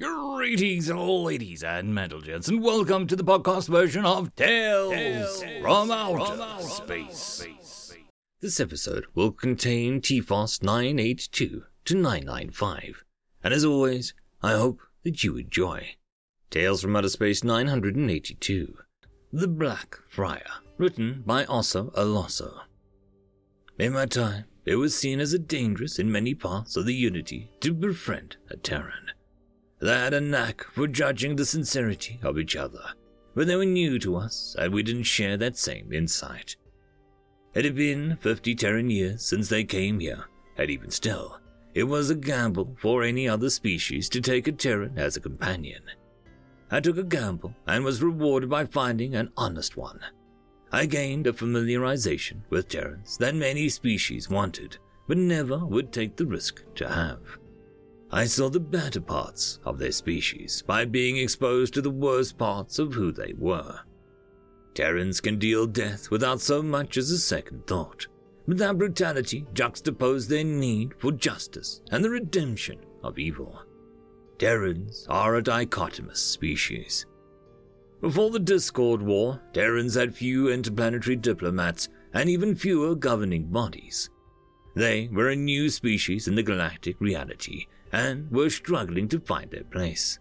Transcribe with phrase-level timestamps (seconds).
[0.00, 6.36] Greetings, ladies and gents, and welcome to the podcast version of Tales, Tales from, Outer,
[6.36, 7.16] from space.
[7.16, 7.94] space.
[8.40, 13.04] This episode will contain TFOS 982 to 995,
[13.44, 15.94] and as always, I hope that you enjoy.
[16.50, 18.76] Tales from Outer Space 982
[19.32, 20.42] The Black Friar,
[20.76, 22.62] written by Osso Alosso.
[23.78, 27.52] In my time, it was seen as a dangerous in many parts of the Unity
[27.60, 29.13] to befriend a Terran.
[29.84, 32.94] They had a knack for judging the sincerity of each other,
[33.34, 36.56] but they were new to us and we didn't share that same insight.
[37.52, 40.24] It had been 50 Terran years since they came here,
[40.56, 41.38] and even still,
[41.74, 45.82] it was a gamble for any other species to take a Terran as a companion.
[46.70, 50.00] I took a gamble and was rewarded by finding an honest one.
[50.72, 56.24] I gained a familiarization with Terrans that many species wanted, but never would take the
[56.24, 57.20] risk to have.
[58.14, 62.78] I saw the better parts of their species by being exposed to the worst parts
[62.78, 63.80] of who they were.
[64.72, 68.06] Terrans can deal death without so much as a second thought,
[68.46, 73.60] but that brutality juxtaposed their need for justice and the redemption of evil.
[74.38, 77.06] Terrans are a dichotomous species.
[78.00, 84.08] Before the Discord War, Terrans had few interplanetary diplomats and even fewer governing bodies.
[84.76, 89.64] They were a new species in the galactic reality and were struggling to find their
[89.64, 90.18] place.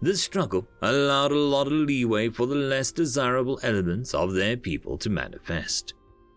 [0.00, 4.96] This struggle allowed a lot of leeway for the less desirable elements of their people
[4.98, 5.92] to manifest.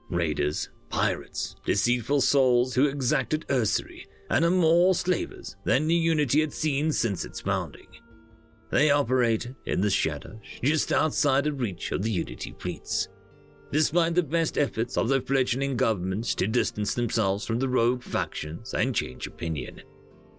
[0.09, 6.53] Raiders, pirates, deceitful souls who exacted usury, and are more slavers than the Unity had
[6.53, 7.87] seen since its founding.
[8.69, 13.07] They operated in the shadows, just outside the reach of the Unity fleets.
[13.71, 18.73] Despite the best efforts of the fledgling governments to distance themselves from the rogue factions
[18.73, 19.81] and change opinion,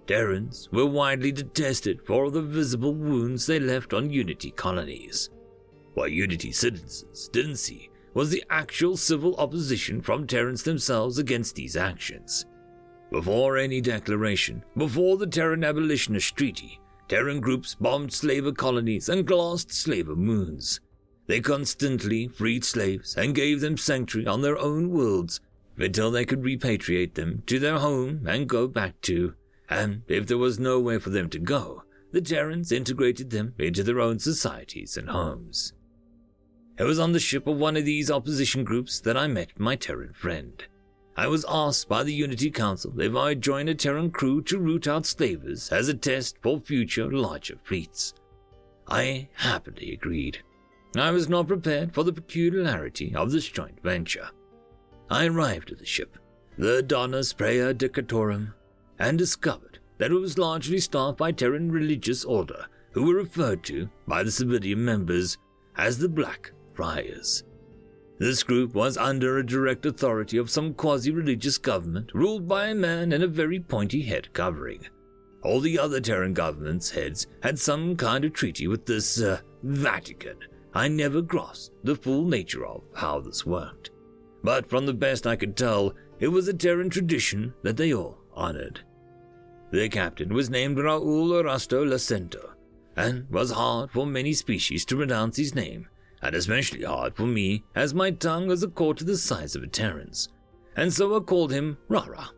[0.07, 5.31] Terrans were widely detested for the visible wounds they left on Unity colonies.
[5.95, 11.77] What Unity citizens didn't see was the actual civil opposition from Terrans themselves against these
[11.77, 12.47] actions.
[13.11, 19.73] Before any declaration, before the Terran Abolitionist Treaty, Terran groups bombed slaver colonies and glassed
[19.73, 20.81] slaver moons.
[21.27, 25.41] They constantly freed slaves and gave them sanctuary on their own worlds
[25.77, 29.35] until they could repatriate them to their home and go back to
[29.71, 33.85] and if there was no way for them to go, the Terrans integrated them into
[33.85, 35.73] their own societies and homes.
[36.77, 39.77] It was on the ship of one of these opposition groups that I met my
[39.77, 40.63] Terran friend.
[41.17, 44.89] I was asked by the Unity Council if I'd join a Terran crew to root
[44.89, 48.15] out slavers as a test for future larger fleets.
[48.89, 50.39] I happily agreed.
[50.97, 54.31] I was not prepared for the peculiarity of this joint venture.
[55.09, 56.19] I arrived at the ship,
[56.57, 58.55] the Donna Sprea Decatorum,
[59.01, 63.89] and discovered that it was largely staffed by Terran religious order, who were referred to
[64.07, 65.39] by the civilian members
[65.77, 67.45] as the Black Friars.
[68.19, 72.75] This group was under a direct authority of some quasi religious government ruled by a
[72.75, 74.87] man in a very pointy head covering.
[75.43, 80.37] All the other Terran governments' heads had some kind of treaty with this uh, Vatican.
[80.75, 83.91] I never grasped the full nature of how this worked.
[84.45, 88.19] But from the best I could tell, it was a Terran tradition that they all
[88.35, 88.81] honored.
[89.71, 92.55] The captain was named Raul Erasto Lacento,
[92.97, 95.89] and was hard for many species to pronounce his name,
[96.23, 99.69] and especially hard for me, as my tongue was a quarter the size of a
[99.69, 100.29] Terran's,
[100.77, 102.31] and so I called him Rara.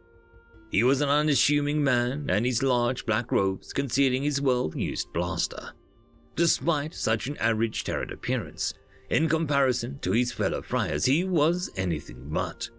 [0.70, 5.72] He was an unassuming man, and his large black robes concealing his well-used blaster.
[6.34, 8.72] Despite such an average Terran appearance,
[9.10, 12.70] in comparison to his fellow friars, he was anything but.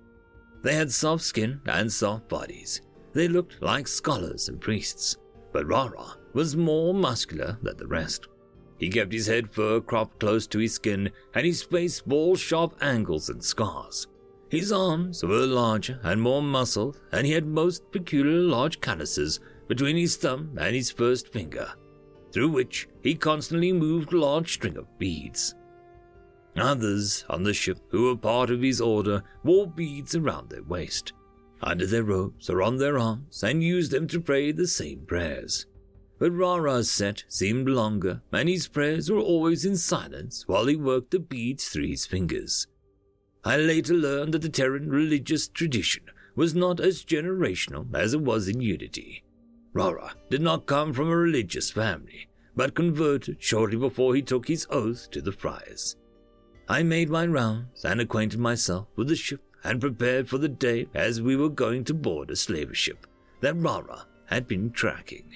[0.64, 2.82] They had soft skin and soft bodies,
[3.14, 5.18] they looked like scholars and priests,
[5.52, 8.28] but Rara was more muscular than the rest.
[8.80, 12.76] He kept his head fur cropped close to his skin, and his face bore sharp
[12.82, 14.08] angles and scars.
[14.50, 19.96] His arms were larger and more muscled, and he had most peculiar large calluses between
[19.96, 21.72] his thumb and his first finger,
[22.32, 25.56] through which he constantly moved a large string of beads.
[26.56, 31.14] Others on the ship who were part of his order wore beads around their waist
[31.64, 35.66] under their robes or on their arms and used them to pray the same prayers.
[36.20, 41.12] But Rara's set seemed longer, and his prayers were always in silence while he worked
[41.12, 42.68] the beads through his fingers.
[43.44, 46.04] I later learned that the Terran religious tradition
[46.36, 49.24] was not as generational as it was in Unity.
[49.74, 54.68] Rara did not come from a religious family, but converted shortly before he took his
[54.70, 55.96] oath to the friars.
[56.70, 60.88] I made my rounds and acquainted myself with the ship and prepared for the day
[60.94, 63.08] as we were going to board a slaver ship
[63.42, 65.30] that Rara had been tracking.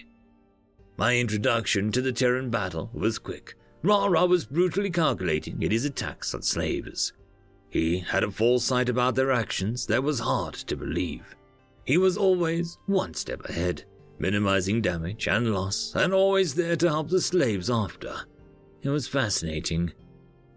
[0.97, 3.55] My introduction to the Terran battle was quick.
[3.83, 7.13] Rara was brutally calculating in his attacks on slaves.
[7.69, 11.35] He had a foresight about their actions that was hard to believe.
[11.85, 13.83] He was always one step ahead,
[14.19, 18.25] minimizing damage and loss, and always there to help the slaves after.
[18.81, 19.93] It was fascinating.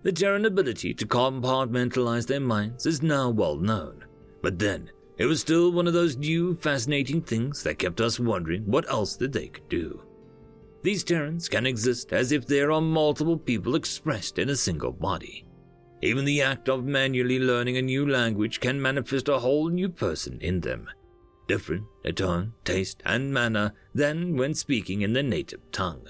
[0.03, 4.05] The Terran ability to compartmentalize their minds is now well known,
[4.41, 8.63] but then it was still one of those new fascinating things that kept us wondering
[8.65, 10.03] what else that they could do.
[10.83, 15.45] These Terrans can exist as if there are multiple people expressed in a single body.
[16.01, 20.41] Even the act of manually learning a new language can manifest a whole new person
[20.41, 20.89] in them,
[21.47, 26.07] different in tone, taste, and manner than when speaking in their native tongue.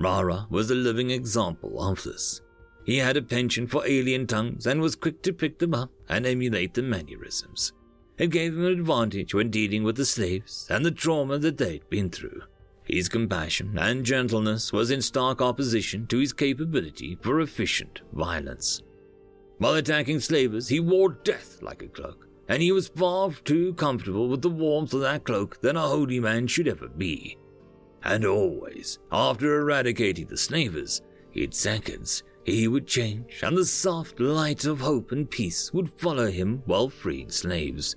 [0.00, 2.40] Rara was a living example of this.
[2.88, 6.24] He had a penchant for alien tongues and was quick to pick them up and
[6.24, 7.74] emulate the mannerisms.
[8.16, 11.86] It gave him an advantage when dealing with the slaves and the trauma that they'd
[11.90, 12.40] been through.
[12.84, 18.80] His compassion and gentleness was in stark opposition to his capability for efficient violence.
[19.58, 24.30] While attacking slavers, he wore death like a cloak, and he was far too comfortable
[24.30, 27.36] with the warmth of that cloak than a holy man should ever be.
[28.02, 31.02] And always, after eradicating the slavers,
[31.34, 32.22] in seconds,
[32.52, 36.88] he would change, and the soft light of hope and peace would follow him while
[36.88, 37.96] freeing slaves.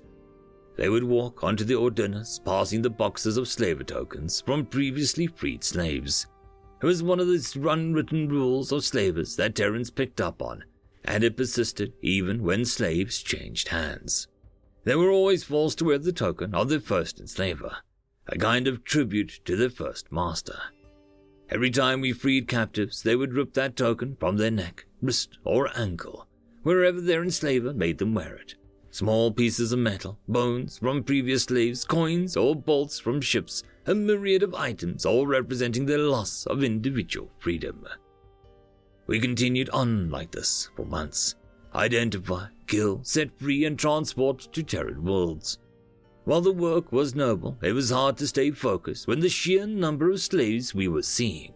[0.76, 5.62] They would walk onto the Ordinus, passing the boxes of slaver tokens from previously freed
[5.62, 6.26] slaves.
[6.82, 10.64] It was one of the unwritten rules of slavers that Terrans picked up on,
[11.04, 14.28] and it persisted even when slaves changed hands.
[14.84, 17.76] They were always forced to wear the token of their first enslaver,
[18.26, 20.58] a kind of tribute to their first master.
[21.52, 25.68] Every time we freed captives, they would rip that token from their neck, wrist, or
[25.78, 26.26] ankle,
[26.62, 28.54] wherever their enslaver made them wear it.
[28.90, 34.42] Small pieces of metal, bones from previous slaves, coins or bolts from ships, a myriad
[34.42, 37.86] of items, all representing their loss of individual freedom.
[39.06, 41.34] We continued on like this for months.
[41.74, 45.58] Identify, kill, set free, and transport to Terran worlds.
[46.24, 50.10] While the work was noble, it was hard to stay focused when the sheer number
[50.10, 51.54] of slaves we were seeing.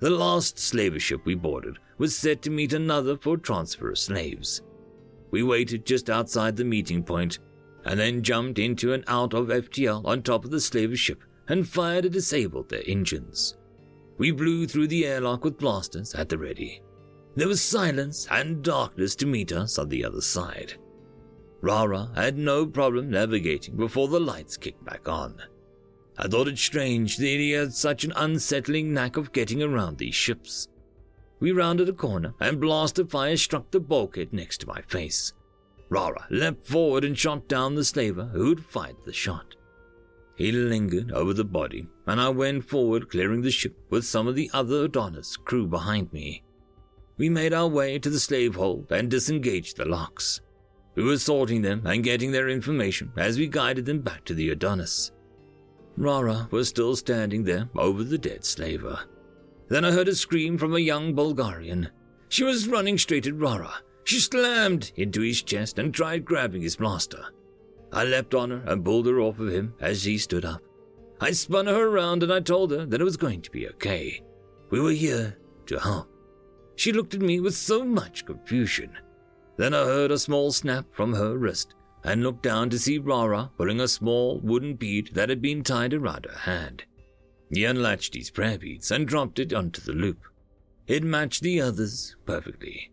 [0.00, 4.60] The last slaver ship we boarded was set to meet another for transfer of slaves.
[5.30, 7.38] We waited just outside the meeting point,
[7.86, 11.66] and then jumped into and out of FTL on top of the slaver ship and
[11.66, 13.56] fired to disable their engines.
[14.18, 16.82] We blew through the airlock with blasters at the ready.
[17.34, 20.74] There was silence and darkness to meet us on the other side.
[21.66, 25.42] Rara had no problem navigating before the lights kicked back on.
[26.16, 30.14] I thought it strange that he had such an unsettling knack of getting around these
[30.14, 30.68] ships.
[31.40, 35.32] We rounded a corner, and blaster fire struck the bulkhead next to my face.
[35.88, 39.56] Rara leapt forward and shot down the slaver who'd fired the shot.
[40.36, 44.36] He lingered over the body, and I went forward, clearing the ship with some of
[44.36, 46.44] the other Adonis crew behind me.
[47.16, 50.40] We made our way to the slave hold and disengaged the locks.
[50.96, 54.50] We were sorting them and getting their information as we guided them back to the
[54.50, 55.12] Adonis.
[55.96, 59.00] Rara was still standing there over the dead slaver.
[59.68, 61.90] Then I heard a scream from a young Bulgarian.
[62.28, 63.72] She was running straight at Rara.
[64.04, 67.26] She slammed into his chest and tried grabbing his blaster.
[67.92, 70.62] I leapt on her and pulled her off of him as he stood up.
[71.20, 74.22] I spun her around and I told her that it was going to be okay.
[74.70, 76.08] We were here to help.
[76.76, 78.96] She looked at me with so much confusion.
[79.56, 83.50] Then I heard a small snap from her wrist and looked down to see Rara
[83.56, 86.84] pulling a small wooden bead that had been tied around her hand.
[87.50, 90.20] He unlatched his prayer beads and dropped it onto the loop.
[90.86, 92.92] It matched the others perfectly.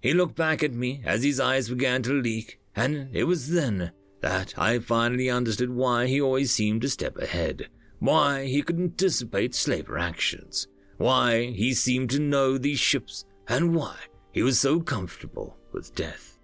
[0.00, 3.92] He looked back at me as his eyes began to leak, and it was then
[4.20, 9.54] that I finally understood why he always seemed to step ahead, why he could anticipate
[9.54, 13.96] slaver actions, why he seemed to know these ships, and why
[14.32, 16.38] he was so comfortable with death.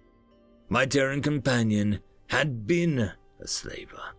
[0.69, 4.13] My Terran companion had been a slaver.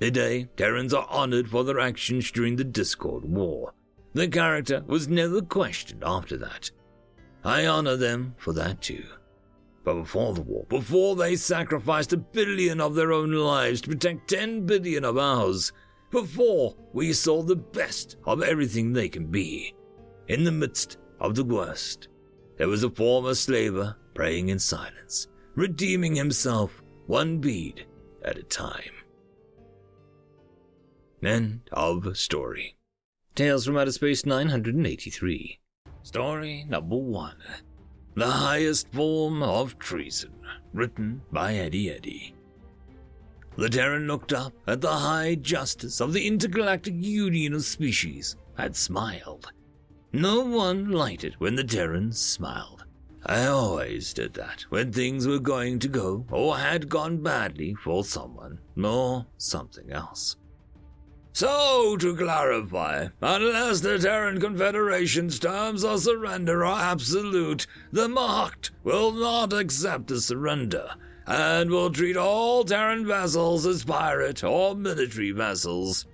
[0.00, 3.72] Today, Terrans are honored for their actions during the Discord War.
[4.12, 6.70] Their character was never questioned after that.
[7.44, 9.04] I honor them for that too.
[9.84, 14.28] But before the war, before they sacrificed a billion of their own lives to protect
[14.28, 15.72] 10 billion of ours,
[16.10, 19.74] before we saw the best of everything they can be,
[20.28, 22.08] in the midst of the worst,
[22.58, 27.84] there was a former slaver praying in silence, redeeming himself one bead
[28.24, 28.90] at a time.
[31.22, 32.76] End of story.
[33.34, 35.60] Tales from Outer Space 983.
[36.02, 37.36] Story number one
[38.14, 40.32] The Highest Form of Treason,
[40.72, 42.34] written by Eddie Eddy.
[43.56, 48.74] The Terran looked up at the High Justice of the Intergalactic Union of Species and
[48.74, 49.52] smiled.
[50.12, 52.75] No one liked it when the Terran smiled.
[53.28, 58.04] I always did that when things were going to go or had gone badly for
[58.04, 60.36] someone or something else.
[61.32, 69.10] So, to clarify, unless the Terran Confederation's terms of surrender are absolute, the Macht will
[69.10, 70.88] not accept the surrender
[71.26, 76.06] and will treat all Terran vessels as pirate or military vessels.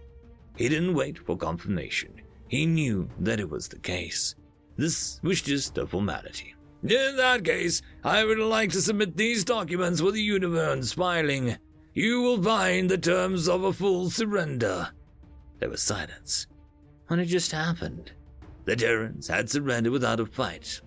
[0.57, 2.23] He didn't wait for confirmation.
[2.49, 4.35] He knew that it was the case.
[4.77, 6.52] This was just a formality.
[6.83, 11.57] In that case, I would like to submit these documents for the universe filing.
[11.95, 14.91] You will find the terms of a full surrender.
[15.61, 16.49] There was silence.
[17.07, 18.13] What had just happened?
[18.65, 20.81] The Terrans had surrendered without a fight.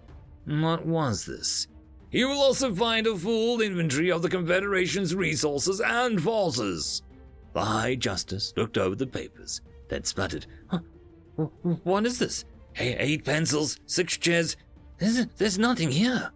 [0.45, 1.67] What was this?
[2.11, 7.03] You will also find a full inventory of the Confederation's resources and forces.
[7.53, 10.79] The High Justice looked over the papers, then spluttered, huh,
[11.35, 12.45] What is this?
[12.77, 14.57] Eight pencils, six chairs.
[14.97, 16.31] There's, there's nothing here.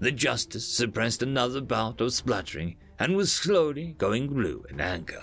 [0.00, 5.22] The justice suppressed another bout of spluttering and was slowly going blue in anger.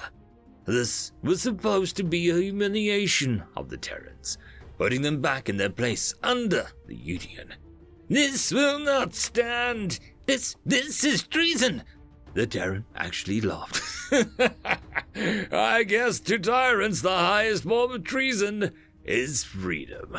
[0.66, 4.38] This was supposed to be a humiliation of the Terrans,
[4.78, 7.54] putting them back in their place under the Union.
[8.10, 10.00] This will not stand.
[10.26, 11.84] This, this is treason.
[12.34, 13.82] The Terran actually laughed.
[15.52, 18.72] I guess to tyrants the highest form of treason
[19.06, 20.18] is freedom.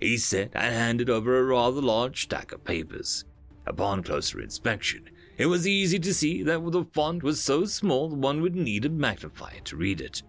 [0.00, 3.24] He said and handed over a rather large stack of papers.
[3.66, 8.40] Upon closer inspection, it was easy to see that the font was so small one
[8.40, 10.22] would need a magnifier to read it.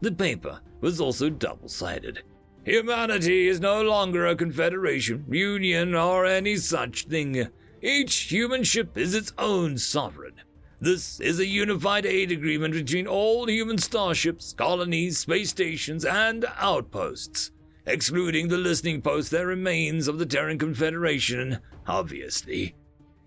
[0.00, 2.22] The paper was also double sided,
[2.68, 7.48] Humanity is no longer a confederation, union, or any such thing.
[7.80, 10.34] Each human ship is its own sovereign.
[10.78, 17.52] This is a unified aid agreement between all human starships, colonies, space stations, and outposts,
[17.86, 22.74] excluding the listening post that remains of the Terran Confederation, obviously.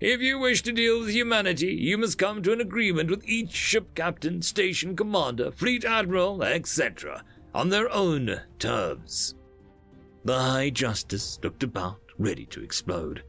[0.01, 3.51] If you wish to deal with humanity, you must come to an agreement with each
[3.51, 9.36] ship captain, station commander, fleet admiral, etc., on their own terms.
[10.25, 13.22] The High Justice looked about, ready to explode.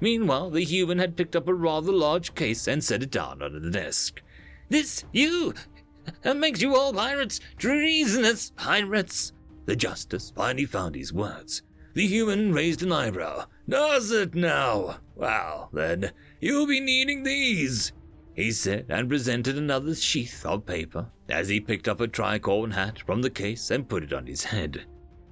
[0.00, 3.52] Meanwhile, the human had picked up a rather large case and set it down on
[3.52, 4.20] the desk.
[4.68, 5.54] This, you!
[6.22, 7.38] That makes you all pirates!
[7.58, 9.34] Treasonous pirates!
[9.66, 11.62] The Justice finally found his words.
[11.94, 13.44] The human raised an eyebrow.
[13.68, 14.98] Does it now?
[15.18, 17.92] Well, then, you'll be needing these
[18.38, 23.00] he said, and presented another sheath of paper as he picked up a tricorn hat
[23.04, 24.84] from the case and put it on his head.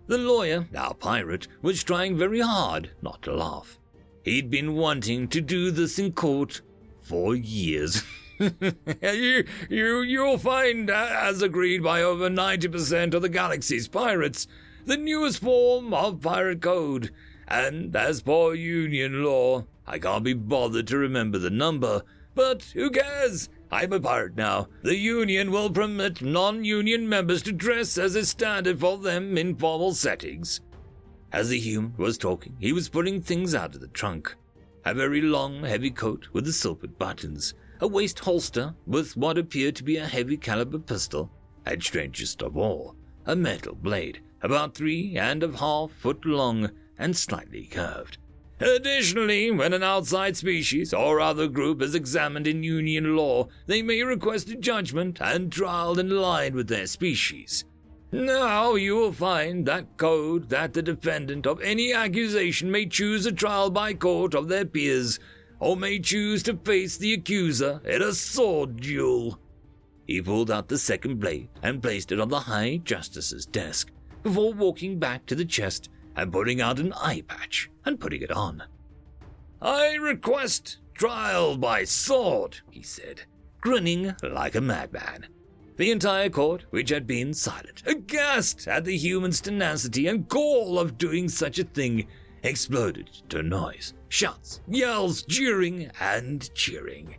[0.09, 3.79] The lawyer, now pirate, was trying very hard not to laugh.
[4.25, 6.63] He'd been wanting to do this in court
[7.01, 8.03] for years.
[8.41, 14.49] you, you, you'll find, uh, as agreed by over 90% of the galaxy's pirates,
[14.85, 17.13] the newest form of pirate code.
[17.47, 22.03] And as per Union law, I can't be bothered to remember the number,
[22.35, 23.49] but who cares?
[23.71, 24.69] I'm a pirate now.
[24.83, 29.57] The Union will permit non union members to dress as is standard for them in
[29.57, 30.61] formal settings.
[31.33, 34.35] As the human was talking, he was pulling things out of the trunk.
[34.85, 39.77] A very long, heavy coat with the silvered buttons, a waist holster with what appeared
[39.77, 41.31] to be a heavy caliber pistol,
[41.65, 42.95] and strangest of all,
[43.27, 48.19] a metal blade about three and a half foot long and slightly curved.
[48.59, 54.03] Additionally, when an outside species or other group is examined in Union law, they may
[54.03, 57.65] request a judgment and trial in line with their species.
[58.13, 63.33] Now you will find that code that the defendant of any accusation may choose a
[63.33, 65.19] trial by court of their peers,
[65.61, 69.39] or may choose to face the accuser in a sword duel.
[70.07, 73.91] He pulled out the second blade and placed it on the High Justice's desk
[74.23, 78.33] before walking back to the chest and putting out an eye patch and putting it
[78.33, 78.65] on.
[79.61, 83.23] I request trial by sword, he said,
[83.61, 85.27] grinning like a madman.
[85.77, 90.97] The entire court, which had been silent, aghast at the human's tenacity and gall of
[90.97, 92.07] doing such a thing,
[92.43, 97.17] exploded to noise, shouts, yells, jeering, and cheering.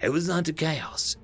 [0.00, 1.16] It was utter chaos.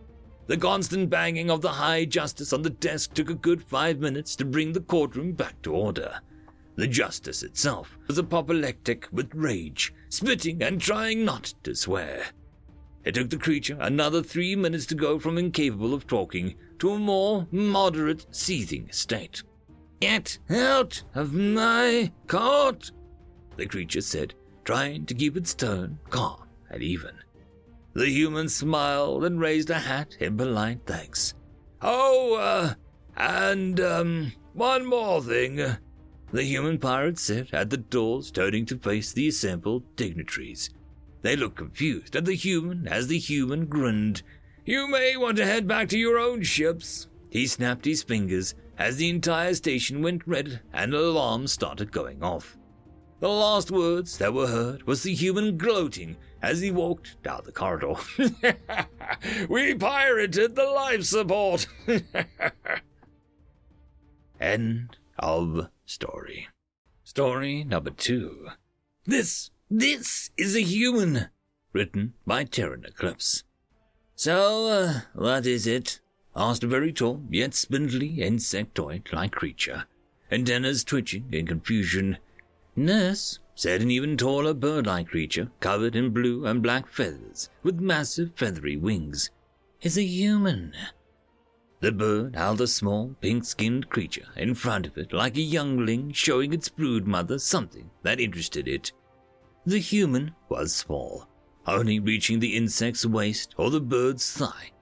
[0.47, 4.37] The constant banging of the High Justice on the desk took a good five minutes
[4.37, 6.21] to bring the courtroom back to order.
[6.81, 12.29] The justice itself was apoplectic with rage, spitting and trying not to swear.
[13.05, 16.99] It took the creature another three minutes to go from incapable of talking to a
[16.99, 19.43] more moderate seething state.
[20.01, 22.93] Get out of my court,
[23.59, 24.33] the creature said,
[24.65, 27.13] trying to keep its tone calm and even.
[27.93, 31.35] The human smiled and raised a hat in polite thanks.
[31.83, 32.73] Oh, uh,
[33.19, 35.77] and, um, one more thing.
[36.33, 40.71] The human pirates sit at the doors, turning to face the assembled dignitaries.
[41.23, 44.23] They looked confused at the human as the human grinned.
[44.65, 47.09] You may want to head back to your own ships.
[47.31, 52.57] He snapped his fingers as the entire station went red and alarms started going off.
[53.19, 57.53] The last words that were heard was the human gloating as he walked down the
[57.53, 57.95] corridor.
[59.49, 61.67] we pirated the life support.
[64.41, 66.49] End of story.
[67.03, 68.49] Story number two.
[69.05, 71.29] This, this is a human.
[71.73, 73.43] Written by Terran Eclipse.
[74.15, 76.01] So, uh, what is it?
[76.37, 79.87] asked a very tall, yet spindly, insectoid-like creature,
[80.31, 82.19] antennas twitching in confusion.
[82.77, 88.31] Nurse, said an even taller bird-like creature, covered in blue and black feathers, with massive
[88.37, 89.31] feathery wings,
[89.83, 90.73] is a human.
[91.81, 96.13] The bird held a small, pink skinned creature in front of it like a youngling
[96.13, 98.93] showing its brood mother something that interested it.
[99.65, 101.27] The human was small,
[101.67, 104.73] only reaching the insect's waist or the bird's thigh.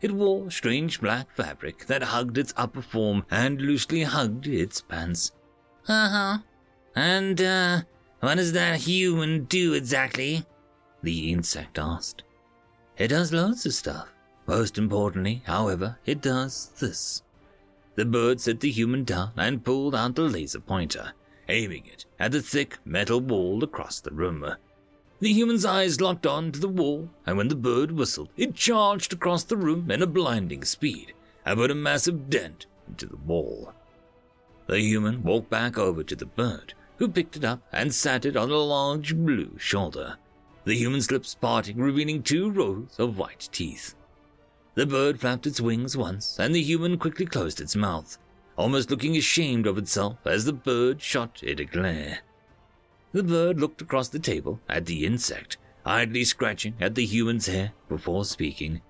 [0.00, 5.32] It wore strange black fabric that hugged its upper form and loosely hugged its pants.
[5.86, 6.38] Uh huh.
[6.94, 7.82] And, uh,
[8.20, 10.44] what does that human do exactly?
[11.02, 12.24] The insect asked.
[12.96, 14.08] It does loads of stuff.
[14.48, 17.22] Most importantly, however, it does this.
[17.96, 21.12] The bird set the human down and pulled out the laser pointer,
[21.50, 24.44] aiming it at the thick metal wall across the room.
[25.20, 29.12] The human's eyes locked on to the wall, and when the bird whistled, it charged
[29.12, 31.12] across the room in a blinding speed
[31.44, 33.74] and put a massive dent into the wall.
[34.66, 38.36] The human walked back over to the bird, who picked it up and sat it
[38.36, 40.16] on a large blue shoulder,
[40.64, 43.94] the human's lips parting, revealing two rows of white teeth.
[44.78, 48.16] The bird flapped its wings once, and the human quickly closed its mouth,
[48.54, 52.20] almost looking ashamed of itself as the bird shot it a glare.
[53.10, 57.72] The bird looked across the table at the insect, idly scratching at the human's hair
[57.88, 58.80] before speaking.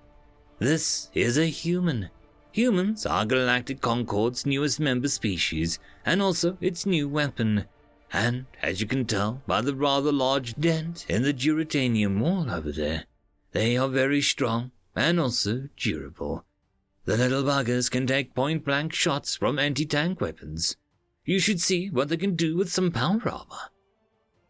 [0.59, 2.11] This is a human.
[2.51, 7.65] Humans are Galactic Concord's newest member species, and also its new weapon.
[8.13, 12.71] And, as you can tell by the rather large dent in the duratanium wall over
[12.71, 13.05] there,
[13.53, 16.45] they are very strong and also durable.
[17.05, 20.77] The little buggers can take point blank shots from anti tank weapons.
[21.25, 23.69] You should see what they can do with some power armor.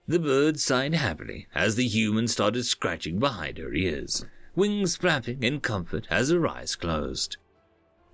[0.08, 4.26] The bird sighed happily as the human started scratching behind her ears,
[4.56, 7.38] wings flapping in comfort as her eyes closed.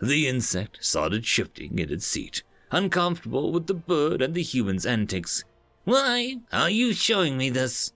[0.02, 5.44] The insect started shifting in its seat, uncomfortable with the bird and the human's antics.
[5.86, 7.94] Why are you showing me this?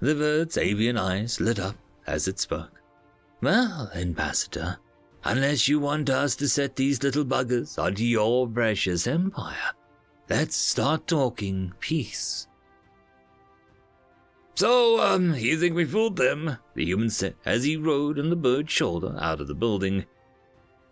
[0.00, 2.77] The bird's avian eyes lit up as it spoke.
[3.40, 4.78] Well, Ambassador,
[5.22, 9.72] unless you want us to set these little buggers onto your precious empire,
[10.28, 12.48] let's start talking peace.
[14.56, 16.58] So, um, you think we fooled them?
[16.74, 20.04] The human said as he rode on the bird's shoulder out of the building.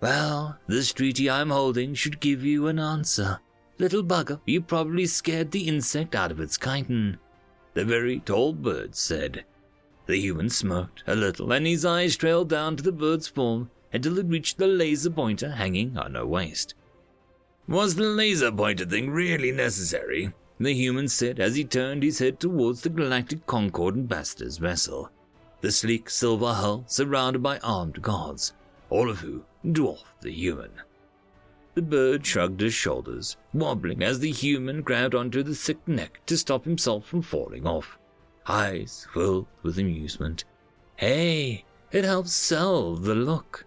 [0.00, 3.40] Well, this treaty I'm holding should give you an answer.
[3.78, 7.18] Little bugger, you probably scared the insect out of its chitin.
[7.74, 9.44] The very tall bird said.
[10.06, 14.18] The human smirked a little, and his eyes trailed down to the bird's form until
[14.18, 16.74] it reached the laser pointer hanging on her waist.
[17.68, 20.32] Was the laser pointer thing really necessary?
[20.58, 25.10] The human said as he turned his head towards the Galactic Concord ambassador's vessel,
[25.60, 28.52] the sleek silver hull surrounded by armed guards,
[28.88, 30.70] all of who dwarfed the human.
[31.74, 36.38] The bird shrugged his shoulders, wobbling as the human grabbed onto the thick neck to
[36.38, 37.98] stop himself from falling off,
[38.48, 40.44] eyes filled with amusement.
[40.96, 43.66] Hey, it helps sell the look.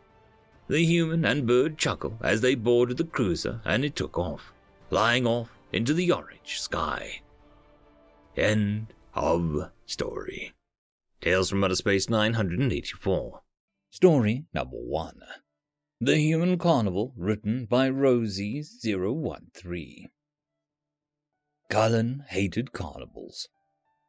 [0.67, 4.53] The human and bird chuckled as they boarded the cruiser and it took off,
[4.89, 7.21] flying off into the orange sky.
[8.35, 10.53] End of story.
[11.21, 13.41] Tales from Outer Space 984.
[13.89, 15.19] Story number one.
[15.99, 20.05] The Human Carnival, written by Rosie013.
[21.69, 23.49] Cullen hated carnivals.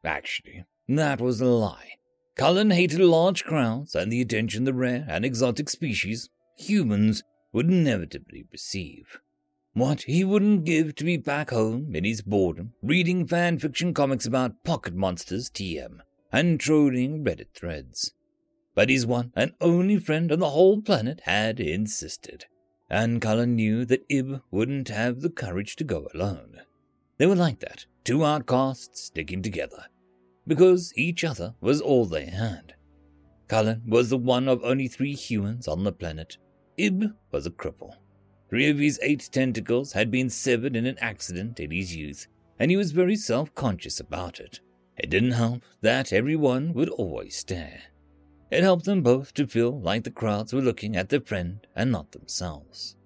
[0.04, 1.90] Actually, that was a lie.
[2.36, 8.46] Cullen hated large crowds and the attention the rare and exotic species, humans, would inevitably
[8.50, 9.20] receive.
[9.72, 14.26] What he wouldn't give to be back home in his boredom, reading fan fiction comics
[14.26, 16.00] about pocket monsters TM
[16.32, 18.12] and trolling Reddit threads.
[18.74, 22.46] But his one and only friend on the whole planet had insisted,
[22.88, 26.62] and Cullen knew that Ib wouldn't have the courage to go alone.
[27.18, 29.86] They were like that, two outcasts sticking together,
[30.46, 32.74] because each other was all they had.
[33.48, 36.36] Cullen was the one of only three humans on the planet.
[36.76, 37.94] Ib was a cripple.
[38.48, 42.26] Three of his eight tentacles had been severed in an accident in his youth,
[42.58, 44.60] and he was very self conscious about it.
[44.96, 47.80] It didn't help that everyone would always stare.
[48.50, 51.92] It helped them both to feel like the crowds were looking at their friend and
[51.92, 52.96] not themselves.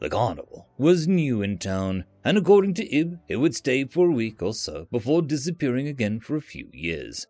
[0.00, 4.12] The carnival was new in town, and according to Ib, it would stay for a
[4.12, 7.26] week or so before disappearing again for a few years.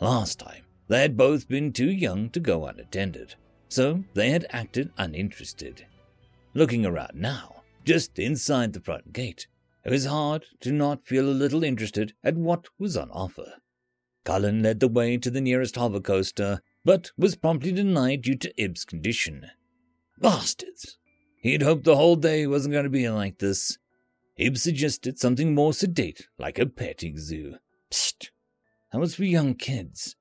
[0.00, 3.34] Last time, they had both been too young to go unattended,
[3.68, 5.86] so they had acted uninterested.
[6.54, 9.46] Looking around now, just inside the front gate,
[9.84, 13.54] it was hard to not feel a little interested at what was on offer.
[14.24, 18.62] Cullen led the way to the nearest hover coaster but was promptly denied due to
[18.62, 19.50] Ib's condition.
[20.18, 20.98] Bastards!
[21.46, 23.78] He'd hoped the whole day wasn't going to be like this.
[24.36, 27.58] Ib suggested something more sedate, like a petting zoo.
[27.88, 28.30] Psst!
[28.90, 30.16] That was for young kids.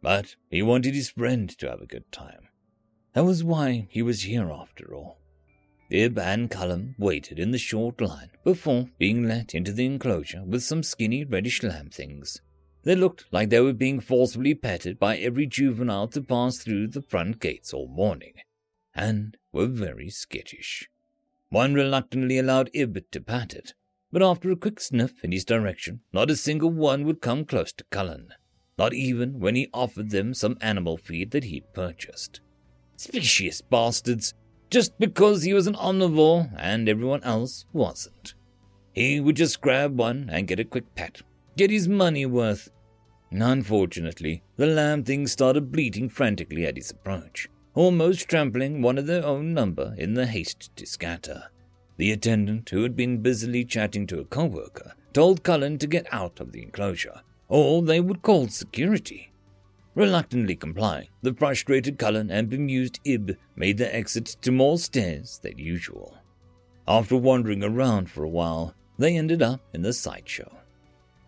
[0.00, 2.48] But he wanted his friend to have a good time.
[3.12, 5.18] That was why he was here after all.
[5.90, 10.62] Ib and Cullen waited in the short line before being let into the enclosure with
[10.62, 12.40] some skinny reddish lamb things.
[12.84, 17.02] They looked like they were being forcibly petted by every juvenile to pass through the
[17.02, 18.36] front gates all morning,
[18.94, 20.88] and were very skittish.
[21.50, 23.74] One reluctantly allowed Ib to pat it,
[24.10, 27.72] but after a quick sniff in his direction, not a single one would come close
[27.74, 28.28] to Cullen,
[28.78, 32.40] not even when he offered them some animal feed that he'd purchased.
[32.96, 34.34] Specious bastards,
[34.70, 38.34] just because he was an omnivore and everyone else wasn't.
[38.92, 41.22] He would just grab one and get a quick pat
[41.56, 42.70] get his money worth.
[43.30, 49.24] Unfortunately, the lamb thing started bleating frantically at his approach, almost trampling one of their
[49.24, 51.44] own number in the haste to scatter.
[51.96, 56.40] The attendant, who had been busily chatting to a co-worker, told Cullen to get out
[56.40, 59.30] of the enclosure, or they would call security.
[59.94, 65.58] Reluctantly complying, the frustrated Cullen and bemused Ib made their exit to more stairs than
[65.58, 66.16] usual.
[66.88, 70.50] After wandering around for a while, they ended up in the sideshow.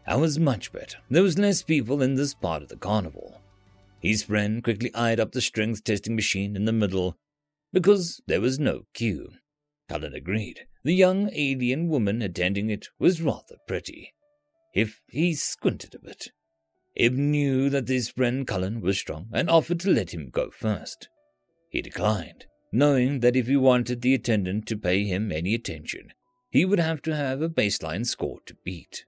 [0.07, 0.99] That was much better.
[1.11, 3.41] There was less people in this part of the carnival.
[4.05, 7.17] His friend quickly eyed up the strength testing machine in the middle
[7.73, 9.31] because there was no queue.
[9.89, 10.67] Cullen agreed.
[10.83, 14.13] The young alien woman attending it was rather pretty,
[14.75, 16.33] if he squinted a bit.
[16.95, 21.09] Ib knew that his friend Cullen was strong and offered to let him go first.
[21.71, 26.13] He declined, knowing that if he wanted the attendant to pay him any attention,
[26.51, 29.07] he would have to have a baseline score to beat.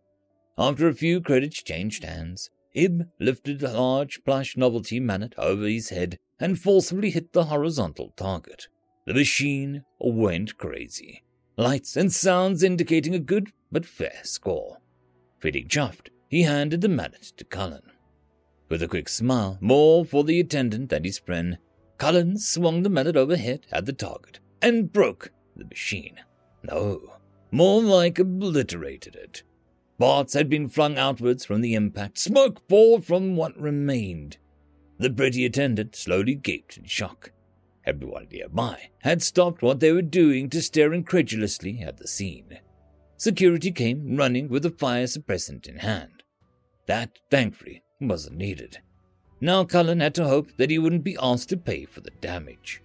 [0.57, 5.89] After a few credits changed hands, Ib lifted a large plush novelty mallet over his
[5.89, 8.69] head and forcibly hit the horizontal target.
[9.07, 11.25] The machine went crazy.
[11.57, 14.79] Lights and sounds indicating a good but fair score.
[15.41, 17.83] Feeling chuffed, he handed the mallet to Cullen.
[18.69, 21.59] With a quick smile, more for the attendant than his friend,
[21.99, 26.21] Cullen swung the mallet overhead at the target and broke the machine.
[26.63, 27.15] No,
[27.51, 29.45] more like obliterated it.
[29.99, 32.19] Parts had been flung outwards from the impact.
[32.19, 34.37] Smoke poured from what remained.
[34.99, 37.33] The pretty attendant slowly gaped in shock.
[37.85, 42.59] Everyone nearby had stopped what they were doing to stare incredulously at the scene.
[43.17, 46.23] Security came running with a fire suppressant in hand.
[46.87, 48.79] That, thankfully, wasn't needed.
[49.41, 52.83] Now Cullen had to hope that he wouldn't be asked to pay for the damage.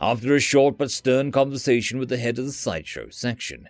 [0.00, 3.68] After a short but stern conversation with the head of the sideshow section,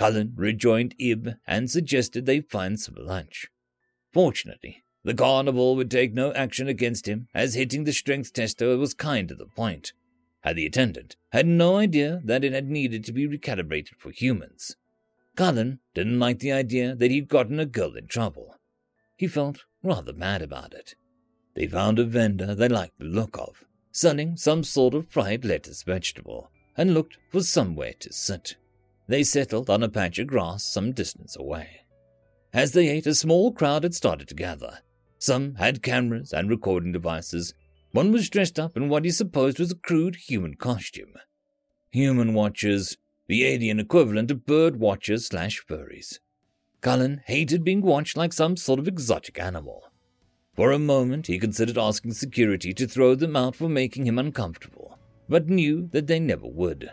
[0.00, 3.48] Cullen rejoined Ib and suggested they find some lunch.
[4.10, 8.94] Fortunately, the carnival would take no action against him, as hitting the strength tester was
[8.94, 9.92] kind of the point.
[10.40, 14.74] Had the attendant had no idea that it had needed to be recalibrated for humans.
[15.36, 18.56] Cullen didn't like the idea that he'd gotten a girl in trouble.
[19.18, 20.94] He felt rather mad about it.
[21.52, 25.82] They found a vendor they liked the look of, selling some sort of fried lettuce
[25.82, 28.56] vegetable, and looked for somewhere to sit.
[29.10, 31.80] They settled on a patch of grass some distance away.
[32.52, 34.82] As they ate, a small crowd had started to gather.
[35.18, 37.52] Some had cameras and recording devices.
[37.90, 41.14] One was dressed up in what he supposed was a crude human costume.
[41.90, 46.20] Human watchers, the alien equivalent of bird watchers slash furries.
[46.80, 49.90] Cullen hated being watched like some sort of exotic animal.
[50.54, 55.00] For a moment, he considered asking security to throw them out for making him uncomfortable,
[55.28, 56.92] but knew that they never would.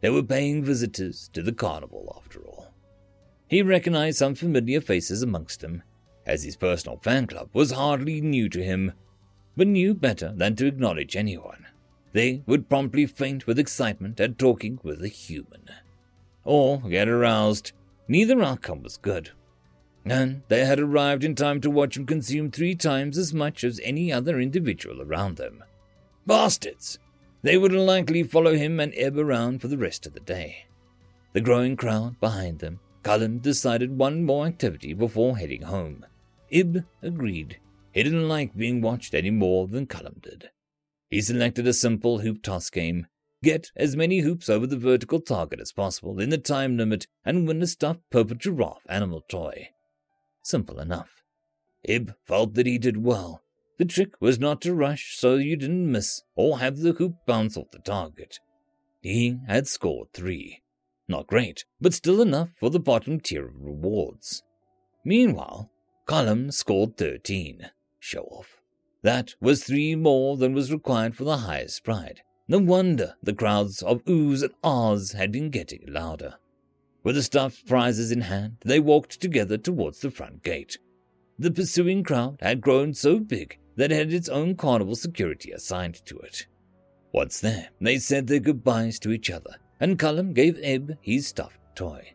[0.00, 2.72] They were paying visitors to the carnival, after all.
[3.48, 5.82] He recognized some familiar faces amongst them,
[6.26, 8.92] as his personal fan club was hardly new to him,
[9.56, 11.66] but knew better than to acknowledge anyone.
[12.12, 15.70] They would promptly faint with excitement at talking with a human.
[16.44, 17.72] Or get aroused.
[18.06, 19.32] Neither outcome was good
[20.10, 23.80] and they had arrived in time to watch him consume three times as much as
[23.82, 25.64] any other individual around them.
[26.26, 26.98] Bastards!
[27.42, 30.66] They would likely follow him and Ib around for the rest of the day.
[31.32, 36.04] The growing crowd behind them, Cullen decided one more activity before heading home.
[36.50, 37.60] Ib agreed.
[37.92, 40.50] He didn't like being watched any more than Cullen did.
[41.10, 43.06] He selected a simple hoop toss game.
[43.42, 47.46] Get as many hoops over the vertical target as possible in the time limit and
[47.46, 49.68] win a stuffed purple giraffe animal toy.
[50.42, 51.22] Simple enough.
[51.84, 53.42] Ib felt that he did well.
[53.78, 57.56] The trick was not to rush so you didn't miss or have the hoop bounce
[57.56, 58.40] off the target.
[59.00, 60.62] He had scored three.
[61.06, 64.42] Not great, but still enough for the bottom tier of rewards.
[65.04, 65.70] Meanwhile,
[66.06, 67.70] Cullen scored 13.
[68.00, 68.60] Show off.
[69.02, 72.22] That was three more than was required for the highest pride.
[72.48, 76.34] No wonder the crowds of oohs and ahs had been getting louder.
[77.04, 80.78] With the stuffed prizes in hand, they walked together towards the front gate.
[81.38, 86.18] The pursuing crowd had grown so big that had its own carnival security assigned to
[86.18, 86.46] it.
[87.12, 91.60] Once there, they said their goodbyes to each other, and Cullen gave Ib his stuffed
[91.76, 92.12] toy.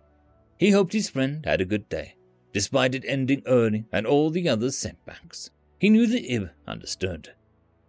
[0.58, 2.16] He hoped his friend had a good day,
[2.52, 5.52] despite it ending early and all the other setbacks.
[5.80, 7.34] He knew that Ib understood.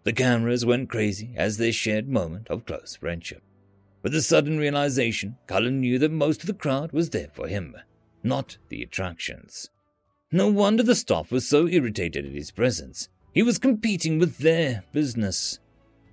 [0.05, 3.43] The cameras went crazy as they shared moment of close friendship.
[4.03, 7.75] With a sudden realization, Cullen knew that most of the crowd was there for him,
[8.23, 9.71] not the attractions.
[10.31, 13.09] No wonder the staff was so irritated at his presence.
[13.35, 15.59] He was competing with their business.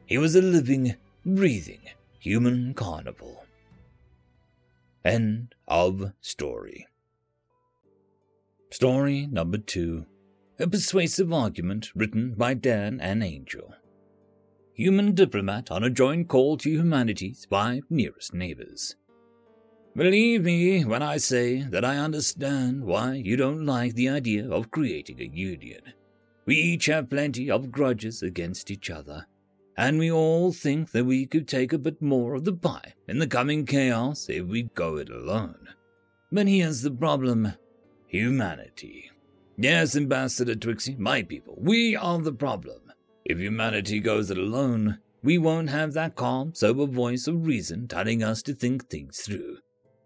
[0.05, 1.81] He was a living, breathing
[2.19, 3.45] human carnival.
[5.05, 6.87] End of story.
[8.71, 10.05] Story number two
[10.59, 13.75] A persuasive argument written by Dan and Angel
[14.81, 18.95] human diplomat on a joint call to humanity's five nearest neighbors.
[19.95, 24.71] Believe me when I say that I understand why you don't like the idea of
[24.71, 25.81] creating a union.
[26.45, 29.27] We each have plenty of grudges against each other,
[29.77, 33.19] and we all think that we could take a bit more of the pie in
[33.19, 35.69] the coming chaos if we go it alone.
[36.31, 37.53] But here's the problem
[38.07, 39.11] humanity.
[39.57, 42.91] Yes, Ambassador Twixie, my people, we are the problem.
[43.23, 48.23] If humanity goes it alone, we won't have that calm, sober voice of reason telling
[48.23, 49.59] us to think things through,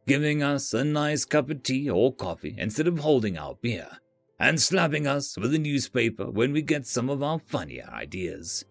[0.05, 3.87] giving us a nice cup of tea or coffee instead of holding our beer,
[4.39, 8.65] and slapping us with a newspaper when we get some of our funnier ideas.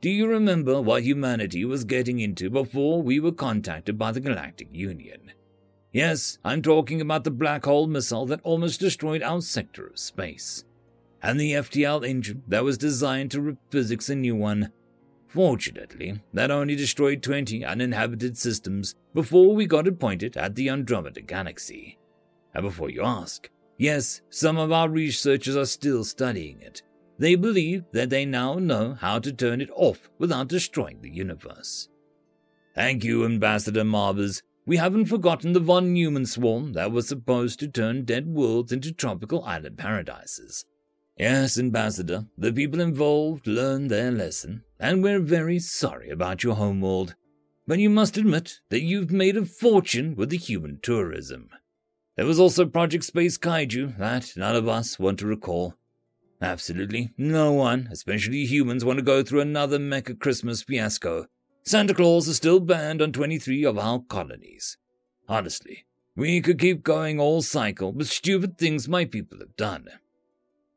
[0.00, 4.68] Do you remember what humanity was getting into before we were contacted by the Galactic
[4.72, 5.32] Union?
[5.92, 10.64] Yes, I'm talking about the black hole missile that almost destroyed our sector of space
[11.22, 14.72] and the FTL engine that was designed to rip physics a new one.
[15.28, 21.22] Fortunately, that only destroyed 20 uninhabited systems before we got it pointed at the Andromeda
[21.22, 21.98] Galaxy.
[22.52, 26.82] And before you ask, yes, some of our researchers are still studying it.
[27.18, 31.88] They believe that they now know how to turn it off without destroying the universe.
[32.74, 34.42] Thank you, Ambassador Marbers.
[34.64, 38.92] we haven't forgotten the von Neumann swarm that was supposed to turn dead worlds into
[38.92, 40.64] tropical island paradises.
[41.18, 47.14] Yes, Ambassador, the people involved learned their lesson, and we're very sorry about your homeworld.
[47.66, 51.50] But you must admit that you've made a fortune with the human tourism.
[52.14, 55.74] There was also Project Space Kaiju that none of us want to recall.
[56.42, 61.26] Absolutely no one, especially humans, want to go through another Mecha Christmas fiasco.
[61.64, 64.76] Santa Claus is still banned on 23 of our colonies.
[65.26, 69.86] Honestly, we could keep going all cycle with stupid things my people have done.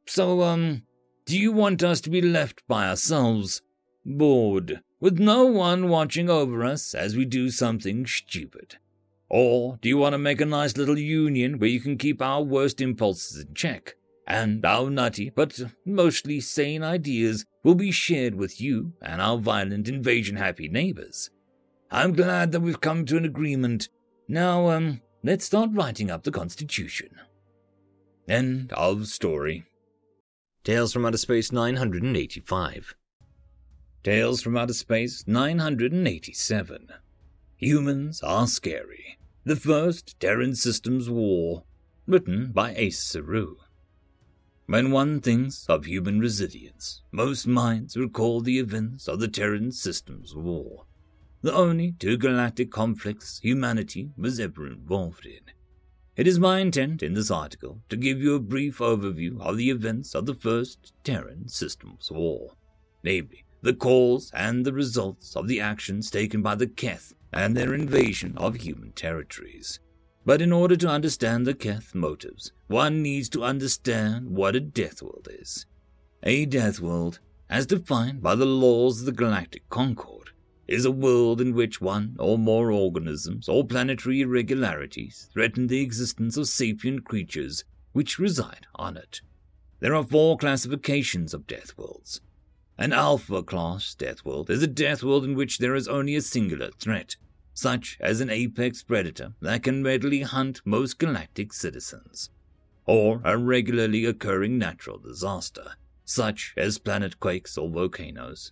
[0.06, 0.84] So, um,
[1.26, 3.62] do you want us to be left by ourselves,
[4.06, 8.78] bored, with no one watching over us as we do something stupid?
[9.30, 12.44] Or do you want to make a nice little union where you can keep our
[12.44, 13.96] worst impulses in check,
[14.28, 19.88] and our nutty but mostly sane ideas will be shared with you and our violent
[19.88, 21.30] invasion happy neighbors?
[21.92, 23.90] I'm glad that we've come to an agreement.
[24.28, 27.10] Now, um, let's start writing up the Constitution.
[28.28, 29.66] End of story.
[30.64, 32.96] Tales from Outer Space 985.
[34.04, 36.88] Tales from Outer Space 987.
[37.58, 39.15] Humans Are Scary.
[39.48, 41.66] The First Terran Systems War.
[42.08, 43.58] Written by Ace Saru.
[44.66, 50.34] When one thinks of human resilience, most minds recall the events of the Terran Systems
[50.36, 50.88] War.
[51.44, 55.42] The only two galactic conflicts humanity was ever involved in.
[56.16, 59.70] It is my intent in this article to give you a brief overview of the
[59.70, 62.56] events of the First Terran Systems War,
[63.04, 67.74] namely, the cause and the results of the actions taken by the Keth and their
[67.74, 69.80] invasion of human territories.
[70.26, 75.02] But in order to understand the Keth motives, one needs to understand what a death
[75.02, 75.66] world is.
[76.24, 80.32] A death world, as defined by the laws of the Galactic Concord,
[80.68, 86.38] is a world in which one or more organisms or planetary irregularities threaten the existence
[86.38, 89.22] of sapient creatures which reside on it.
[89.80, 92.22] There are four classifications of death worlds.
[92.78, 96.22] An alpha class death world is a death world in which there is only a
[96.22, 97.16] singular threat,
[97.54, 102.30] such as an apex predator that can readily hunt most galactic citizens,
[102.86, 108.52] or a regularly occurring natural disaster, such as planet quakes or volcanoes.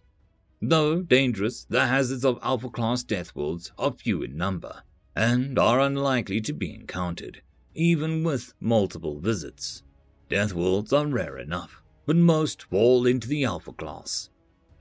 [0.61, 4.83] Though dangerous, the hazards of Alpha class death worlds are few in number
[5.13, 7.41] and are unlikely to be encountered,
[7.75, 9.83] even with multiple visits.
[10.29, 14.29] Death worlds are rare enough, but most fall into the Alpha class.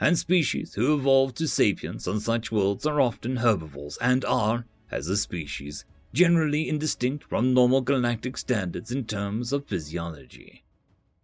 [0.00, 5.08] And species who evolve to sapience on such worlds are often herbivores and are, as
[5.08, 10.64] a species, generally indistinct from normal galactic standards in terms of physiology.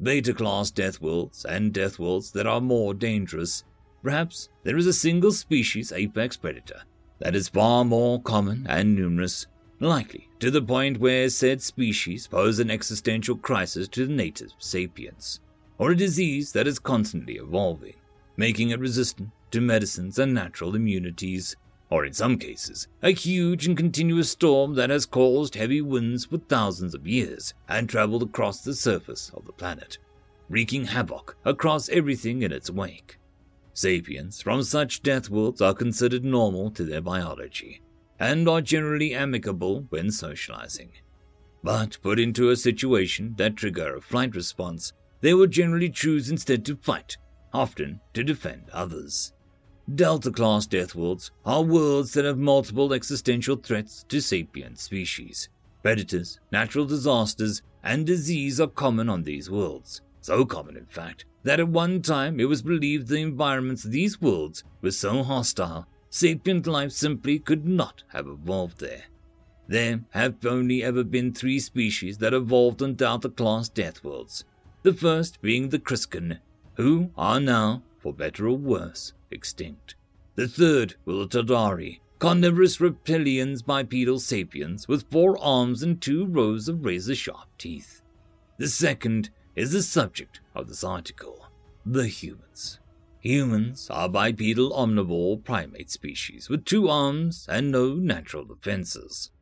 [0.01, 3.65] Beta class death worlds and death worlds that are more dangerous
[4.03, 6.83] Perhaps there is a single species apex predator
[7.19, 9.47] that is far more common and numerous,
[9.81, 15.41] likely to the point where said species pose an existential crisis to the native sapiens,
[15.79, 17.95] or a disease that is constantly evolving,
[18.37, 21.57] making it resistant to medicines and natural immunities,
[21.91, 26.39] or in some cases, a huge and continuous storm that has caused heavy winds for
[26.39, 29.97] thousands of years and traveled across the surface of the planet,
[30.49, 33.19] wreaking havoc across everything in its wake.
[33.73, 37.81] Sapiens from such death worlds are considered normal to their biology
[38.19, 40.91] and are generally amicable when socializing.
[41.63, 46.65] But put into a situation that trigger a flight response, they would generally choose instead
[46.65, 47.17] to fight,
[47.53, 49.33] often to defend others.
[49.95, 55.49] Delta class death worlds are worlds that have multiple existential threats to sapient species.
[55.83, 61.61] Predators, natural disasters, and disease are common on these worlds, so common in fact that
[61.61, 66.67] at one time it was believed the environments of these worlds were so hostile, sapient
[66.67, 69.05] life simply could not have evolved there.
[69.69, 74.45] There have only ever been three species that evolved on Delta class death worlds,
[74.89, 76.39] the first being the Kriskan,
[76.77, 79.95] who are now, for better or worse, extinct.
[80.35, 86.71] The third were the Tadari, carnivorous reptilians bipedal sapiens with four arms and two rows
[86.71, 88.01] of razor sharp teeth.
[88.57, 91.45] The second is the subject of this article
[91.85, 92.81] the humans.
[93.21, 99.33] Humans are bipedal omnivore primate species with two arms and no natural defenses.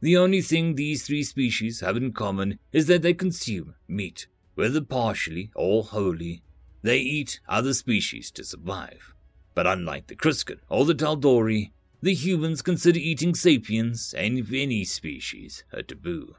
[0.00, 4.80] The only thing these three species have in common is that they consume meat, whether
[4.80, 6.42] partially or wholly.
[6.82, 9.14] They eat other species to survive.
[9.54, 11.70] But unlike the Kriskan or the Taldori,
[12.02, 16.36] the humans consider eating sapiens and any species a taboo.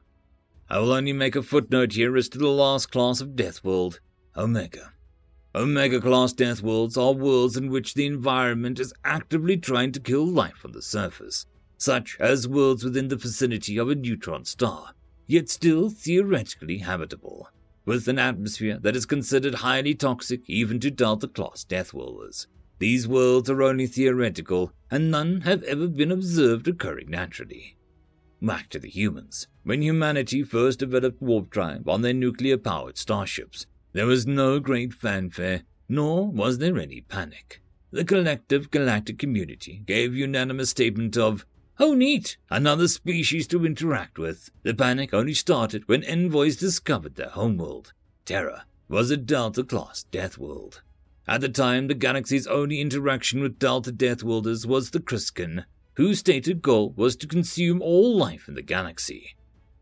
[0.69, 3.99] I will only make a footnote here as to the last class of Death World,
[4.37, 4.93] Omega.
[5.55, 10.25] Omega class Death Worlds are worlds in which the environment is actively trying to kill
[10.25, 11.45] life on the surface,
[11.77, 14.93] such as worlds within the vicinity of a neutron star,
[15.27, 17.47] yet still theoretically habitable,
[17.85, 21.93] with an atmosphere that is considered highly toxic even to Delta class Death.
[22.79, 27.77] These worlds are only theoretical, and none have ever been observed occurring naturally.
[28.41, 29.47] Back to the humans.
[29.63, 34.93] When humanity first developed warp drive on their nuclear powered starships, there was no great
[34.93, 37.61] fanfare, nor was there any panic.
[37.91, 41.45] The collective galactic community gave unanimous statement of,
[41.77, 44.49] Oh neat, another species to interact with.
[44.63, 47.91] The panic only started when envoys discovered their homeworld.
[48.23, 50.81] Terra was a Delta class death world.
[51.27, 55.65] At the time, the galaxy's only interaction with Delta Death Worlders was the Kriskan,
[55.95, 59.35] whose stated goal was to consume all life in the galaxy.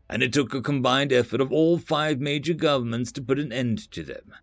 [0.08, 3.90] And it took a combined effort of all five major governments to put an end
[3.92, 4.34] to them.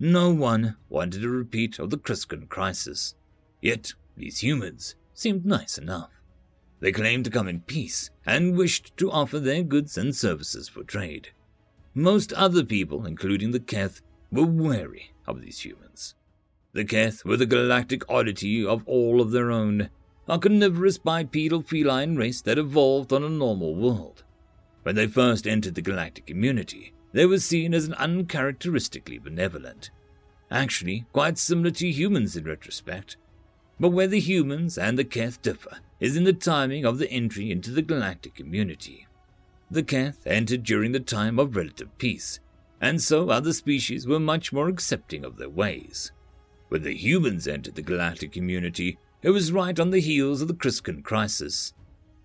[0.00, 3.14] No one wanted a repeat of the Kriskan crisis.
[3.60, 6.17] Yet, these humans seemed nice enough.
[6.80, 10.84] They claimed to come in peace and wished to offer their goods and services for
[10.84, 11.30] trade.
[11.94, 14.00] Most other people, including the Keth,
[14.30, 16.14] were wary of these humans.
[16.72, 19.90] The Keth were the galactic oddity of all of their own,
[20.28, 24.22] a carnivorous bipedal feline race that evolved on a normal world.
[24.82, 29.90] When they first entered the galactic community, they were seen as an uncharacteristically benevolent.
[30.50, 33.16] Actually, quite similar to humans in retrospect.
[33.80, 37.50] But where the humans and the Keth differ is in the timing of the entry
[37.50, 39.06] into the galactic community.
[39.70, 42.40] The Keth entered during the time of relative peace,
[42.80, 46.12] and so other species were much more accepting of their ways.
[46.68, 50.54] When the humans entered the galactic community, it was right on the heels of the
[50.54, 51.72] Kriskan crisis.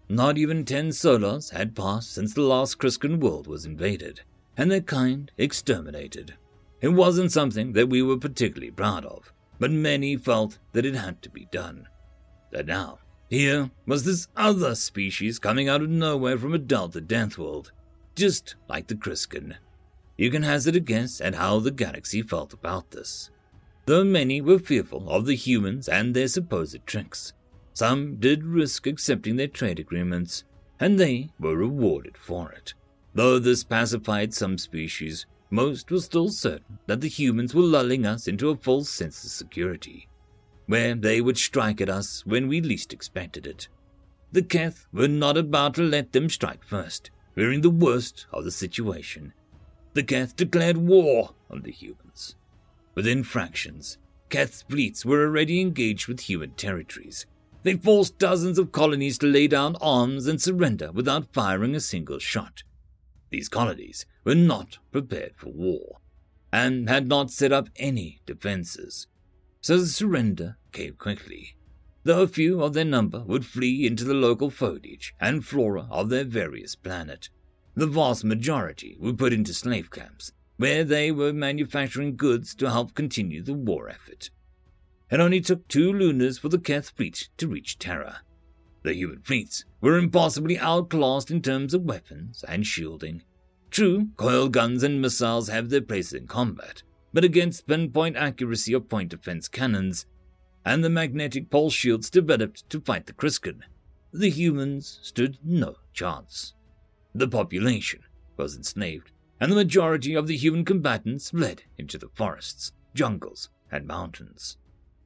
[0.07, 4.21] Not even ten solars had passed since the last Kriskan world was invaded,
[4.55, 6.35] and their kind exterminated.
[6.81, 9.32] It wasn't something that we were particularly proud of,
[9.63, 11.87] but many felt that it had to be done.
[12.51, 12.99] That now,
[13.29, 17.71] here was this other species coming out of nowhere from a Delta Death World,
[18.13, 19.55] just like the Kriskan.
[20.17, 23.29] You can hazard a guess at how the galaxy felt about this
[23.85, 27.31] though many were fearful of the humans and their supposed tricks.
[27.73, 30.43] Some did risk accepting their trade agreements,
[30.77, 32.73] and they were rewarded for it.
[33.13, 38.27] Though this pacified some species, most were still certain that the humans were lulling us
[38.27, 40.09] into a false sense of security,
[40.65, 43.67] where they would strike at us when we least expected it.
[44.31, 48.51] The Keth were not about to let them strike first, fearing the worst of the
[48.51, 49.31] situation.
[49.93, 52.35] The Keth declared war on the humans.
[52.95, 53.99] Within fractions,
[54.29, 57.27] Keth's fleets were already engaged with human territories.
[57.61, 62.17] They forced dozens of colonies to lay down arms and surrender without firing a single
[62.17, 62.63] shot.
[63.29, 65.97] These colonies were not prepared for war
[66.51, 69.07] and had not set up any defenses,
[69.61, 71.55] so the surrender came quickly.
[72.03, 76.09] Though a few of their number would flee into the local foliage and flora of
[76.09, 77.29] their various planet,
[77.75, 82.93] the vast majority were put into slave camps where they were manufacturing goods to help
[82.93, 84.29] continue the war effort.
[85.09, 88.21] It only took two lunars for the Keth fleet to reach Terra.
[88.83, 93.23] The human fleets were impossibly outclassed in terms of weapons and shielding.
[93.73, 98.87] True, coil guns and missiles have their place in combat, but against pinpoint accuracy of
[98.87, 100.05] point defense cannons
[100.63, 103.61] and the magnetic pulse shields developed to fight the Kriskan,
[104.13, 106.53] the humans stood no chance.
[107.15, 108.01] The population
[108.37, 113.87] was enslaved and the majority of the human combatants fled into the forests, jungles, and
[113.87, 114.55] mountains.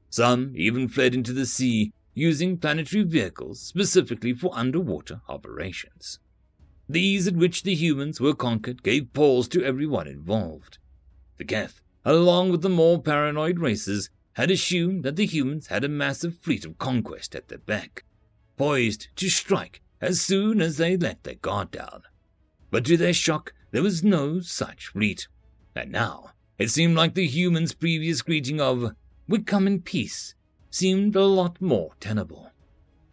[0.09, 6.19] Some even fled into the sea using planetary vehicles specifically for underwater operations.
[6.89, 10.77] The ease at which the humans were conquered gave pause to everyone involved.
[11.37, 15.89] The Keth, along with the more paranoid races, had assumed that the humans had a
[15.89, 18.05] massive fleet of conquest at their back,
[18.55, 22.03] poised to strike as soon as they let their guard down.
[22.71, 25.27] But to their shock, there was no such fleet.
[25.75, 28.93] And now, it seemed like the humans' previous greeting of,
[29.27, 30.35] We come in peace,
[30.69, 32.51] seemed a lot more tenable.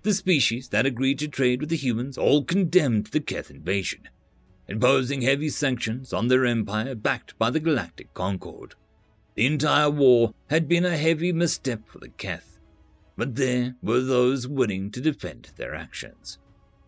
[0.04, 4.10] The species that agreed to trade with the humans all condemned the Keth invasion,
[4.68, 8.74] imposing heavy sanctions on their empire backed by the Galactic Concord.
[9.34, 12.58] The entire war had been a heavy misstep for the Keth,
[13.16, 16.36] but there were those willing to defend their actions.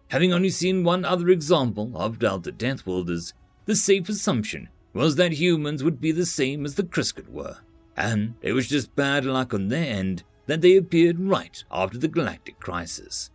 [0.09, 3.33] Having only seen one other example of Delta Death Worlders,
[3.65, 7.57] the safe assumption was that humans would be the same as the Kriskan were,
[7.97, 12.09] and it was just bad luck on their end that they appeared right after the
[12.09, 13.31] galactic crisis.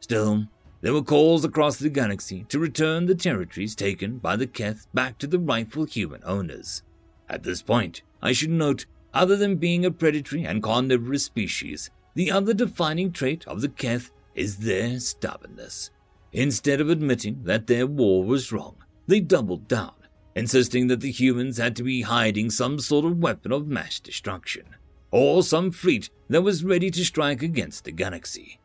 [0.00, 0.46] Still,
[0.80, 5.16] there were calls across the galaxy to return the territories taken by the Keth back
[5.18, 6.82] to the rightful human owners.
[7.28, 12.30] At this point, I should note, other than being a predatory and carnivorous species, the
[12.30, 15.90] other defining trait of the Keth is their stubbornness.
[16.32, 18.76] Instead of admitting that their war was wrong,
[19.06, 19.94] they doubled down,
[20.34, 24.64] insisting that the humans had to be hiding some sort of weapon of mass destruction,
[25.12, 28.58] or some fleet that was ready to strike against the galaxy.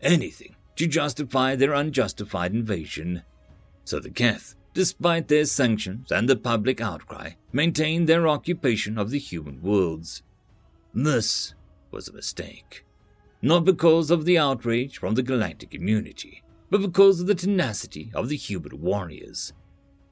[0.00, 3.22] Anything to justify their unjustified invasion.
[3.84, 9.18] So the Keth, despite their sanctions and the public outcry, maintained their occupation of the
[9.18, 10.22] human worlds.
[10.94, 11.54] This
[11.90, 12.84] was a mistake.
[13.40, 18.28] Not because of the outrage from the galactic community, but because of the tenacity of
[18.28, 19.52] the human warriors.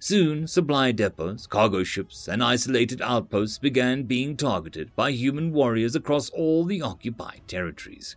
[0.05, 6.29] Soon, supply depots, cargo ships, and isolated outposts began being targeted by human warriors across
[6.29, 8.15] all the occupied territories.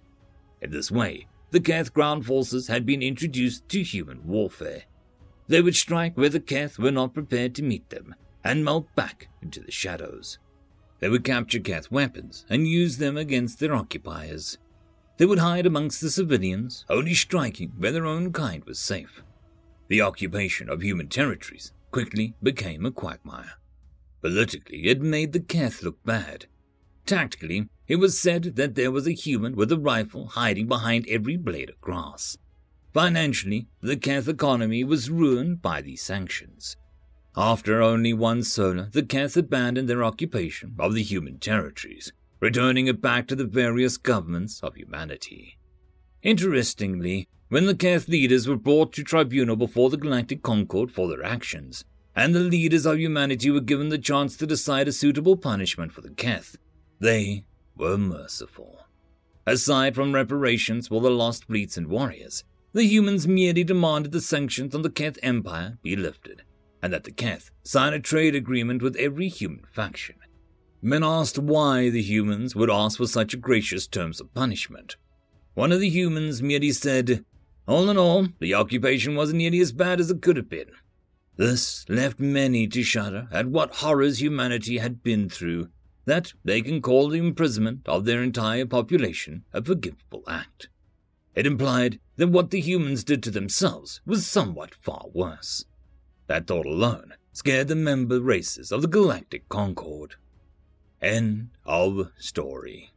[0.61, 4.83] In this way, the Keth ground forces had been introduced to human warfare.
[5.47, 9.29] They would strike where the Keth were not prepared to meet them and melt back
[9.41, 10.39] into the shadows.
[10.99, 14.57] They would capture Keth weapons and use them against their occupiers.
[15.15, 19.23] They would hide amongst the civilians, only striking where their own kind was safe.
[19.87, 23.53] The occupation of human territories quickly became a quagmire.
[24.21, 26.45] Politically, it made the Keth look bad.
[27.07, 31.37] Tactically, it was said that there was a human with a rifle hiding behind every
[31.37, 32.37] blade of grass.
[32.93, 36.77] Financially, the Keth economy was ruined by these sanctions.
[37.35, 43.01] After only one solar, the Keth abandoned their occupation of the human territories, returning it
[43.01, 45.57] back to the various governments of humanity.
[46.21, 51.23] Interestingly, when the Keth leaders were brought to tribunal before the Galactic Concord for their
[51.23, 51.85] actions,
[52.15, 56.01] and the leaders of humanity were given the chance to decide a suitable punishment for
[56.01, 56.57] the Keth,
[56.99, 57.45] they
[57.77, 58.79] were merciful.
[59.45, 62.43] Aside from reparations for the lost fleets and warriors,
[62.73, 66.43] the humans merely demanded the sanctions on the Keth Empire be lifted,
[66.81, 70.15] and that the Keth sign a trade agreement with every human faction.
[70.81, 74.97] Men asked why the humans would ask for such a gracious terms of punishment.
[75.53, 77.25] One of the humans merely said,
[77.67, 80.71] All in all, the occupation wasn't nearly as bad as it could have been.
[81.35, 85.69] This left many to shudder at what horrors humanity had been through
[86.05, 90.69] that they can call the imprisonment of their entire population a forgivable act.
[91.35, 95.65] It implied that what the humans did to themselves was somewhat far worse.
[96.27, 100.15] That thought alone scared the member races of the Galactic Concord.
[101.01, 102.91] End of story.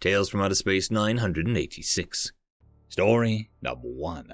[0.00, 2.32] Tales from Outer Space 986.
[2.88, 4.32] Story number one.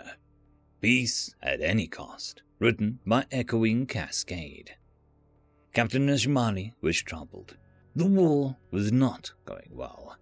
[0.81, 2.43] Peace at Any Cost.
[2.61, 4.77] Written by Echoing Cascade.
[5.73, 7.57] Captain Nishmani was troubled.
[7.97, 10.17] The war was not going well.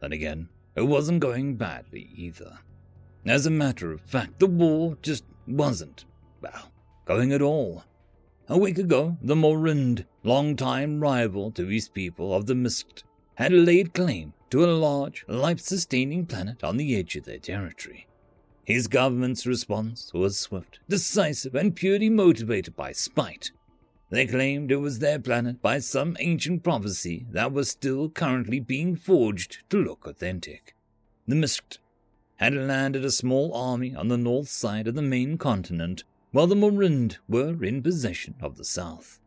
[0.00, 2.58] Then again, it wasn't going badly either.
[3.26, 6.06] As a matter of fact, the war just wasn't,
[6.40, 6.72] well,
[7.04, 7.84] going at all.
[8.48, 13.04] A week ago, the Morrind, long-time rival to his people of the Mist,
[13.34, 18.06] had laid claim to a large, life-sustaining planet on the edge of their territory.
[18.64, 23.50] His government's response was swift, decisive, and purely motivated by spite.
[24.10, 28.96] They claimed it was their planet by some ancient prophecy that was still currently being
[28.96, 30.74] forged to look authentic.
[31.26, 31.78] The Mist
[32.36, 36.54] had landed a small army on the north side of the main continent, while the
[36.54, 39.18] Morind were in possession of the south.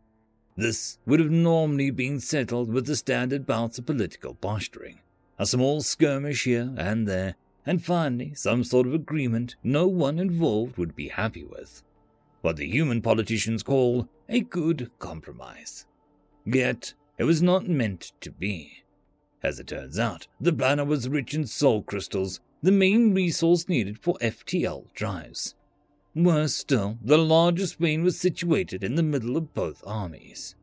[0.55, 4.99] This would have normally been settled with the standard bouts of political posturing,
[5.41, 7.33] a small skirmish here and there,
[7.65, 11.81] and finally some sort of agreement no one involved would be happy with
[12.41, 15.87] what the human politicians call a good compromise.
[16.45, 18.83] Yet, it was not meant to be.
[19.41, 23.97] As it turns out, the planet was rich in soul crystals, the main resource needed
[23.97, 25.55] for FTL drives.
[26.13, 30.55] Worse still, the largest vein was situated in the middle of both armies.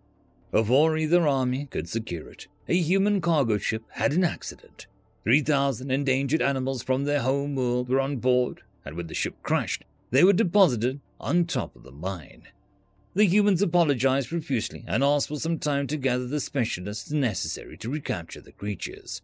[0.50, 4.86] Before either army could secure it, a human cargo ship had an accident.
[5.24, 9.84] 3,000 endangered animals from their home world were on board, and when the ship crashed,
[10.10, 12.48] they were deposited on top of the mine.
[13.14, 17.90] The humans apologized profusely and asked for some time to gather the specialists necessary to
[17.90, 19.20] recapture the creatures.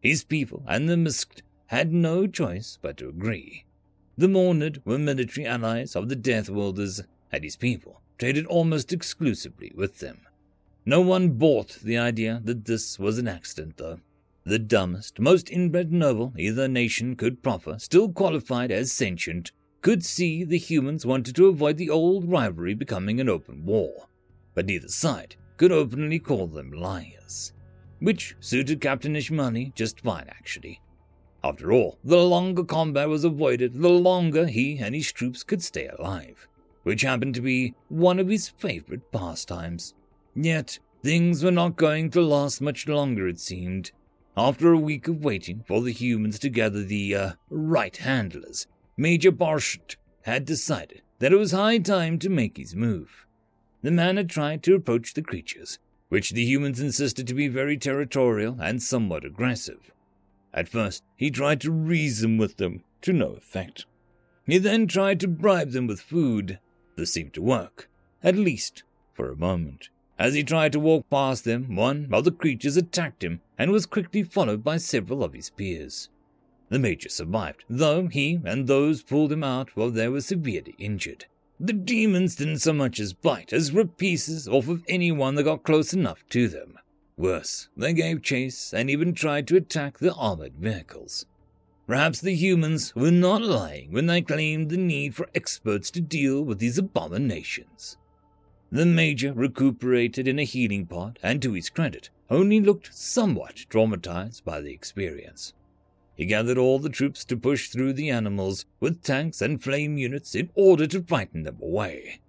[0.00, 3.66] His people and the Misked had no choice but to agree.
[4.16, 9.72] The Mornid were military allies of the Death Worlders, and his people traded almost exclusively
[9.74, 10.20] with them.
[10.84, 14.00] No one bought the idea that this was an accident, though.
[14.44, 20.42] The dumbest, most inbred noble either nation could proffer still qualified as sentient could see
[20.42, 24.08] the humans wanted to avoid the old rivalry becoming an open war,
[24.54, 27.52] but neither side could openly call them liars,
[28.00, 30.80] which suited Captain Ishmani just fine, actually.
[31.44, 35.88] After all, the longer combat was avoided, the longer he and his troops could stay
[35.88, 36.48] alive,
[36.82, 39.94] which happened to be one of his favorite pastimes.
[40.34, 43.92] Yet, things were not going to last much longer, it seemed.
[44.36, 48.66] After a week of waiting for the humans to gather the uh, right handlers,
[48.96, 53.26] Major Barsht had decided that it was high time to make his move.
[53.82, 55.78] The man had tried to approach the creatures,
[56.08, 59.90] which the humans insisted to be very territorial and somewhat aggressive.
[60.54, 63.86] At first, he tried to reason with them, to no effect.
[64.46, 66.58] He then tried to bribe them with food.
[66.96, 67.88] This seemed to work,
[68.22, 68.82] at least
[69.14, 69.88] for a moment.
[70.22, 73.86] As he tried to walk past them, one of the creatures attacked him and was
[73.86, 76.10] quickly followed by several of his peers.
[76.68, 81.26] The major survived, though he and those pulled him out while they were severely injured.
[81.58, 85.64] The demons didn't so much as bite as rip pieces off of anyone that got
[85.64, 86.78] close enough to them.
[87.16, 91.26] Worse, they gave chase and even tried to attack the armored vehicles.
[91.88, 96.44] Perhaps the humans were not lying when they claimed the need for experts to deal
[96.44, 97.96] with these abominations.
[98.72, 104.44] The Major recuperated in a healing pod and, to his credit, only looked somewhat traumatized
[104.44, 105.52] by the experience.
[106.14, 110.34] He gathered all the troops to push through the animals with tanks and flame units
[110.34, 112.22] in order to frighten them away.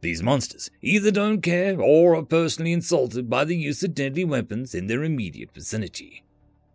[0.00, 4.74] These monsters either don't care or are personally insulted by the use of deadly weapons
[4.74, 6.24] in their immediate vicinity.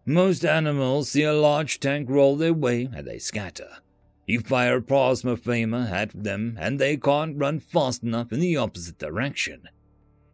[0.06, 3.80] Most animals see a large tank roll their way and they scatter.
[4.28, 8.58] You fire a plasma flamer at them, and they can't run fast enough in the
[8.58, 9.70] opposite direction.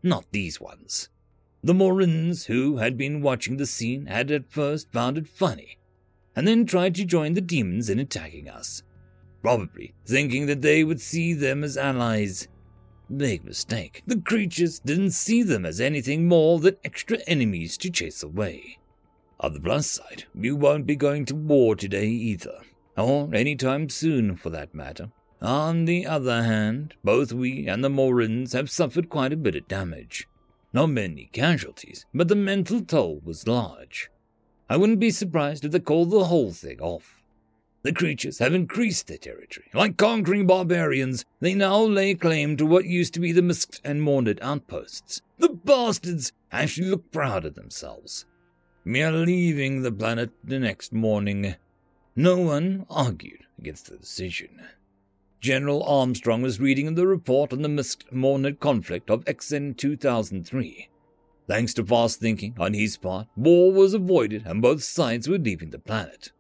[0.02, 1.10] Not these ones.
[1.64, 5.78] The Morins, who had been watching the scene, had at first found it funny,
[6.36, 8.82] and then tried to join the demons in attacking us,
[9.44, 12.48] probably thinking that they would see them as allies.
[13.16, 14.02] Big mistake.
[14.08, 18.80] The creatures didn't see them as anything more than extra enemies to chase away.
[19.39, 22.60] On the plus side, we won't be going to war today either
[22.96, 25.12] Oh, or any time soon for that matter.
[25.41, 29.68] On the other hand, both we and the Morins have suffered quite a bit of
[29.68, 30.28] damage.
[30.72, 34.10] Not many casualties, but the mental toll was large.
[34.70, 37.22] I wouldn't be surprised if they called the whole thing off.
[37.84, 39.68] The creatures have increased their territory.
[39.74, 44.02] Like conquering barbarians, they now lay claim to what used to be the Misked and
[44.02, 45.22] Morned outposts.
[45.38, 48.26] The bastards actually look proud of themselves.
[48.86, 51.56] We are leaving the planet the next morning,
[52.16, 54.61] no one argued against the decision.
[55.41, 60.89] General Armstrong was reading the report on the Mist-Mornet conflict of XN 2003.
[61.47, 65.72] Thanks to fast thinking on his part, war was avoided and both sides were leaving
[65.72, 66.32] the planet.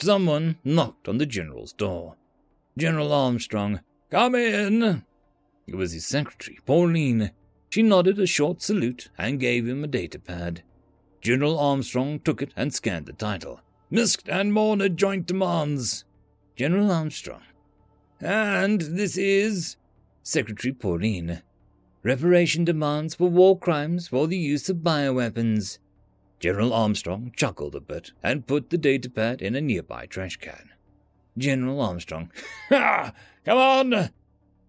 [0.00, 2.16] Someone knocked on the general's door.
[2.76, 5.04] General Armstrong, come in.
[5.66, 7.30] It was his secretary, Pauline.
[7.70, 10.62] She nodded a short salute and gave him a data pad.
[11.22, 13.60] General Armstrong took it and scanned the title.
[13.94, 16.04] Misked and Morned joint demands.
[16.56, 17.42] General Armstrong.
[18.18, 19.76] And this is
[20.20, 21.42] Secretary Pauline.
[22.02, 25.78] Reparation demands for war crimes for the use of bioweapons.
[26.40, 30.70] General Armstrong chuckled a bit and put the datapad in a nearby trash can.
[31.38, 32.32] General Armstrong.
[32.70, 33.12] Ha!
[33.44, 34.10] Come on!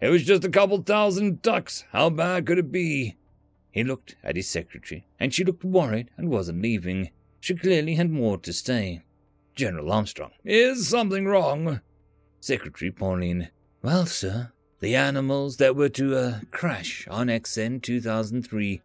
[0.02, 1.84] It was just a couple thousand ducks.
[1.94, 3.16] How bad could it be?
[3.72, 7.10] He looked at his secretary, and she looked worried and wasn't leaving.
[7.40, 9.02] She clearly had more to say.
[9.56, 10.32] General Armstrong.
[10.44, 11.82] Is something wrong?
[12.40, 13.50] Secretary Pauline.
[13.82, 18.82] Well, sir, the animals that were to uh, crash on XN 2003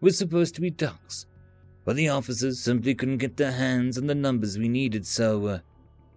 [0.00, 1.26] were supposed to be ducks,
[1.84, 5.58] but the officers simply couldn't get their hands on the numbers we needed, so uh,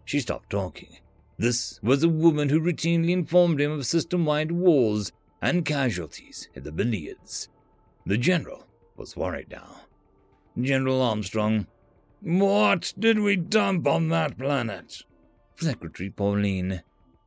[0.06, 0.98] she stopped talking.
[1.38, 6.64] This was a woman who routinely informed him of system wide wars and casualties in
[6.64, 7.50] the Billiards.
[8.06, 9.82] The general was worried now.
[10.60, 11.68] General Armstrong
[12.22, 15.04] what did we dump on that planet?
[15.58, 16.82] Secretary Pauline.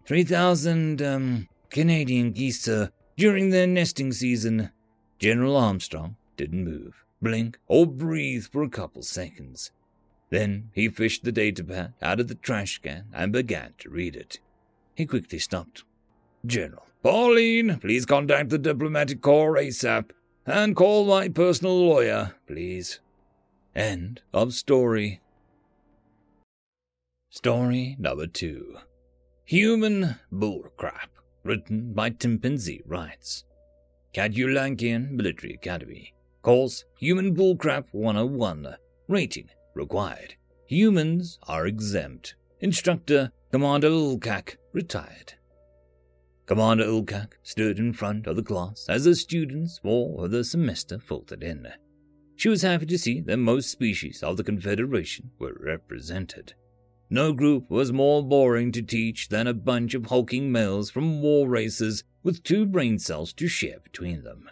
[0.06, 2.68] 3,000, um, Canadian geese,
[3.16, 4.70] during their nesting season.
[5.18, 9.70] General Armstrong didn't move, blink, or breathe for a couple seconds.
[10.30, 14.40] Then he fished the datapad out of the trash can and began to read it.
[14.94, 15.84] He quickly stopped.
[16.44, 20.10] General, Pauline, please contact the diplomatic corps ASAP
[20.46, 23.00] and call my personal lawyer, please.
[23.74, 25.20] End of story.
[27.30, 28.76] Story number two
[29.46, 31.08] Human Bullcrap,
[31.42, 33.42] written by Timpanzee Writes.
[34.14, 36.14] Cadulankian Military Academy.
[36.42, 38.76] Course Human Bullcrap 101.
[39.08, 40.36] Rating required.
[40.66, 42.36] Humans are exempt.
[42.60, 45.34] Instructor Commander Ulkak, retired.
[46.46, 51.42] Commander Ulkak stood in front of the class as the students for the semester filtered
[51.42, 51.66] in.
[52.36, 56.54] She was happy to see that most species of the Confederation were represented.
[57.10, 61.48] No group was more boring to teach than a bunch of hulking males from war
[61.48, 64.50] races with two brain cells to share between them.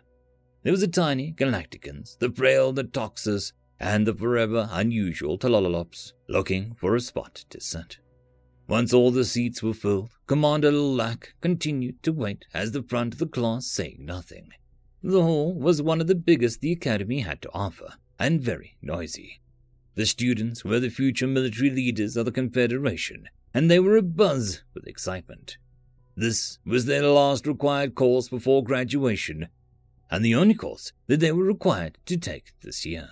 [0.62, 6.94] There was the tiny Galacticans, the frail Natoxus, and the forever unusual Tololops looking for
[6.94, 7.98] a spot to sit.
[8.68, 13.18] Once all the seats were filled, Commander Lilac continued to wait as the front of
[13.18, 14.50] the class saying nothing.
[15.04, 19.40] The hall was one of the biggest the Academy had to offer, and very noisy.
[19.96, 24.86] The students were the future military leaders of the Confederation, and they were abuzz with
[24.86, 25.58] excitement.
[26.14, 29.48] This was their last required course before graduation,
[30.08, 33.08] and the only course that they were required to take this year.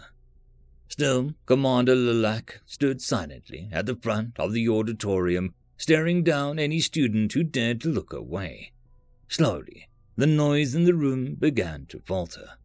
[0.86, 7.32] Still, Commander Lilac stood silently at the front of the auditorium, staring down any student
[7.32, 8.72] who dared to look away.
[9.28, 9.88] Slowly,
[10.20, 12.58] the noise in the room began to falter.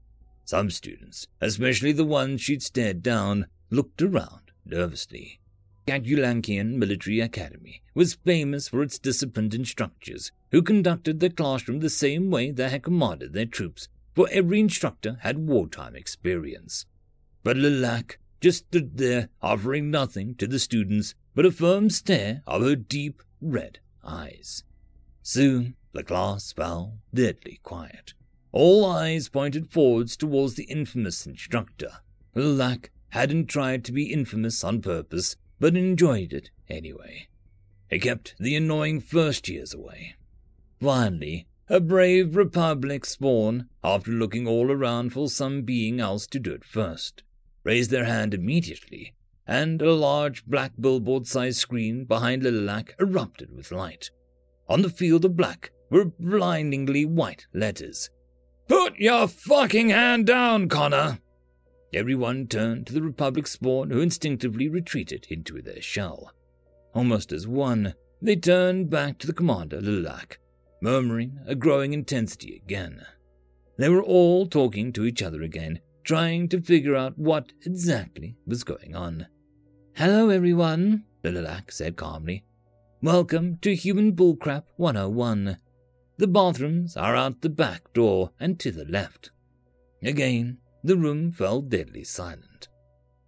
[0.43, 5.39] Some students, especially the ones she'd stared down, looked around nervously.
[5.87, 12.29] Catulankian Military Academy was famous for its disciplined instructors who conducted their classroom the same
[12.29, 16.85] way they had commanded their troops, for every instructor had wartime experience.
[17.41, 22.63] But Lilac just stood there, offering nothing to the students but a firm stare of
[22.63, 24.63] her deep red eyes.
[25.21, 28.13] Soon the class fell deadly quiet.
[28.51, 31.91] All eyes pointed forwards towards the infamous instructor.
[32.35, 37.27] Lilac hadn't tried to be infamous on purpose, but enjoyed it anyway.
[37.89, 40.15] He kept the annoying first years away.
[40.81, 46.51] Finally, a brave Republic spawn, after looking all around for some being else to do
[46.51, 47.23] it first,
[47.63, 49.15] raised their hand immediately,
[49.47, 54.11] and a large black billboard sized screen behind Lilac erupted with light.
[54.67, 58.09] On the field of black were blindingly white letters.
[58.67, 61.19] Put your fucking hand down, Connor!
[61.93, 66.31] Everyone turned to the Republic spawn who instinctively retreated into their shell.
[66.93, 70.39] Almost as one, they turned back to the commander, Lilac,
[70.81, 73.05] murmuring a growing intensity again.
[73.77, 78.63] They were all talking to each other again, trying to figure out what exactly was
[78.63, 79.27] going on.
[79.95, 82.43] Hello, everyone, Lilac said calmly.
[83.01, 85.57] Welcome to Human Bullcrap 101.
[86.17, 89.31] The bathrooms are out the back door and to the left.
[90.01, 92.69] Again, the room fell deadly silent.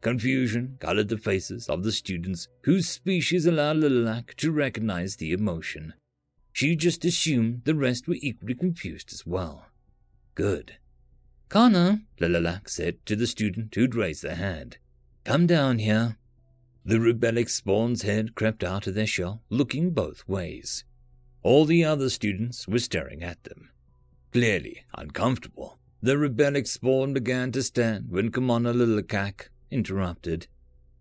[0.02, 5.94] Confusion colored the faces of the students whose species allowed Lilac to recognize the emotion.
[6.54, 9.66] She just assumed the rest were equally confused as well.
[10.36, 10.78] Good.
[11.50, 14.78] Connor, Lilac said to the student who'd raised their hand.
[15.24, 16.18] Come down here.
[16.86, 20.86] The rebellic spawn's head crept out of their shell, looking both ways.
[21.44, 23.70] All the other students were staring at them,
[24.32, 25.80] clearly uncomfortable.
[26.02, 30.48] The rebellic spawn began to stand when Commander Lilac interrupted.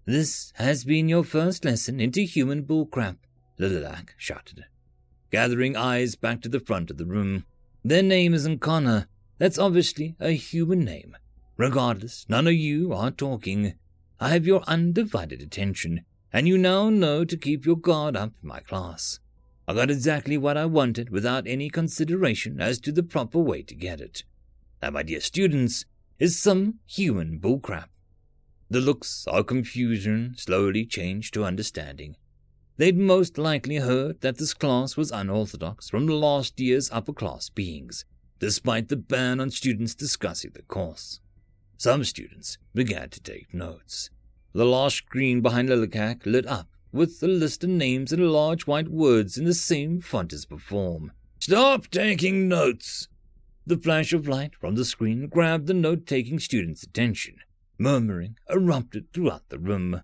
[0.04, 3.16] This has been your first lesson into human bullcrap,
[3.58, 4.64] Lilac shouted,
[5.30, 7.44] gathering eyes back to the front of the room.
[7.84, 9.08] Their name isn't Connor.
[9.38, 11.16] That's obviously a human name.
[11.56, 13.74] Regardless, none of you are talking.
[14.20, 18.48] I have your undivided attention, and you now know to keep your guard up in
[18.48, 19.20] my class.
[19.68, 23.74] I got exactly what I wanted without any consideration as to the proper way to
[23.74, 24.22] get it
[24.80, 25.84] that, my dear students,
[26.18, 27.86] is some human bullcrap.
[28.70, 32.16] The looks of confusion slowly changed to understanding.
[32.76, 38.04] They'd most likely heard that this class was unorthodox from last year's upper class beings,
[38.38, 41.20] despite the ban on students discussing the course.
[41.78, 44.10] Some students began to take notes.
[44.52, 48.88] The large screen behind Lilac lit up with a list of names in large white
[48.88, 51.00] words in the same font as before.
[51.38, 53.08] Stop taking notes,
[53.68, 57.36] the flash of light from the screen grabbed the note taking student's attention.
[57.78, 60.02] Murmuring erupted throughout the room.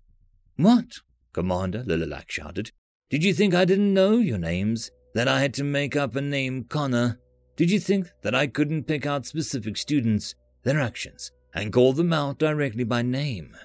[0.57, 0.99] What?
[1.31, 2.71] Commander Lilac shouted.
[3.09, 4.91] Did you think I didn't know your names?
[5.15, 7.19] That I had to make up a name Connor?
[7.55, 12.11] Did you think that I couldn't pick out specific students, their actions, and call them
[12.11, 13.55] out directly by name?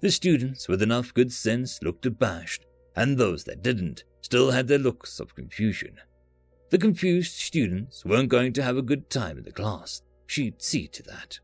[0.00, 4.78] The students with enough good sense looked abashed, and those that didn't still had their
[4.78, 5.96] looks of confusion.
[6.70, 10.02] The confused students weren't going to have a good time in the class.
[10.26, 11.38] She'd see to that.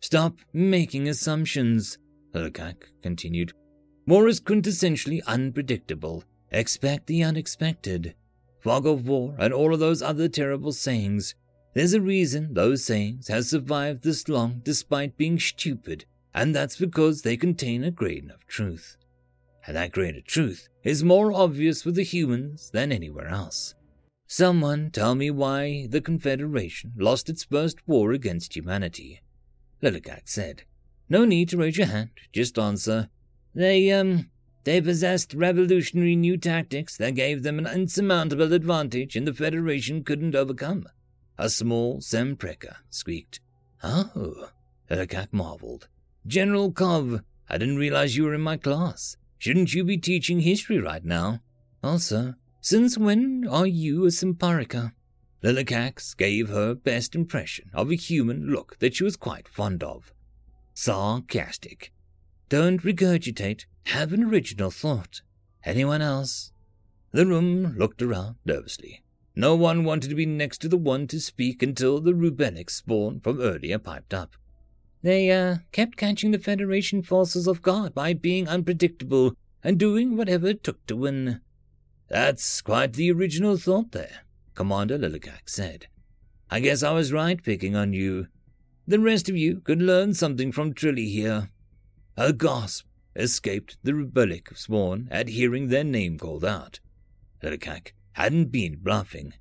[0.00, 1.98] Stop making assumptions,
[2.32, 3.52] Lilac continued.
[4.06, 6.24] War is quintessentially unpredictable.
[6.50, 8.14] Expect the unexpected.
[8.60, 11.34] Fog of war and all of those other terrible sayings.
[11.74, 16.04] There's a reason those sayings have survived this long despite being stupid,
[16.34, 18.96] and that's because they contain a grain of truth.
[19.66, 23.74] And that grain of truth is more obvious with the humans than anywhere else.
[24.26, 29.20] Someone tell me why the Confederation lost its first war against humanity.
[29.82, 30.62] Lilac said.
[31.08, 33.10] No need to raise your hand, just answer.
[33.54, 34.30] They, um,
[34.64, 40.34] they possessed revolutionary new tactics that gave them an insurmountable advantage and the Federation couldn't
[40.34, 40.88] overcome.
[41.36, 43.40] A small Sempreka squeaked.
[43.82, 44.48] Oh,
[44.88, 45.88] Lilac marveled.
[46.26, 49.16] General Kov, I didn't realize you were in my class.
[49.38, 51.40] Shouldn't you be teaching history right now?
[51.82, 54.92] Also, since when are you a Simparica?
[55.42, 60.12] Lillicax gave her best impression of a human look that she was quite fond of.
[60.74, 61.92] Sarcastic.
[62.48, 63.64] Don't regurgitate.
[63.86, 65.22] Have an original thought.
[65.64, 66.52] Anyone else?
[67.10, 69.02] The room looked around nervously.
[69.34, 73.18] No one wanted to be next to the one to speak until the Rubenic spawn
[73.18, 74.36] from earlier piped up.
[75.02, 80.48] They, uh, kept catching the Federation forces off guard by being unpredictable and doing whatever
[80.48, 81.40] it took to win.
[82.08, 84.20] That's quite the original thought there,
[84.54, 85.86] Commander Lillicax said.
[86.50, 88.28] I guess I was right picking on you.
[88.86, 91.50] The rest of you could learn something from Trilly here.
[92.16, 92.86] A gasp
[93.16, 96.78] escaped the rebellic spawn at hearing their name called out.
[97.42, 99.34] Lillicax hadn't been bluffing.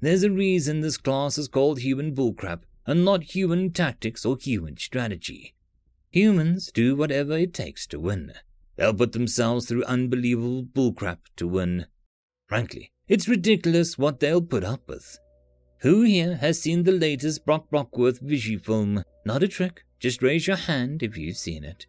[0.00, 4.76] There's a reason this class is called human bullcrap and not human tactics or human
[4.76, 5.54] strategy.
[6.10, 8.32] Humans do whatever it takes to win.
[8.76, 11.86] They'll put themselves through unbelievable bullcrap to win.
[12.46, 15.18] Frankly, it's ridiculous what they'll put up with.
[15.80, 19.02] Who here has seen the latest Brock Brockworth Vichy film?
[19.24, 21.86] Not a trick, just raise your hand if you've seen it.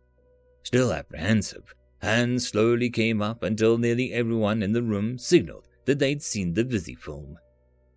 [0.63, 6.21] Still apprehensive, hands slowly came up until nearly everyone in the room signaled that they'd
[6.21, 7.37] seen the Vizzy film.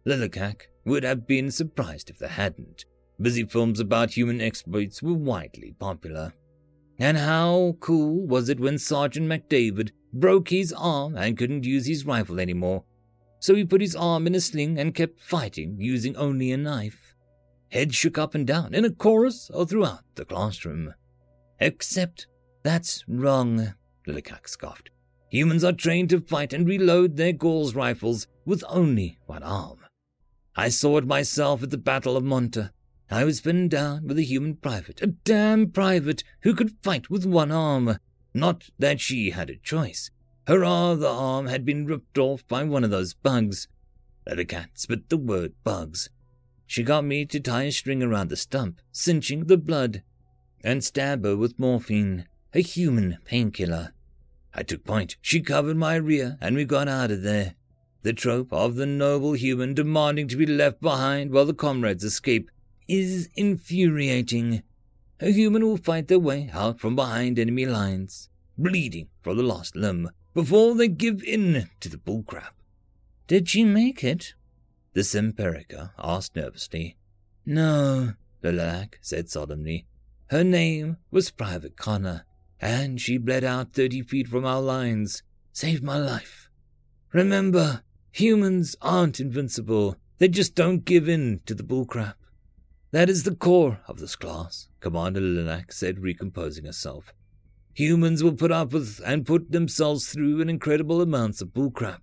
[0.06, 2.84] Lillicax would have been surprised if they hadn't.
[3.20, 6.32] Busy films about human exploits were widely popular.
[6.98, 12.06] And how cool was it when Sergeant McDavid broke his arm and couldn't use his
[12.06, 12.84] rifle anymore?
[13.38, 17.14] So he put his arm in a sling and kept fighting using only a knife.
[17.70, 20.94] Heads shook up and down in a chorus or throughout the classroom.
[21.58, 22.26] Except
[22.62, 23.74] that's wrong,
[24.06, 24.90] Lillicax scoffed.
[25.30, 29.78] Humans are trained to fight and reload their Gauss rifles with only one arm.
[30.56, 32.72] I saw it myself at the Battle of Monta.
[33.10, 37.24] I was pinned down with a human private, a damn private who could fight with
[37.26, 37.98] one arm.
[38.32, 40.10] Not that she had a choice.
[40.46, 43.68] Her other arm had been ripped off by one of those bugs.
[44.24, 46.08] The cat spit the word bugs.
[46.66, 50.04] She got me to tie a string around the stump, cinching the blood,
[50.62, 53.92] and stab her with morphine, a human painkiller.
[54.54, 55.16] I took point.
[55.20, 57.54] She covered my rear, and we got out of there.
[58.02, 62.50] The trope of the noble human demanding to be left behind while the comrades escape
[62.88, 64.62] is infuriating.
[65.20, 69.76] A human will fight their way out from behind enemy lines, bleeding for the lost
[69.76, 72.52] limb, before they give in to the bullcrap.
[73.26, 74.34] Did she make it?
[74.94, 76.96] The Simparica asked nervously.
[77.44, 79.86] No, the Lilac said solemnly.
[80.28, 82.24] Her name was Private Connor,
[82.60, 85.22] and she bled out thirty feet from our lines,
[85.52, 86.48] saved my life.
[87.12, 87.82] Remember,
[88.12, 89.96] humans aren't invincible.
[90.18, 92.14] They just don't give in to the bullcrap.
[92.92, 97.12] That is the core of this class, Commander Lilac said, recomposing herself.
[97.74, 102.00] Humans will put up with and put themselves through an incredible amounts of bullcrap.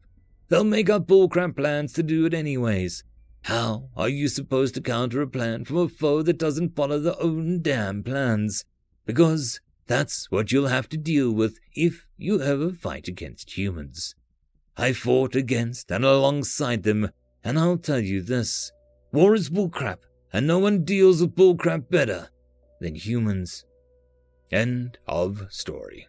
[0.47, 3.03] They'll make up bullcrap plans to do it anyways.
[3.43, 7.21] How are you supposed to counter a plan from a foe that doesn't follow their
[7.21, 8.65] own damn plans?
[9.05, 14.15] Because that's what you'll have to deal with if you ever fight against humans.
[14.77, 17.09] I fought against and alongside them,
[17.43, 18.71] and I'll tell you this.
[19.11, 19.99] War is bullcrap,
[20.31, 22.29] and no one deals with bullcrap better
[22.79, 23.65] than humans.
[24.51, 26.07] End of story.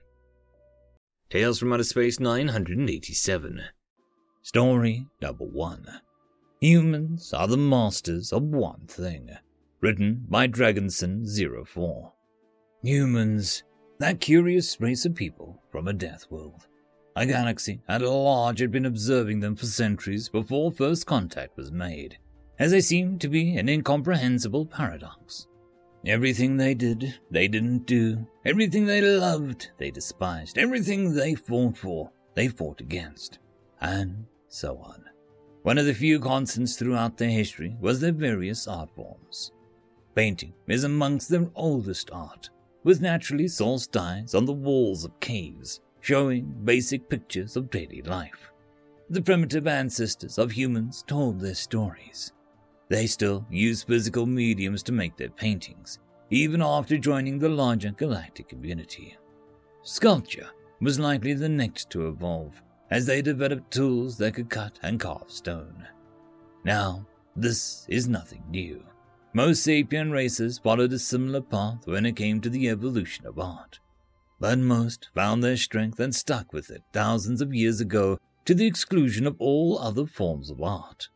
[1.31, 3.63] Tales from Outer Space 987.
[4.43, 5.87] Story number one.
[6.61, 9.31] Humans are the masters of one thing.
[9.81, 12.13] Written by Dragonson04.
[12.83, 13.63] Humans,
[13.99, 16.67] that curious race of people from a death world.
[17.19, 22.17] A galaxy at large had been observing them for centuries before first contact was made
[22.61, 25.49] as they seemed to be an incomprehensible paradox.
[26.07, 28.25] Everything they did, they didn't do.
[28.45, 30.59] Everything they loved, they despised.
[30.59, 33.41] Everything they fought for, they fought against.
[33.81, 35.03] And so on.
[35.63, 39.51] One of the few constants throughout their history was their various art forms.
[40.15, 42.51] Painting is amongst their oldest art,
[42.85, 48.51] with naturally sourced dyes on the walls of caves, showing basic pictures of daily life.
[49.11, 52.33] The primitive ancestors of humans told their stories,
[52.89, 55.99] they still use physical mediums to make their paintings,
[56.31, 59.19] even after joining the larger galactic community.
[59.83, 60.49] Sculpture
[60.81, 65.31] was likely the next to evolve, as they developed tools that could cut and carve
[65.31, 65.87] stone.
[66.65, 67.07] Now,
[67.37, 68.83] this is nothing new.
[69.35, 73.79] Most sapient races followed a similar path when it came to the evolution of art.
[74.41, 78.67] But most found their strength and stuck with it thousands of years ago to the
[78.67, 81.09] exclusion of all other forms of art.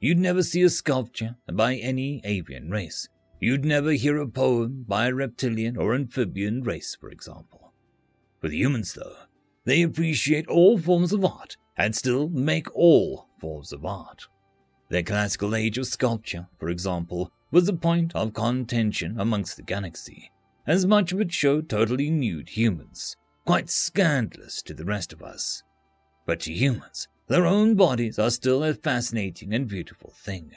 [0.00, 3.08] You'd never see a sculpture by any avian race.
[3.40, 7.72] You'd never hear a poem by a reptilian or amphibian race, for example.
[8.42, 9.16] With humans, though,
[9.64, 14.26] they appreciate all forms of art and still make all forms of art.
[14.90, 20.30] The classical age of sculpture, for example, was a point of contention amongst the galaxy,
[20.66, 25.62] as much of it showed totally nude humans, quite scandalous to the rest of us.
[26.26, 30.52] But to humans, their own bodies are still a fascinating and beautiful thing.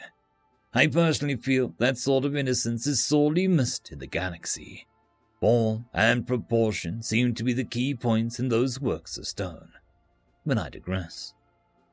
[0.74, 4.86] I personally feel that sort of innocence is sorely missed in the galaxy.
[5.40, 9.70] Form and proportion seem to be the key points in those works of stone.
[10.46, 11.34] But I digress.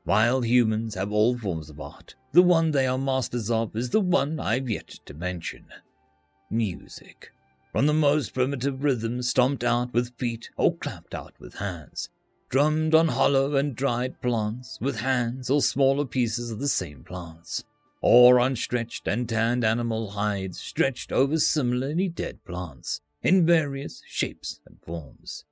[0.03, 3.99] While humans have all forms of art, the one they are masters of is the
[3.99, 5.65] one I've yet to mention
[6.49, 7.31] music.
[7.75, 12.07] From the most primitive rhythms stomped out with feet or clapped out with hands,
[12.47, 17.65] drummed on hollow and dried plants with hands or smaller pieces of the same plants,
[17.99, 24.61] or on stretched and tanned animal hides stretched over similarly dead plants in various shapes
[24.65, 25.43] and forms.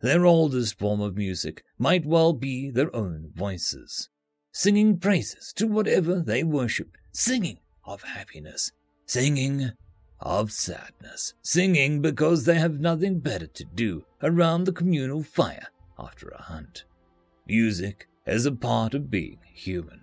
[0.00, 4.08] Their oldest form of music might well be their own voices
[4.50, 8.72] singing praises to whatever they worship, singing of happiness,
[9.06, 9.70] singing
[10.20, 15.68] of sadness, singing because they have nothing better to do around the communal fire
[15.98, 16.84] after a hunt.
[17.46, 20.02] Music is a part of being human.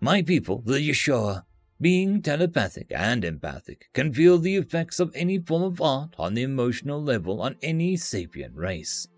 [0.00, 1.44] My people, the Yeshua,
[1.80, 6.42] being telepathic and empathic, can feel the effects of any form of art on the
[6.42, 9.08] emotional level on any sapient race.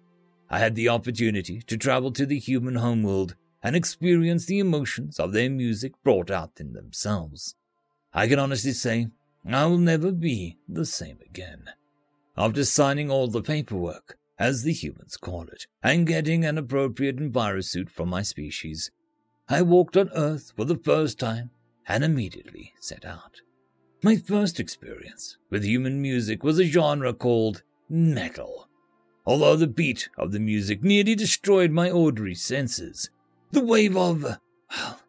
[0.51, 5.33] I had the opportunity to travel to the human homeworld and experience the emotions of
[5.33, 7.55] their music brought out in themselves.
[8.13, 9.09] I can honestly say
[9.49, 11.65] I will never be the same again.
[12.37, 17.91] After signing all the paperwork, as the humans call it, and getting an appropriate envirosuit
[17.91, 18.91] from my species,
[19.49, 21.51] I walked on Earth for the first time
[21.87, 23.41] and immediately set out.
[24.03, 28.69] My first experience with human music was a genre called metal.
[29.27, 33.11] Although the beat of the music nearly destroyed my auditory senses,
[33.51, 35.01] the wave of, well,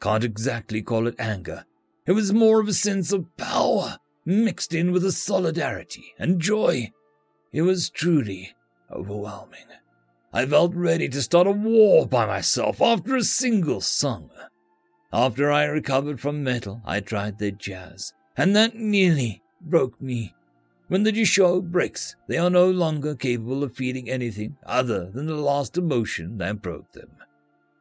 [0.00, 1.66] can't exactly call it anger.
[2.08, 6.90] It was more of a sense of power mixed in with a solidarity and joy.
[7.52, 8.54] It was truly
[8.90, 9.66] overwhelming.
[10.32, 14.30] I felt ready to start a war by myself after a single song.
[15.12, 20.34] After I recovered from metal, I tried the jazz, and that nearly broke me.
[20.86, 25.34] When the show breaks, they are no longer capable of feeling anything other than the
[25.34, 27.10] last emotion that broke them.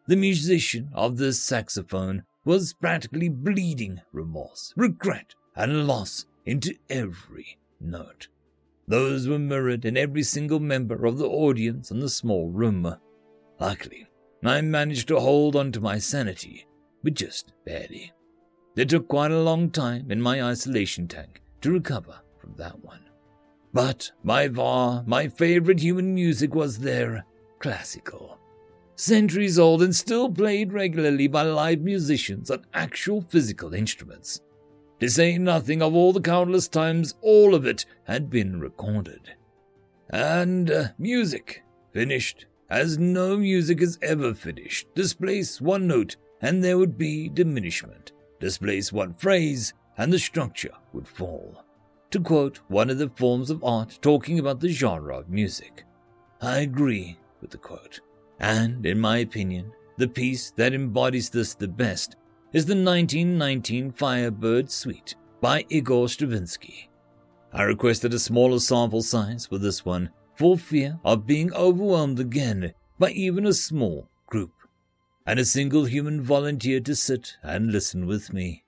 [0.06, 8.30] The musician of the saxophone was practically bleeding remorse, regret, and loss into every note.
[8.88, 12.96] Those were mirrored in every single member of the audience in the small room.
[13.60, 14.08] Luckily,
[14.46, 16.66] I managed to hold on to my sanity,
[17.04, 18.14] but just barely.
[18.78, 23.02] It took quite a long time in my isolation tank to recover from that one.
[23.74, 27.26] But by far, my favorite human music was their
[27.60, 28.37] classical
[28.98, 34.42] centuries old and still played regularly by live musicians on actual physical instruments.
[35.00, 39.36] To say nothing of all the countless times all of it had been recorded.
[40.10, 44.88] And uh, music, finished, as no music is ever finished.
[44.96, 48.12] Displace one note, and there would be diminishment.
[48.40, 51.64] Displace one phrase, and the structure would fall.
[52.12, 55.86] To quote one of the forms of art talking about the genre of music.
[56.42, 58.00] I agree with the quote.
[58.40, 62.16] And, in my opinion, the piece that embodies this the best
[62.54, 66.90] is the 1919 Firebird Suite by Igor Stravinsky.
[67.52, 72.74] I requested a smaller sample size for this one for fear of being overwhelmed again
[73.00, 74.54] by even a small group,
[75.26, 78.64] and a single human volunteered to sit and listen with me.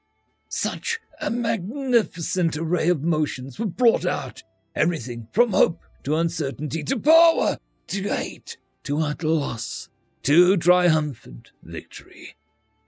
[0.47, 4.41] Such a magnificent array of emotions were brought out,
[4.75, 7.57] everything from hope to uncertainty to power
[7.87, 9.89] to hate to utter loss,
[10.23, 12.35] to triumphant victory.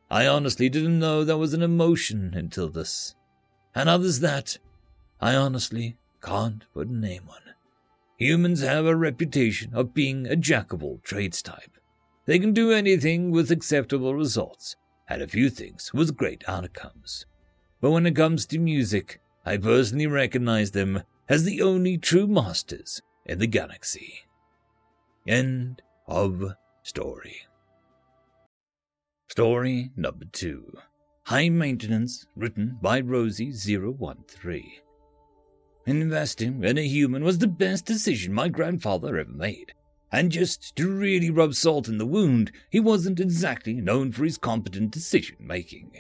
[0.10, 3.16] I honestly didn't know there was an emotion until this,
[3.74, 4.58] and others that
[5.20, 7.38] I honestly can't put a name on.
[8.18, 11.78] Humans have a reputation of being a jack of all trades type.
[12.26, 14.76] They can do anything with acceptable results,
[15.10, 17.26] and a few things with great outcomes.
[17.82, 23.02] But when it comes to music, I personally recognize them as the only true masters
[23.26, 24.26] in the galaxy.
[25.28, 27.41] End of story.
[29.30, 30.80] Story number two
[31.26, 34.63] High Maintenance, written by Rosie013.
[35.86, 39.74] Investing in a human was the best decision my grandfather ever made.
[40.11, 44.39] And just to really rub salt in the wound, he wasn't exactly known for his
[44.39, 45.91] competent decision making.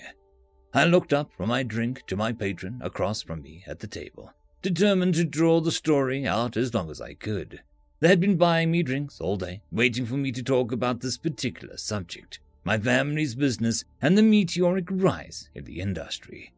[0.73, 4.33] I looked up from my drink to my patron across from me at the table,
[4.63, 7.61] determined to draw the story out as long as I could.
[8.01, 11.17] They had been buying me drinks all day, waiting for me to talk about this
[11.17, 16.53] particular subject my family's business and the meteoric rise in the industry.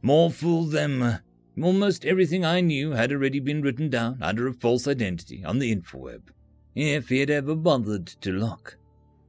[0.00, 1.02] More fool them.
[1.02, 1.18] Uh,
[1.62, 5.74] almost everything I knew had already been written down under a false identity on the
[5.74, 6.30] infoweb,
[6.74, 8.78] if he had ever bothered to look.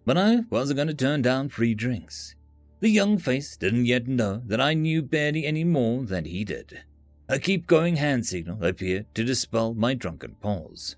[0.06, 2.36] But I wasn't going to turn down free drinks.
[2.80, 6.84] The young face didn't yet know that I knew barely any more than he did.
[7.30, 10.96] A keep going hand signal appeared to dispel my drunken pause.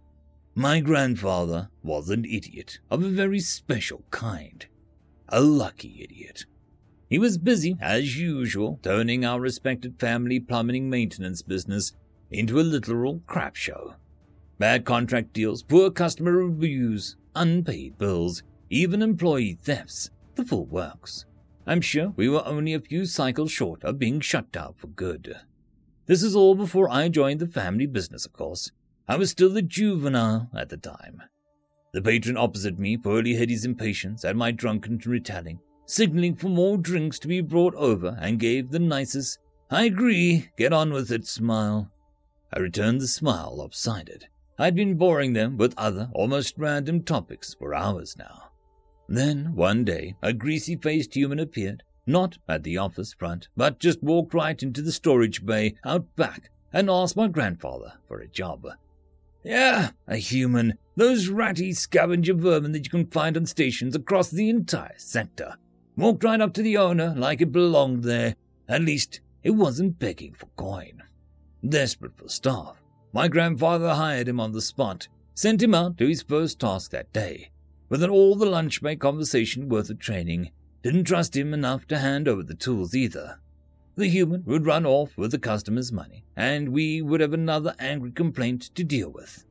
[0.58, 4.66] My grandfather was an idiot of a very special kind.
[5.28, 6.45] A lucky idiot.
[7.10, 11.91] He was busy, as usual, turning our respected family plumbing maintenance business
[12.32, 13.95] into a literal crap show.
[14.58, 21.26] Bad contract deals, poor customer reviews, unpaid bills, even employee thefts, the full works.
[21.68, 25.36] I'm sure we were only a few cycles short of being shut down for good.
[26.06, 28.72] This is all before I joined the family business, of course.
[29.08, 31.22] I was still a juvenile at the time.
[31.93, 36.78] The patron opposite me poorly hid his impatience at my drunken retelling, signaling for more
[36.78, 39.38] drinks to be brought over, and gave the nicest,
[39.70, 41.91] I agree, get on with it smile.
[42.51, 44.28] I returned the smile lopsided.
[44.58, 48.49] I'd been boring them with other, almost random topics for hours now.
[49.08, 54.01] Then, one day, a greasy faced human appeared, not at the office front, but just
[54.01, 58.68] walked right into the storage bay out back and asked my grandfather for a job.
[59.45, 60.79] Yeah, a human.
[60.95, 65.55] Those ratty scavenger vermin that you can find on stations across the entire sector.
[65.95, 68.35] Walked right up to the owner like it belonged there.
[68.67, 71.03] At least, it wasn't begging for coin.
[71.67, 72.81] Desperate for staff,
[73.13, 77.13] my grandfather hired him on the spot, sent him out to his first task that
[77.13, 77.51] day.
[77.87, 80.49] With an all the lunch break conversation worth of training,
[80.81, 83.39] didn't trust him enough to hand over the tools either.
[83.95, 88.11] The human would run off with the customer's money, and we would have another angry
[88.11, 89.45] complaint to deal with.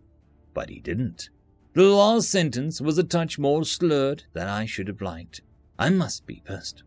[0.52, 1.30] But he didn't.
[1.72, 5.40] The last sentence was a touch more slurred than I should have liked.
[5.78, 6.82] I must be pissed.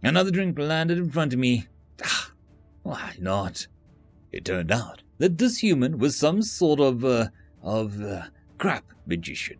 [0.00, 1.66] Another drink landed in front of me.
[2.04, 2.30] Ah,
[2.84, 3.66] why not?
[4.30, 7.28] It turned out that this human was some sort of, uh,
[7.62, 8.26] of, uh,
[8.58, 9.58] crap magician.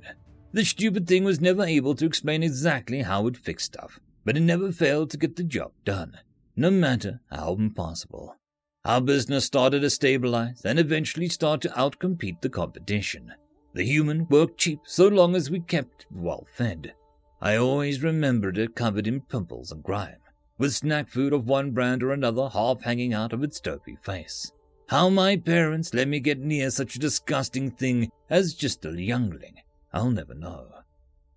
[0.53, 4.40] The stupid thing was never able to explain exactly how it fixed stuff, but it
[4.40, 6.18] never failed to get the job done
[6.57, 8.37] no matter how impossible.
[8.85, 13.33] Our business started to stabilize and eventually start to outcompete the competition.
[13.75, 16.95] The human worked cheap so long as we kept well fed.
[17.41, 20.19] I always remembered it covered in pimples and grime,
[20.59, 24.53] with snack food of one brand or another half hanging out of its dopey face.
[24.89, 29.55] How my parents let me get near such a disgusting thing as just a youngling,
[29.93, 30.67] I'll never know.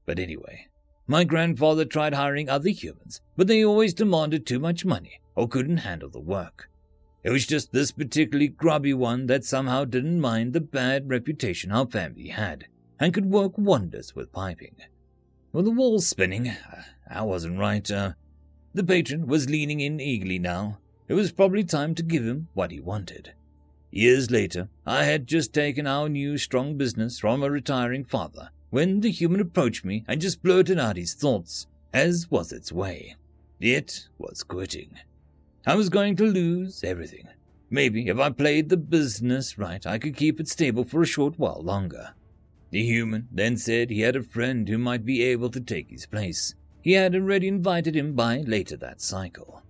[0.05, 0.67] But anyway,
[1.07, 5.77] my grandfather tried hiring other humans, but they always demanded too much money or couldn't
[5.77, 6.69] handle the work.
[7.23, 11.87] It was just this particularly grubby one that somehow didn't mind the bad reputation our
[11.87, 12.65] family had
[12.99, 14.75] and could work wonders with piping.
[15.51, 16.51] With the walls spinning,
[17.09, 17.89] I wasn't right.
[17.89, 18.13] Uh,
[18.73, 20.79] the patron was leaning in eagerly now.
[21.07, 23.33] It was probably time to give him what he wanted.
[23.91, 28.99] Years later, I had just taken our new strong business from a retiring father when
[28.99, 33.15] the human approached me I just blurted out his thoughts, as was its way.
[33.57, 34.99] It was quitting.
[35.65, 37.29] I was going to lose everything.
[37.69, 41.39] Maybe if I played the business right, I could keep it stable for a short
[41.39, 42.15] while longer.
[42.71, 46.05] The human then said he had a friend who might be able to take his
[46.05, 46.53] place.
[46.81, 49.63] He had already invited him by later that cycle.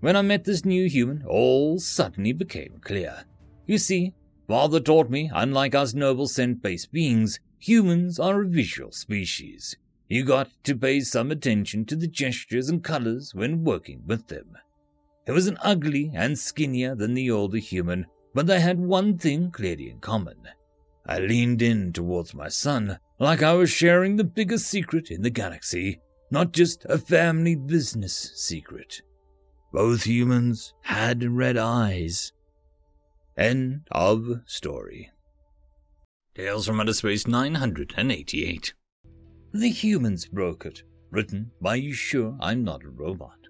[0.00, 3.24] When I met this new human, all suddenly became clear.
[3.64, 4.12] You see,
[4.46, 9.76] Father taught me, unlike us noble scent based beings, Humans are a visual species.
[10.08, 14.58] You got to pay some attention to the gestures and colors when working with them.
[15.28, 19.52] It was an ugly and skinnier than the older human, but they had one thing
[19.52, 20.38] clearly in common.
[21.06, 25.30] I leaned in towards my son like I was sharing the biggest secret in the
[25.30, 26.00] galaxy,
[26.32, 29.02] not just a family business secret.
[29.72, 32.32] Both humans had red eyes.
[33.36, 35.12] End of story.
[36.34, 38.72] Tales from Outer Space 988.
[39.52, 43.48] The Humans Broke It, written by You Sure I'm Not a Robot.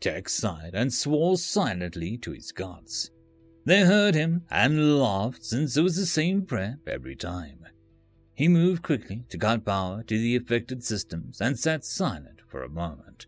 [0.00, 3.10] Tex sighed and swore silently to his gods.
[3.66, 7.66] They heard him and laughed since it was the same prayer every time.
[8.32, 12.70] He moved quickly to cut power to the affected systems and sat silent for a
[12.70, 13.26] moment.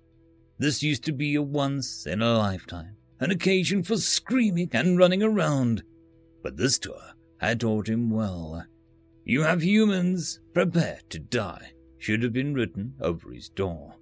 [0.58, 5.22] This used to be a once in a lifetime, an occasion for screaming and running
[5.22, 5.82] around,
[6.42, 7.13] but this tour
[7.52, 8.64] taught him well.
[9.24, 13.96] You have humans, prepare to die, should have been written over his door.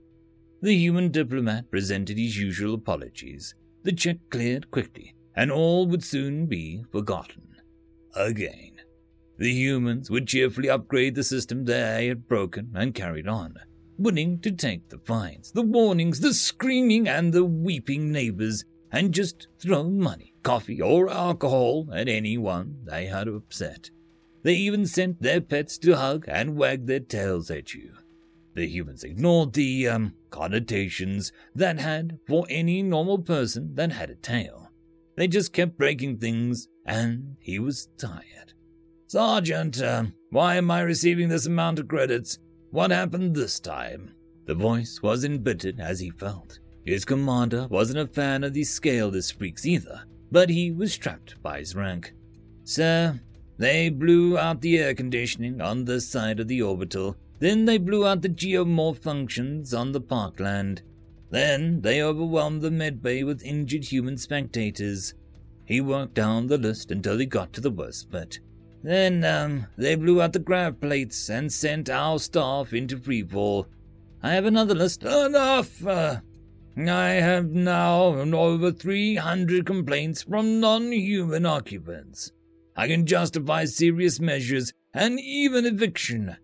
[0.61, 3.57] The human diplomat presented his usual apologies.
[3.83, 7.57] The check cleared quickly, and all would soon be forgotten.
[8.15, 8.77] Again.
[9.39, 13.57] The humans would cheerfully upgrade the system they had broken and carried on,
[13.99, 19.49] willing to take the fines, the warnings, the screaming, and the weeping neighbors, and just
[19.59, 23.91] throw money, coffee, or alcohol at anyone they had upset.
[24.43, 27.93] They even sent their pets to hug and wag their tails at you.
[28.55, 34.15] The humans ignored the um, connotations that had for any normal person that had a
[34.15, 34.69] tail.
[35.17, 38.53] They just kept breaking things, and he was tired.
[39.07, 42.39] Sergeant, uh, why am I receiving this amount of credits?
[42.71, 44.15] What happened this time?
[44.47, 46.59] The voice was embittered as he felt.
[46.85, 51.59] His commander wasn't a fan of these scaleless freaks either, but he was trapped by
[51.59, 52.13] his rank.
[52.65, 53.21] Sir,
[53.59, 57.17] they blew out the air conditioning on the side of the orbital.
[57.39, 60.83] Then they blew out the geomorph functions on the parkland.
[61.31, 65.15] Then they overwhelmed the medbay with injured human spectators.
[65.65, 68.41] He worked down the list until he got to the worst bit.
[68.83, 73.67] Then, um, they blew out the grav plates and sent our staff into freefall.
[74.23, 75.05] I have another list.
[75.05, 75.87] Enough!
[75.87, 76.21] Uh,
[76.77, 82.33] I have now over 300 complaints from non human occupants.
[82.77, 86.37] I can justify serious measures and even eviction.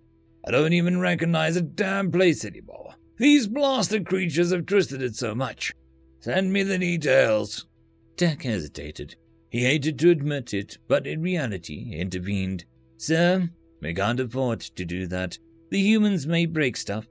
[0.47, 2.95] I don't even recognize a damn place anymore.
[3.17, 5.73] These blasted creatures have twisted it so much.
[6.21, 7.67] Send me the details.
[8.17, 9.17] Tech hesitated.
[9.51, 12.65] He hated to admit it, but in reality intervened.
[12.99, 13.49] Sir,
[13.81, 15.39] we can't afford to do that.
[15.71, 17.07] The humans may break stuff,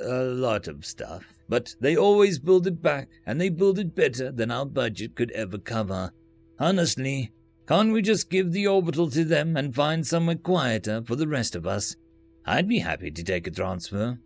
[0.00, 4.30] a lot of stuff, but they always build it back, and they build it better
[4.30, 6.12] than our budget could ever cover.
[6.58, 7.32] Honestly,
[7.66, 11.54] can't we just give the orbital to them and find somewhere quieter for the rest
[11.54, 11.96] of us?
[12.44, 14.18] I'd be happy to take a transfer.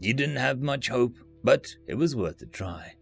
[0.00, 2.94] You didn't have much hope, but it was worth a try.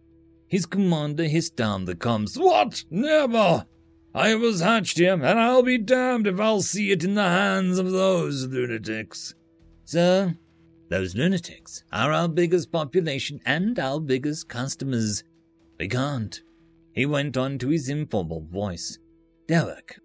[0.47, 2.37] His commander hissed down the comms.
[2.37, 2.83] What?
[2.89, 3.65] Never!
[4.13, 7.77] I was hatched here, and I'll be damned if I'll see it in the hands
[7.77, 9.35] of those lunatics.
[9.85, 10.37] Sir,
[10.89, 15.23] those lunatics are our biggest population and our biggest customers.
[15.79, 16.41] We can't.
[16.93, 18.97] He went on to his informal voice.
[19.47, 19.99] Derek,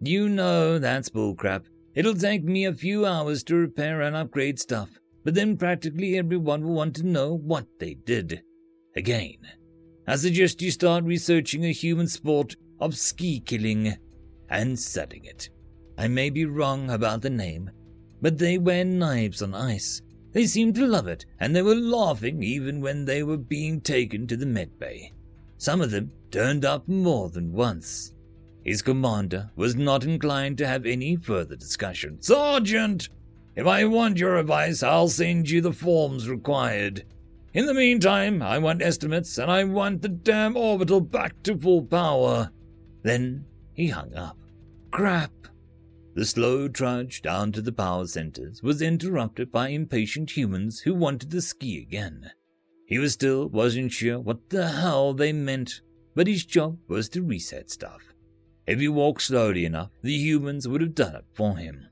[0.00, 1.64] you know that's bullcrap.
[1.94, 6.62] It'll take me a few hours to repair and upgrade stuff, but then practically everyone
[6.64, 8.42] will want to know what they did.
[8.96, 9.38] Again,
[10.06, 13.96] I suggest you start researching a human sport of ski killing
[14.48, 15.50] and studying it.
[15.98, 17.70] I may be wrong about the name,
[18.22, 20.00] but they wear knives on ice.
[20.32, 24.26] They seemed to love it, and they were laughing even when they were being taken
[24.26, 25.12] to the medbay.
[25.56, 28.12] Some of them turned up more than once.
[28.64, 32.20] His commander was not inclined to have any further discussion.
[32.20, 33.08] Sergeant,
[33.56, 37.04] if I want your advice, I'll send you the forms required.
[37.54, 41.82] In the meantime, I want estimates and I want the damn orbital back to full
[41.82, 42.50] power.
[43.02, 44.36] Then he hung up.
[44.90, 45.32] Crap.
[46.18, 51.30] The slow trudge down to the power centers was interrupted by impatient humans who wanted
[51.30, 52.32] to ski again.
[52.86, 55.80] He was still wasn't sure what the hell they meant,
[56.16, 58.02] but his job was to reset stuff.
[58.66, 61.86] If he walked slowly enough, the humans would have done it for him.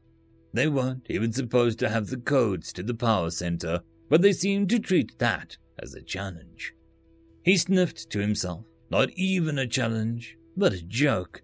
[0.52, 4.70] They weren't even supposed to have the codes to the power center, but they seemed
[4.70, 6.74] to treat that as a challenge.
[7.44, 11.42] He sniffed to himself, not even a challenge, but a joke.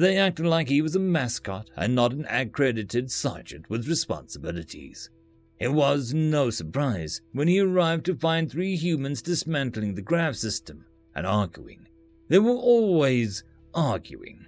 [0.00, 5.10] They acted like he was a mascot and not an accredited sergeant with responsibilities.
[5.58, 10.86] It was no surprise when he arrived to find three humans dismantling the grav system
[11.14, 11.86] and arguing.
[12.28, 13.44] They were always
[13.74, 14.46] arguing.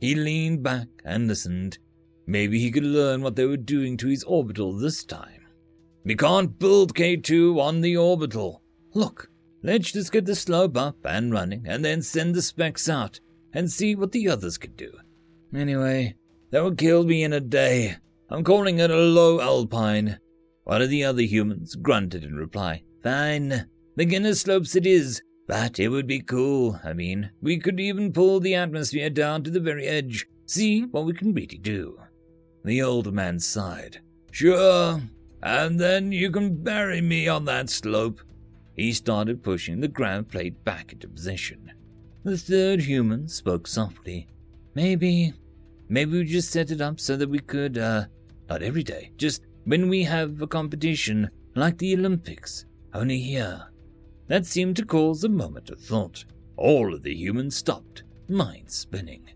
[0.00, 1.76] He leaned back and listened.
[2.26, 5.46] Maybe he could learn what they were doing to his orbital this time.
[6.06, 8.62] We can't build K2 on the orbital.
[8.94, 9.28] Look,
[9.62, 13.20] let's just get the slope up and running and then send the specs out
[13.56, 14.92] and see what the others could do.
[15.54, 16.14] Anyway,
[16.50, 17.96] that will kill me in a day.
[18.28, 20.18] I'm calling it a low alpine.
[20.64, 22.82] One of the other humans grunted in reply.
[23.02, 23.66] Fine.
[23.96, 25.22] Beginner slopes it is.
[25.46, 26.78] But it would be cool.
[26.84, 31.06] I mean, we could even pull the atmosphere down to the very edge, see what
[31.06, 31.98] we can really do.
[32.62, 34.00] The old man sighed.
[34.32, 35.00] Sure,
[35.42, 38.20] and then you can bury me on that slope.
[38.74, 41.72] He started pushing the ground plate back into position.
[42.26, 44.26] The third human spoke softly.
[44.74, 45.32] Maybe,
[45.88, 48.06] maybe we just set it up so that we could, uh,
[48.48, 53.68] not every day, just when we have a competition like the Olympics, only here.
[54.26, 56.24] That seemed to cause a moment of thought.
[56.56, 59.30] All of the humans stopped, minds spinning.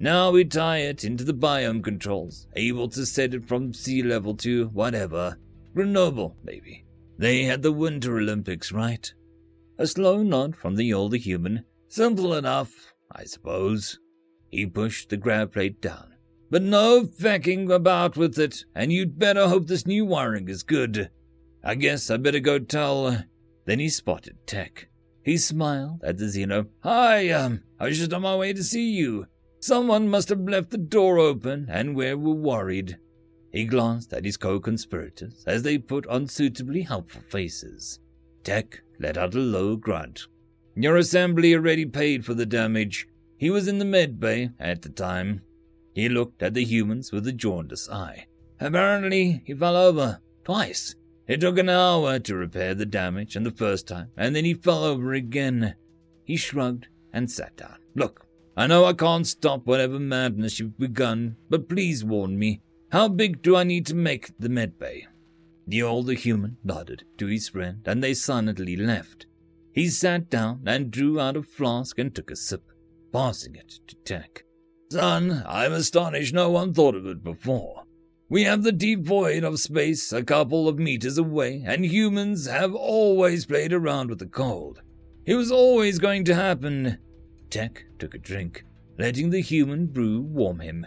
[0.00, 4.34] Now we tie it into the biome controls, able to set it from sea level
[4.38, 5.38] to whatever.
[5.76, 6.86] Grenoble, maybe.
[7.18, 9.14] They had the Winter Olympics, right?
[9.78, 11.64] A slow nod from the older human.
[11.88, 13.98] Simple enough, I suppose.
[14.50, 16.14] He pushed the grav plate down.
[16.50, 21.10] But no fecking about with it, and you'd better hope this new wiring is good.
[21.64, 23.24] I guess I better go tell.
[23.64, 24.88] Then he spotted Tech.
[25.24, 26.68] He smiled at the Xeno.
[26.84, 29.26] Hi, um, I was just on my way to see you.
[29.58, 32.98] Someone must have left the door open, and we were worried.
[33.50, 37.98] He glanced at his co conspirators as they put on suitably helpful faces.
[38.44, 40.28] Tech let out a low grunt.
[40.78, 43.08] Your assembly already paid for the damage.
[43.38, 45.40] He was in the med bay at the time.
[45.94, 48.26] He looked at the humans with a jaundiced eye.
[48.60, 50.94] Apparently, he fell over twice.
[51.26, 54.52] It took an hour to repair the damage and the first time, and then he
[54.52, 55.74] fell over again.
[56.24, 57.78] He shrugged and sat down.
[57.94, 62.60] Look, I know I can't stop whatever madness you've begun, but please warn me.
[62.92, 65.04] How big do I need to make the medbay?
[65.66, 69.25] The older human nodded to his friend, and they silently left.
[69.76, 72.62] He sat down and drew out a flask and took a sip,
[73.12, 74.42] passing it to Tech.
[74.90, 77.84] Son, I'm astonished no one thought of it before.
[78.30, 82.74] We have the deep void of space a couple of meters away, and humans have
[82.74, 84.80] always played around with the cold.
[85.26, 86.96] It was always going to happen.
[87.50, 88.64] Tech took a drink,
[88.98, 90.86] letting the human brew warm him.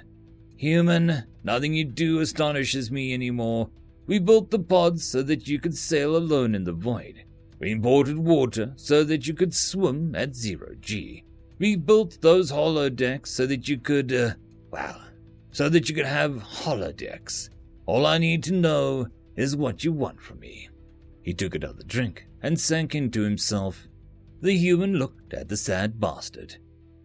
[0.57, 3.69] Human, nothing you do astonishes me anymore.
[4.07, 7.23] We built the pods so that you could sail alone in the void.
[7.59, 11.25] We imported water so that you could swim at zero G.
[11.59, 14.33] We built those holodecks so that you could, uh,
[14.71, 15.01] well,
[15.51, 17.49] so that you could have hollow decks.
[17.85, 20.69] All I need to know is what you want from me.
[21.21, 23.89] He took another drink and sank into himself.
[24.41, 26.55] The human looked at the sad bastard.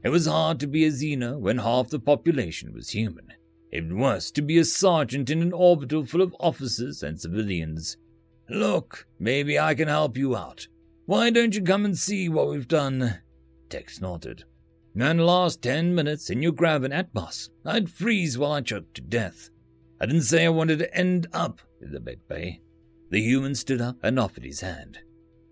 [0.04, 3.32] It was hard to be a Xeno when half the population was human.
[3.72, 7.96] Even worse, to be a sergeant in an orbital full of officers and civilians.
[8.48, 10.68] Look, maybe I can help you out.
[11.06, 13.20] Why don't you come and see what we've done?
[13.68, 14.44] Tex nodded.
[14.98, 17.50] And last ten minutes in your grav an Atmos.
[17.64, 19.50] I'd freeze while I choked to death.
[20.00, 22.60] I didn't say I wanted to end up in the med bay.
[23.10, 24.98] The human stood up and offered his hand.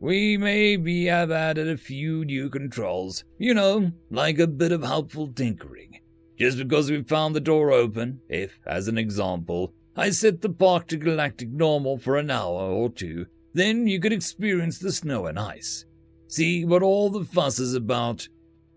[0.01, 5.33] We maybe have added a few new controls, you know, like a bit of helpful
[5.33, 6.01] tinkering.
[6.39, 10.89] Just because we found the door open, if, as an example, I set the park
[10.89, 15.39] to galactic normal for an hour or two, then you could experience the snow and
[15.39, 15.85] ice.
[16.29, 18.29] See what all the fuss is about,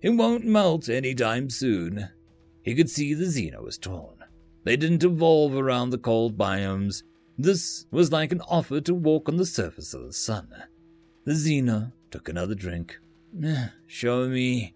[0.01, 2.09] it won't melt any time soon.
[2.63, 4.17] He could see the Xeno was torn.
[4.65, 7.03] They didn't evolve around the cold biomes.
[7.37, 10.49] This was like an offer to walk on the surface of the sun.
[11.23, 12.99] The Xeno took another drink.
[13.43, 14.75] Eh, show me.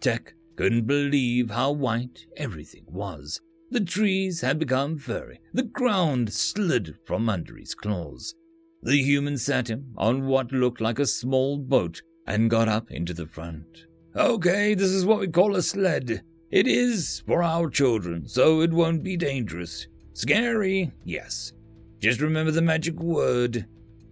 [0.00, 3.40] Tech couldn't believe how white everything was.
[3.70, 5.40] The trees had become furry.
[5.52, 8.34] The ground slid from under his claws.
[8.82, 13.12] The human sat him on what looked like a small boat and got up into
[13.12, 13.86] the front.
[14.16, 16.22] Okay, this is what we call a sled.
[16.50, 19.86] It is for our children, so it won't be dangerous.
[20.14, 21.52] Scary, yes.
[22.00, 23.66] Just remember the magic word.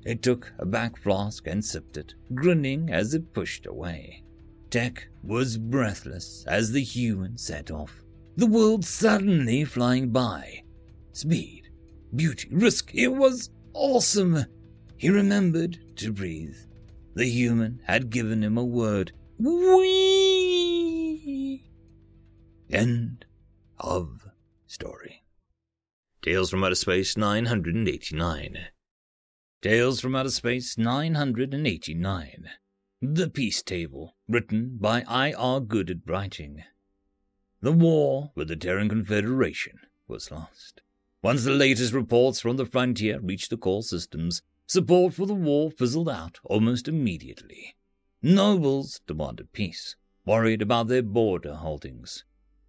[0.04, 4.22] It took a back flask and sipped it, grinning as it pushed away.
[4.70, 8.02] Tech was breathless as the human set off,
[8.36, 10.62] the world suddenly flying by.
[11.12, 11.70] Speed,
[12.14, 14.44] beauty, risk, it was awesome.
[14.96, 16.56] He remembered to breathe.
[17.14, 20.76] The human had given him a word Wee.
[22.70, 23.24] End
[23.78, 24.28] of
[24.66, 25.22] story.
[26.22, 28.66] Tales from Outer Space 989.
[29.62, 32.50] Tales from Outer Space 989.
[33.00, 35.60] The Peace Table, written by I.R.
[35.60, 36.64] Good at Writing.
[37.62, 40.82] The war with the Terran Confederation was lost.
[41.22, 45.70] Once the latest reports from the frontier reached the core systems, support for the war
[45.70, 47.74] fizzled out almost immediately.
[48.22, 52.24] Nobles demanded peace, worried about their border holdings.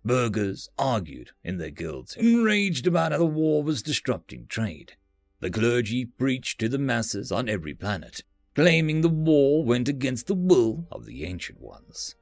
[0.06, 4.94] Burghers argued in their guilds, enraged about how the war was disrupting trade.
[5.42, 8.24] The clergy preached to the masses on every planet,
[8.56, 12.16] claiming the war went against the will of the Ancient Ones.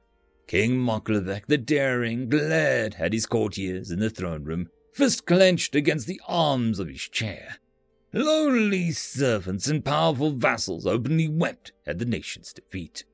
[0.46, 6.06] King Moklavek the Daring glared at his courtiers in the throne room, fist clenched against
[6.06, 7.56] the arms of his chair.
[8.12, 13.04] Lowly servants and powerful vassals openly wept at the nation's defeat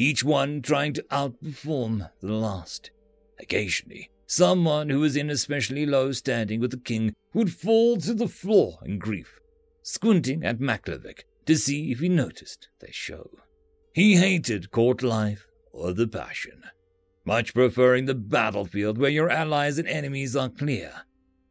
[0.00, 2.90] each one trying to outperform the last.
[3.38, 8.28] Occasionally, someone who was in especially low standing with the king would fall to the
[8.28, 9.40] floor in grief,
[9.82, 13.30] squinting at Maklavik to see if he noticed their show.
[13.92, 16.62] He hated court life or the passion,
[17.30, 21.02] much preferring the battlefield where your allies and enemies are clear.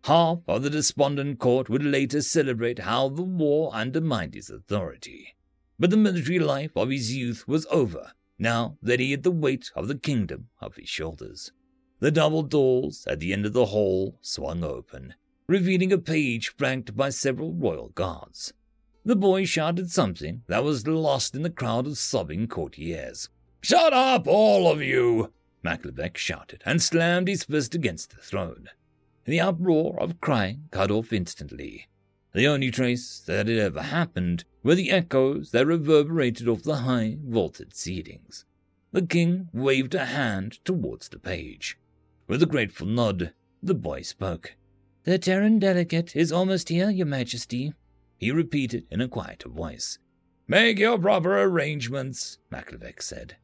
[0.03, 5.37] Half of the despondent court would later celebrate how the war undermined his authority.
[5.79, 9.71] But the military life of his youth was over now that he had the weight
[9.73, 11.53] of the kingdom of his shoulders.
[12.01, 15.13] The double doors at the end of the hall swung open,
[15.47, 18.51] revealing a page flanked by several royal guards.
[19.05, 23.29] The boy shouted something that was lost in the crowd of sobbing courtiers.
[23.61, 25.31] Shut up, all of you!
[25.63, 28.69] Maklavek shouted and slammed his fist against the throne.
[29.25, 31.87] The uproar of crying cut off instantly.
[32.33, 37.17] The only trace that it ever happened were the echoes that reverberated off the high,
[37.23, 38.45] vaulted ceilings.
[38.91, 41.77] The king waved a hand towards the page.
[42.27, 44.55] With a grateful nod, the boy spoke.
[45.03, 47.73] The Terran delegate is almost here, Your Majesty,
[48.17, 49.97] he repeated in a quieter voice.
[50.47, 53.37] Make your proper arrangements, Maklavek said.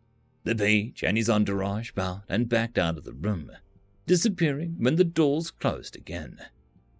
[0.45, 3.51] The page and his entourage bowed and backed out of the room,
[4.05, 6.37] disappearing when the doors closed again.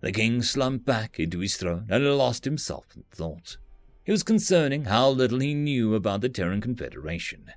[0.01, 3.57] The king slumped back into his throne and lost himself in thought.
[4.03, 7.51] It was concerning how little he knew about the Terran Confederation.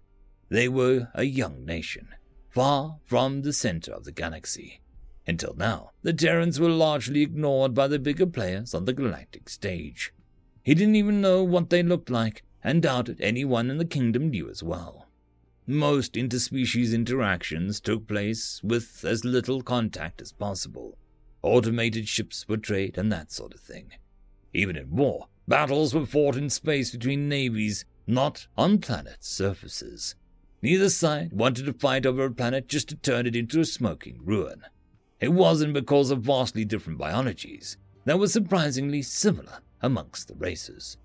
[0.51, 2.09] They were a young nation,
[2.51, 4.83] far from the center of the galaxy.
[5.27, 10.13] Until now, the Terrans were largely ignored by the bigger players on the galactic stage.
[10.63, 14.51] He didn't even know what they looked like, and doubted anyone in the kingdom knew
[14.51, 14.98] as well.
[15.71, 20.97] Most interspecies interactions took place with as little contact as possible.
[21.43, 23.93] Automated ships for trade and that sort of thing.
[24.55, 30.15] Even in war, battles were fought in space between navies, not on planet surfaces.
[30.63, 34.21] Neither side wanted to fight over a planet just to turn it into a smoking
[34.25, 34.63] ruin.
[35.21, 37.77] It wasn't because of vastly different biologies
[38.07, 40.97] that were surprisingly similar amongst the races.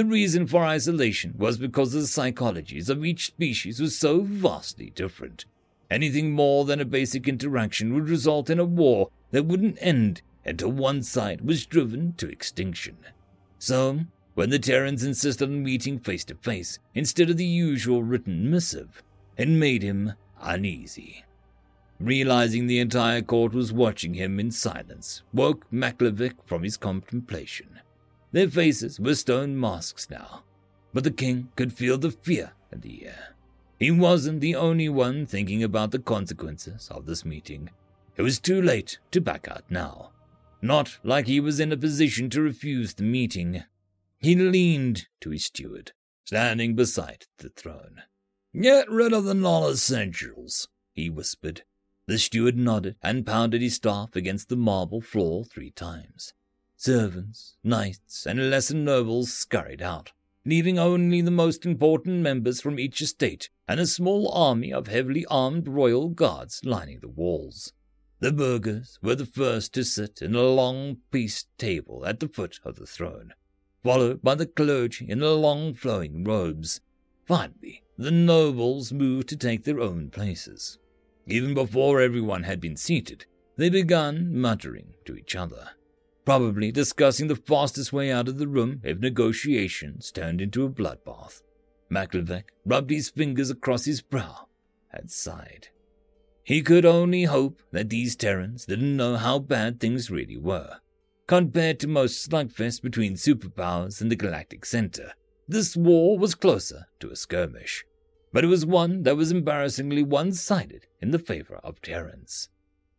[0.00, 5.44] The reason for isolation was because the psychologies of each species was so vastly different.
[5.90, 10.72] Anything more than a basic interaction would result in a war that wouldn't end until
[10.72, 12.96] one side was driven to extinction.
[13.58, 18.50] So, when the Terrans insisted on meeting face to face instead of the usual written
[18.50, 19.02] missive,
[19.36, 21.26] it made him uneasy.
[21.98, 27.80] Realizing the entire court was watching him in silence woke Maklavik from his contemplation.
[28.32, 30.44] Their faces were stone masks now,
[30.92, 33.34] but the king could feel the fear in the air.
[33.78, 37.70] He wasn't the only one thinking about the consequences of this meeting.
[38.16, 40.10] It was too late to back out now.
[40.62, 43.64] Not like he was in a position to refuse the meeting.
[44.18, 45.92] He leaned to his steward,
[46.24, 48.02] standing beside the throne.
[48.60, 51.62] Get rid of the non essentials, he whispered.
[52.06, 56.34] The steward nodded and pounded his staff against the marble floor three times.
[56.82, 60.12] Servants, knights, and lesser nobles scurried out,
[60.46, 65.26] leaving only the most important members from each estate and a small army of heavily
[65.26, 67.74] armed royal guards lining the walls.
[68.20, 72.58] The burghers were the first to sit in a long peace table at the foot
[72.64, 73.34] of the throne,
[73.82, 76.80] followed by the clergy in their long flowing robes.
[77.26, 80.78] Finally, the nobles moved to take their own places.
[81.26, 83.26] Even before everyone had been seated,
[83.58, 85.72] they began muttering to each other,
[86.30, 91.42] probably discussing the fastest way out of the room if negotiations turned into a bloodbath.
[91.92, 94.46] Maklavek rubbed his fingers across his brow
[94.92, 95.70] and sighed.
[96.44, 100.76] He could only hope that these Terrans didn't know how bad things really were.
[101.26, 105.14] Compared to most slugfests between superpowers and the Galactic Center,
[105.48, 107.84] this war was closer to a skirmish.
[108.32, 112.50] But it was one that was embarrassingly one sided in the favor of Terrans.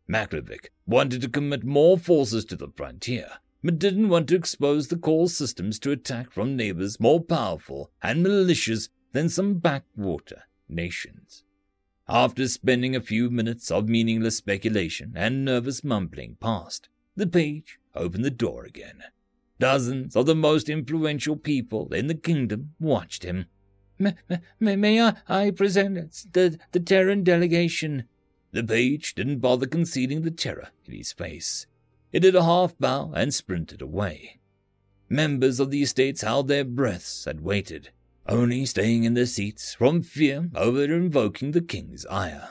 [0.08, 3.28] Maklavik wanted to commit more forces to the frontier,
[3.62, 8.22] but didn't want to expose the core systems to attack from neighbors more powerful and
[8.22, 11.44] malicious than some backwater nations.
[12.08, 18.24] After spending a few minutes of meaningless speculation and nervous mumbling past, the page opened
[18.24, 19.04] the door again.
[19.58, 23.46] Dozens of the most influential people in the kingdom watched him.
[23.98, 24.14] May,
[24.58, 28.08] may, may I, I present the, the Terran delegation?
[28.52, 31.66] The page didn't bother concealing the terror in his face.
[32.10, 34.38] He did a half bow and sprinted away.
[35.08, 37.90] Members of the estates held their breaths and waited,
[38.26, 42.50] only staying in their seats from fear over invoking the king's ire.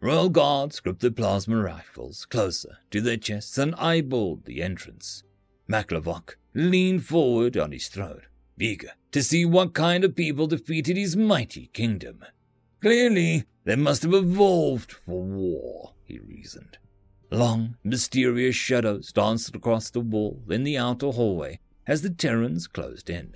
[0.00, 5.24] Royal guards gripped their plasma rifles closer to their chests and eyeballed the entrance.
[5.68, 8.22] Maklavok leaned forward on his throne,
[8.58, 12.24] eager to see what kind of people defeated his mighty kingdom.
[12.80, 16.78] Clearly, they must have evolved for war, he reasoned.
[17.30, 23.10] Long, mysterious shadows danced across the wall in the outer hallway as the Terrans closed
[23.10, 23.34] in.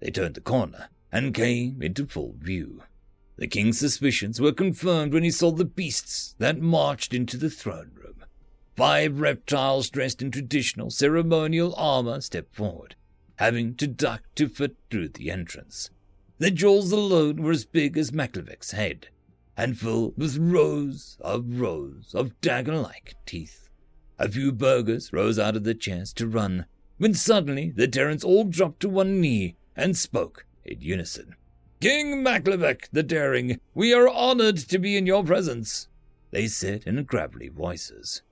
[0.00, 2.82] They turned the corner and came into full view.
[3.36, 7.92] The king's suspicions were confirmed when he saw the beasts that marched into the throne
[7.94, 8.24] room.
[8.76, 12.94] Five reptiles dressed in traditional ceremonial armor stepped forward,
[13.36, 15.90] having to duck to fit through the entrance.
[16.38, 19.08] Their jaws alone were as big as Maklavik's head.
[19.56, 23.68] And filled with rows of rows of dagger like teeth.
[24.18, 26.66] A few burghers rose out of their chairs to run,
[26.98, 31.34] when suddenly the Terrans all dropped to one knee and spoke in unison.
[31.80, 35.88] King Maklavek the Daring, we are honored to be in your presence,
[36.30, 38.22] they said in gravelly voices.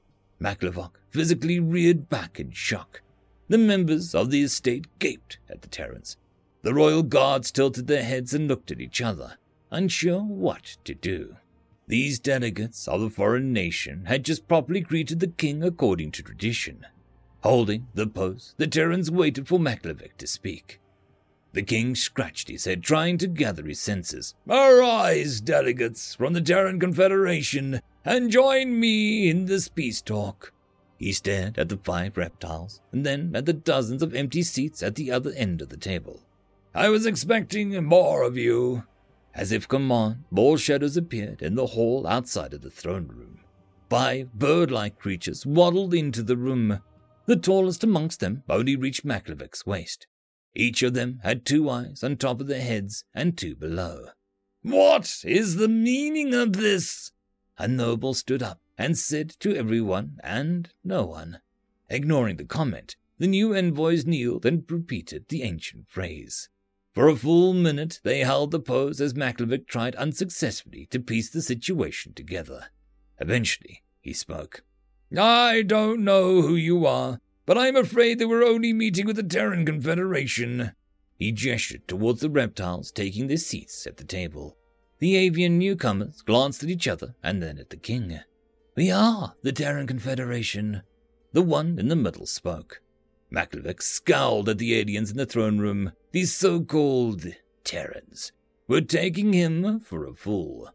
[0.41, 3.03] Maklavok physically reared back in shock.
[3.49, 6.17] The members of the estate gaped at the Terrans.
[6.63, 9.37] The royal guards tilted their heads and looked at each other,
[9.75, 11.37] unsure what to do.
[11.87, 16.87] These delegates of a foreign nation had just properly greeted the king according to tradition.
[17.43, 20.81] Holding the post, the Terrans waited for Maklavek to speak.
[21.53, 24.35] The king scratched his head, trying to gather his senses.
[24.49, 30.53] Arise, delegates from the Terran Confederation, and join me in this peace talk.
[30.97, 34.95] He stared at the five reptiles, and then at the dozens of empty seats at
[34.95, 36.23] the other end of the table.
[36.75, 38.85] I was expecting more of you.
[39.35, 43.41] As if command, more shadows appeared in the hall outside of the throne room.
[43.91, 46.81] Five bird like creatures waddled into the room.
[47.27, 50.07] The tallest amongst them only reached Maklavek's waist.
[50.55, 54.07] Each of them had two eyes on top of their heads and two below.
[54.63, 57.11] What is the meaning of this?
[57.59, 61.41] A noble stood up and said to everyone and no one.
[61.91, 66.49] Ignoring the comment, the new envoys kneeled and repeated the ancient phrase.
[66.95, 71.43] For a full minute they held the pose as Maklavik tried unsuccessfully to piece the
[71.43, 72.67] situation together.
[73.19, 74.63] Eventually, he spoke.
[75.17, 79.25] I don't know who you are, but I'm afraid that we're only meeting with the
[79.25, 80.73] Terran Confederation.
[81.17, 84.57] He gestured towards the reptiles taking their seats at the table.
[85.01, 88.21] The avian newcomers glanced at each other and then at the king.
[88.77, 90.83] We are the Terran Confederation.
[91.33, 92.81] The one in the middle spoke.
[93.35, 95.93] Maklavik scowled at the aliens in the throne room.
[96.13, 97.27] These so-called
[97.65, 98.33] Terrans
[98.69, 100.71] were taking him for a fool.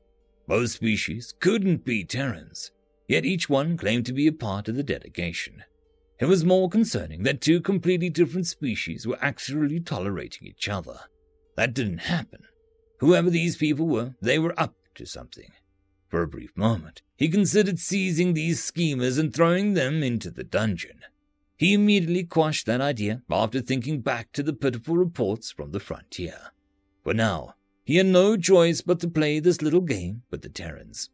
[0.48, 2.72] Both species couldn't be Terrans,
[3.07, 5.64] yet each one claimed to be a part of the delegation.
[6.19, 10.99] It was more concerning that two completely different species were actually tolerating each other.
[11.56, 12.44] That didn't happen.
[12.99, 15.52] Whoever these people were, they were up to something.
[16.10, 21.02] For a brief moment, he considered seizing these schemers and throwing them into the dungeon.
[21.60, 26.52] He immediately quashed that idea after thinking back to the pitiful reports from the frontier.
[27.03, 31.10] But now, he had no choice but to play this little game with the Terrans.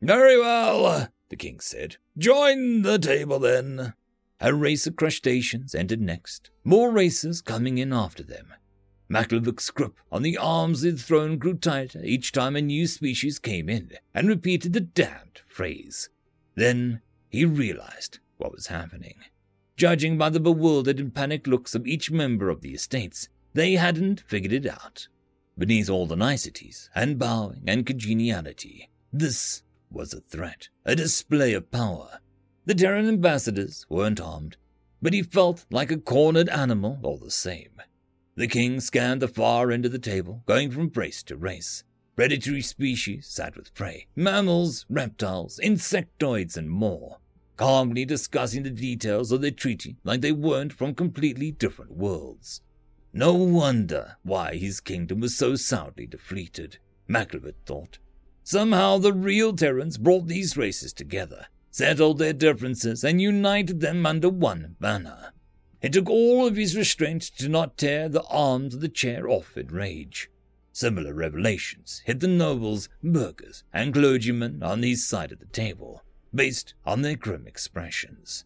[0.00, 1.96] Very well, the king said.
[2.16, 3.92] Join the table then.
[4.40, 8.54] A race of crustaceans entered next, more racers coming in after them.
[9.10, 13.38] Maklavik's grip on the arms of the throne grew tighter each time a new species
[13.38, 16.08] came in and repeated the damned phrase.
[16.54, 19.16] Then he realized what was happening.
[19.80, 24.20] Judging by the bewildered and panicked looks of each member of the estates, they hadn't
[24.20, 25.08] figured it out.
[25.56, 31.70] Beneath all the niceties and bowing and congeniality, this was a threat, a display of
[31.70, 32.20] power,
[32.66, 34.58] the Terran ambassadors weren't armed,
[35.00, 37.80] but he felt like a cornered animal all the same.
[38.34, 41.84] The king scanned the far end of the table, going from race to race.
[42.16, 47.19] Predatory species sat with prey, mammals, reptiles, insectoids, and more,
[47.60, 52.62] calmly discussing the details of their treaty like they weren't from completely different worlds.
[53.12, 57.98] No wonder why his kingdom was so soundly defeated, Maklavik thought.
[58.42, 64.30] Somehow the real Terrans brought these races together, settled their differences, and united them under
[64.30, 65.34] one banner.
[65.82, 69.54] It took all of his restraint to not tear the arms of the chair off
[69.58, 70.30] in rage.
[70.72, 76.02] Similar revelations hit the nobles, burghers, and clergymen on his side of the table,
[76.34, 78.44] based on their grim expressions.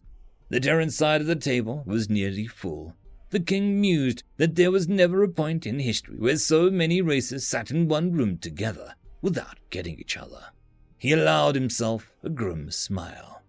[0.49, 2.95] The Terran side of the table was nearly full.
[3.31, 7.47] The king mused that there was never a point in history where so many races
[7.47, 10.51] sat in one room together without getting each other.
[10.97, 13.41] He allowed himself a grim smile.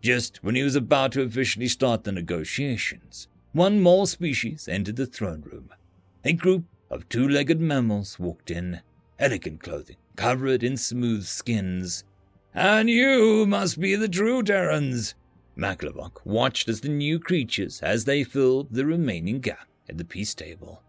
[0.00, 5.06] Just when he was about to officially start the negotiations, one more species entered the
[5.06, 5.70] throne room.
[6.24, 8.80] A group of two legged mammals walked in,
[9.18, 12.04] elegant clothing covered in smooth skins.
[12.54, 15.14] And you must be the true Terrans.
[15.56, 20.34] Maklavok watched as the new creatures as they filled the remaining gap at the peace
[20.34, 20.82] table.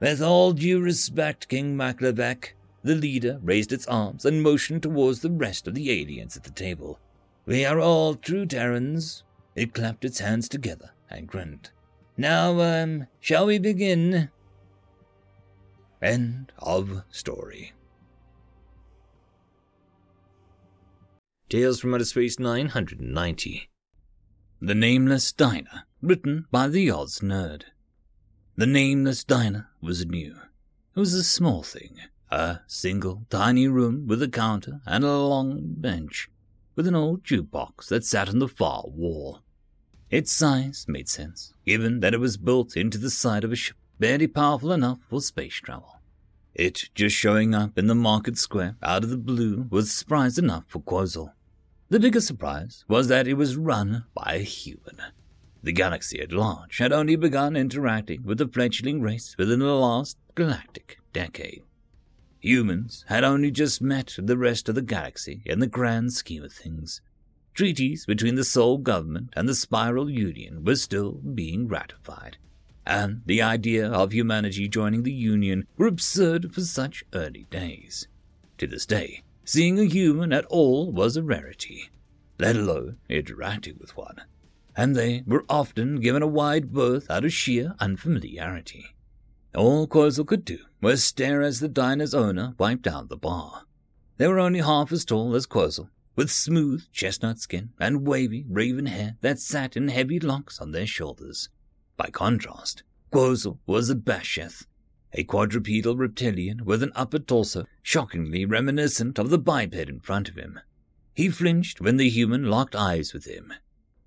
[0.00, 2.52] With all due respect, King Maklavek,
[2.84, 6.50] the leader raised its arms and motioned towards the rest of the aliens at the
[6.50, 7.00] table.
[7.46, 9.24] We are all true Terrans.
[9.56, 11.70] It clapped its hands together and grinned.
[12.16, 14.30] Now, um, shall we begin?
[16.00, 17.72] End of story.
[21.48, 23.70] Tales from Outer Space 990.
[24.60, 27.62] The Nameless Diner, written by the Oz Nerd.
[28.56, 30.36] The Nameless Diner was new.
[30.94, 31.96] It was a small thing,
[32.30, 36.28] A single tiny room with a counter and a long bench,
[36.76, 39.40] with an old jukebox that sat on the far wall.
[40.10, 43.76] Its size made sense, given that it was built into the side of a ship
[43.98, 45.98] barely powerful enough for space travel.
[46.54, 50.64] It just showing up in the market square out of the blue was surprise enough
[50.66, 51.32] for Quozel.
[51.90, 55.00] The biggest surprise was that it was run by a human.
[55.62, 60.18] The galaxy at large had only begun interacting with the fledgling race within the last
[60.34, 61.62] galactic decade.
[62.40, 66.52] Humans had only just met the rest of the galaxy in the grand scheme of
[66.52, 67.00] things.
[67.54, 72.36] Treaties between the Sol government and the Spiral Union were still being ratified,
[72.86, 78.08] and the idea of humanity joining the Union were absurd for such early days.
[78.58, 81.90] To this day, seeing a human at all was a rarity,
[82.38, 84.20] let alone interacting with one
[84.78, 88.94] and they were often given a wide berth out of sheer unfamiliarity.
[89.52, 93.64] All Quozel could do was stare as the diner's owner wiped down the bar.
[94.18, 98.86] They were only half as tall as Quozel, with smooth chestnut skin and wavy raven
[98.86, 101.48] hair that sat in heavy locks on their shoulders.
[101.96, 104.64] By contrast, Quozel was a Basheth,
[105.12, 110.36] a quadrupedal reptilian with an upper torso shockingly reminiscent of the biped in front of
[110.36, 110.60] him.
[111.14, 113.52] He flinched when the human locked eyes with him,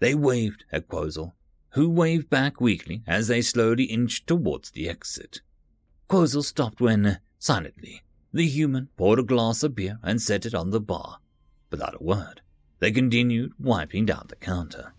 [0.02, 1.36] they waved at Quozel,
[1.74, 5.42] who waved back weakly as they slowly inched towards the exit.
[6.08, 8.02] Quozel stopped when, silently,
[8.34, 11.20] the human poured a glass of beer and set it on the bar.
[11.70, 12.42] Without a word,
[12.80, 14.94] they continued wiping down the counter.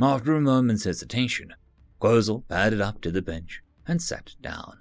[0.00, 1.54] After a moment's hesitation,
[2.00, 4.78] Quozel padded up to the bench and sat down,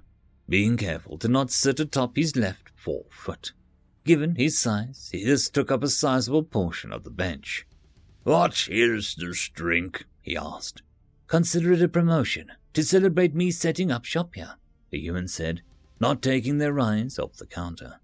[0.51, 3.53] being careful to not sit atop his left forefoot.
[4.03, 7.65] Given his size, he just took up a sizable portion of the bench.
[8.23, 10.05] What is this drink?
[10.21, 10.81] he asked.
[11.27, 14.55] Consider it a promotion to celebrate me setting up shop here,
[14.89, 15.61] the human said,
[16.01, 18.01] not taking their eyes off the counter.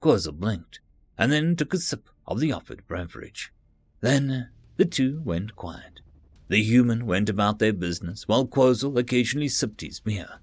[0.00, 0.78] Quozel blinked,
[1.18, 3.52] and then took a sip of the offered beverage.
[4.00, 6.02] Then the two went quiet.
[6.46, 10.38] The human went about their business while Quozel occasionally sipped his beer.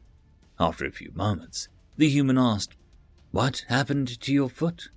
[0.59, 1.67] After a few moments,
[1.97, 2.75] the human asked,
[3.31, 4.89] What happened to your foot?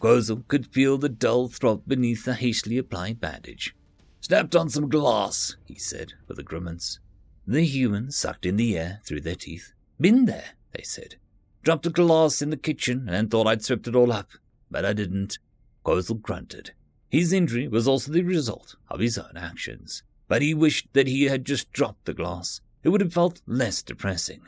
[0.00, 3.74] Quozel could feel the dull throb beneath the hastily applied bandage.
[4.20, 6.98] Snapped on some glass, he said with a grimace.
[7.46, 9.72] The humans sucked in the air through their teeth.
[10.00, 11.16] Been there, they said.
[11.62, 14.30] Dropped a glass in the kitchen and thought I'd swept it all up,
[14.70, 15.38] but I didn't.
[15.84, 16.72] Quozel grunted.
[17.10, 21.24] His injury was also the result of his own actions, but he wished that he
[21.24, 22.60] had just dropped the glass.
[22.82, 24.42] It would have felt less depressing.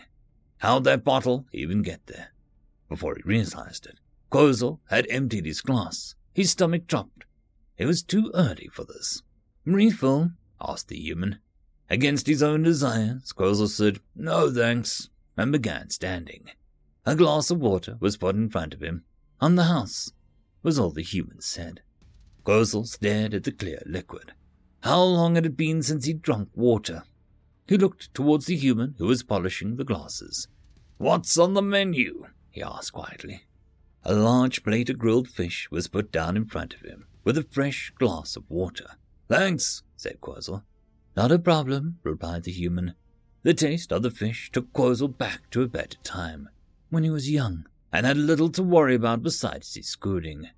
[0.58, 2.28] How'd that bottle even get there?
[2.88, 3.98] Before he realized it,
[4.30, 6.14] Quozel had emptied his glass.
[6.34, 7.24] His stomach dropped.
[7.76, 9.22] It was too early for this.
[9.64, 10.32] Refill?
[10.60, 11.38] asked the human.
[11.90, 16.50] Against his own desires, Quozel said, No thanks, and began standing.
[17.04, 19.04] A glass of water was put in front of him.
[19.40, 20.12] On the house,
[20.62, 21.82] was all the human said.
[22.44, 24.32] Quozel stared at the clear liquid.
[24.80, 27.04] How long had it been since he'd drunk water?
[27.68, 30.48] He looked towards the human who was polishing the glasses.
[30.98, 32.26] What's on the menu?
[32.50, 33.44] he asked quietly.
[34.04, 37.42] A large plate of grilled fish was put down in front of him, with a
[37.42, 38.86] fresh glass of water.
[39.28, 40.62] Thanks, said Quozel.
[41.16, 42.94] Not a problem, replied the human.
[43.42, 46.48] The taste of the fish took Quozel back to a better time,
[46.90, 50.50] when he was young and had little to worry about besides his schooling.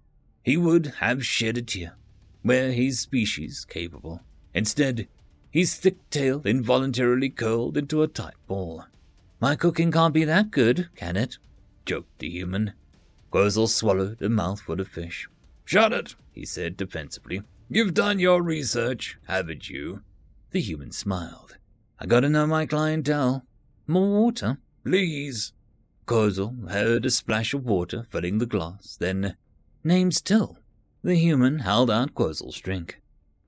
[0.42, 1.96] He would have shed a tear,
[2.44, 4.22] were his species capable.
[4.54, 5.08] Instead,
[5.50, 8.84] his thick tail involuntarily curled into a tight ball.
[9.40, 11.38] My cooking can't be that good, can it?
[11.84, 12.72] joked the human.
[13.30, 15.28] Quozel swallowed a mouthful of fish.
[15.64, 17.42] Shut it, he said defensively.
[17.68, 20.02] You've done your research, haven't you?
[20.50, 21.58] The human smiled.
[21.98, 23.44] I gotta know my clientele.
[23.86, 24.58] More water?
[24.84, 25.52] Please.
[26.06, 29.36] Quozel heard a splash of water filling the glass, then,
[29.84, 30.58] name still.
[31.02, 33.00] The human held out Quozel's drink.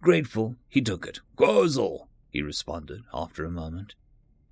[0.02, 1.20] Grateful, he took it.
[1.36, 3.94] Quozel, he responded after a moment.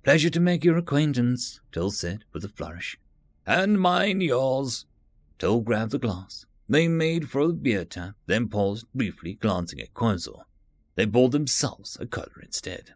[0.03, 2.97] Pleasure to make your acquaintance, Till said with a flourish.
[3.45, 4.85] And mine yours.
[5.39, 6.45] Till grabbed the glass.
[6.67, 10.45] They made for the beer tap, then paused briefly, glancing at Quozel.
[10.95, 12.93] They bought themselves a cutter instead.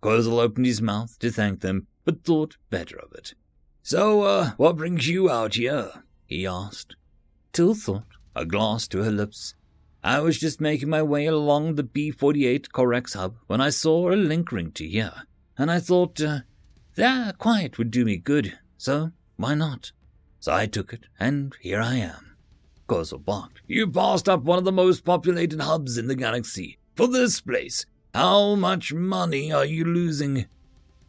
[0.00, 3.34] Quozel opened his mouth to thank them, but thought better of it.
[3.82, 6.04] So, uh, what brings you out here?
[6.24, 6.94] he asked.
[7.52, 8.06] Till thought,
[8.36, 9.55] a glass to her lips.
[10.06, 14.14] I was just making my way along the B-48 Corax hub when I saw a
[14.14, 15.24] link ring to here,
[15.58, 19.90] and I thought, uh, quiet would do me good, so why not?
[20.38, 22.36] So I took it, and here I am.
[22.86, 23.62] Quozel barked.
[23.66, 26.78] You passed up one of the most populated hubs in the galaxy.
[26.94, 27.84] For this place,
[28.14, 30.46] how much money are you losing?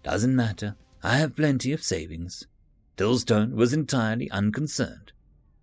[0.01, 0.75] Doesn't matter.
[1.03, 2.47] I have plenty of savings.
[2.95, 5.11] Till's tone was entirely unconcerned,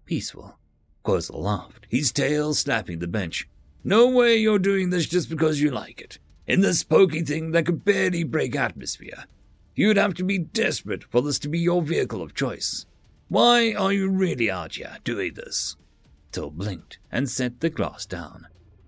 [0.07, 0.57] peaceful.
[1.05, 3.49] Quozel laughed, his tail slapping the bench.
[3.85, 6.19] No way you're doing this just because you like it.
[6.47, 9.27] In this pokey thing that could barely break atmosphere.
[9.75, 12.87] You'd have to be desperate for this to be your vehicle of choice.
[13.29, 15.77] Why are you really out here doing this?
[16.33, 18.47] Till blinked and set the glass down.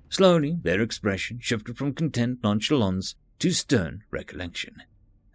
[0.08, 4.82] Slowly, their expression shifted from content nonchalance to stern recollection.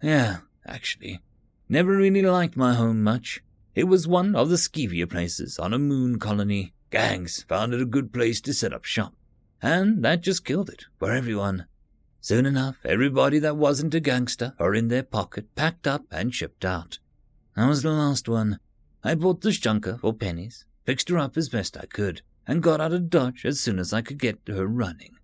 [0.02, 1.20] Yeah, actually.
[1.68, 3.42] Never really liked my home much.
[3.74, 6.74] It was one of the skeevier places on a moon colony.
[6.90, 9.14] Gangs found it a good place to set up shop.
[9.62, 11.66] And that just killed it for everyone.
[12.20, 16.66] Soon enough, everybody that wasn't a gangster or in their pocket packed up and shipped
[16.66, 16.98] out.
[17.56, 18.58] I was the last one.
[19.02, 22.80] I bought this junker for pennies, fixed her up as best I could, and got
[22.80, 25.16] out of Dodge as soon as I could get her running.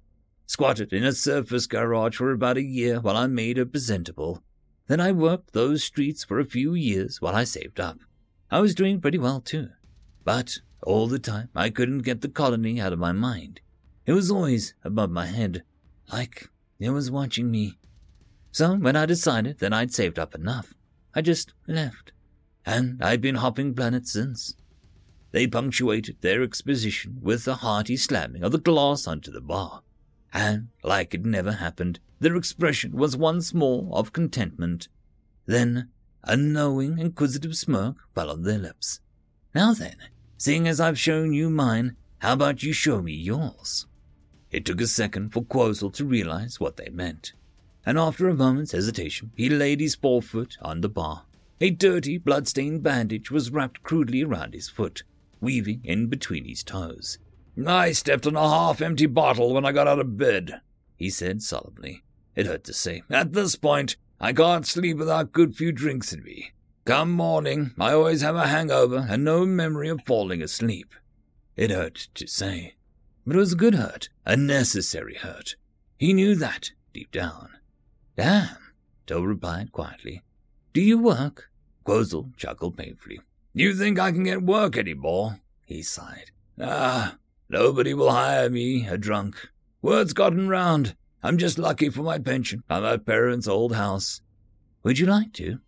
[0.46, 4.42] Squatted in a surface garage for about a year while I made her presentable.
[4.86, 7.98] Then I worked those streets for a few years while I saved up.
[8.50, 9.70] I was doing pretty well too.
[10.24, 13.60] But all the time I couldn't get the colony out of my mind.
[14.06, 15.64] It was always above my head,
[16.10, 16.48] like
[16.78, 17.78] it was watching me.
[18.52, 20.72] So when I decided that I'd saved up enough,
[21.14, 22.12] I just left.
[22.64, 24.54] And I've been hopping planets since.
[25.30, 29.82] They punctuated their exposition with a hearty slamming of the glass onto the bar.
[30.32, 34.88] And, like it never happened, their expression was once more of contentment.
[35.46, 35.90] Then,
[36.28, 39.00] a knowing, inquisitive smirk fell on their lips.
[39.54, 39.96] Now then,
[40.36, 43.86] seeing as I've shown you mine, how about you show me yours?
[44.50, 47.32] It took a second for Quozel to realize what they meant,
[47.84, 51.24] and after a moment's hesitation, he laid his forefoot on the bar.
[51.60, 55.02] A dirty, blood-stained bandage was wrapped crudely around his foot,
[55.40, 57.18] weaving in between his toes.
[57.66, 60.60] I stepped on a half-empty bottle when I got out of bed,
[60.96, 62.04] he said solemnly.
[62.36, 63.02] It hurt to say.
[63.10, 66.52] At this point, I can't sleep without good few drinks in me.
[66.84, 70.94] Come morning, I always have a hangover and no memory of falling asleep.
[71.56, 72.74] It hurt to say,
[73.26, 75.56] but it was a good hurt, a necessary hurt.
[75.98, 77.50] He knew that deep down.
[78.16, 78.56] Damn,
[79.08, 80.22] Till replied quietly.
[80.74, 81.50] Do you work?
[81.84, 83.20] Quozel chuckled painfully.
[83.54, 85.40] You think I can get work any more?
[85.64, 86.30] He sighed.
[86.60, 87.16] Ah,
[87.48, 89.48] nobody will hire me, a drunk.
[89.80, 90.94] Word's gotten round.
[91.22, 94.20] I'm just lucky for my pension at my parents' old house.
[94.84, 95.58] Would you like to?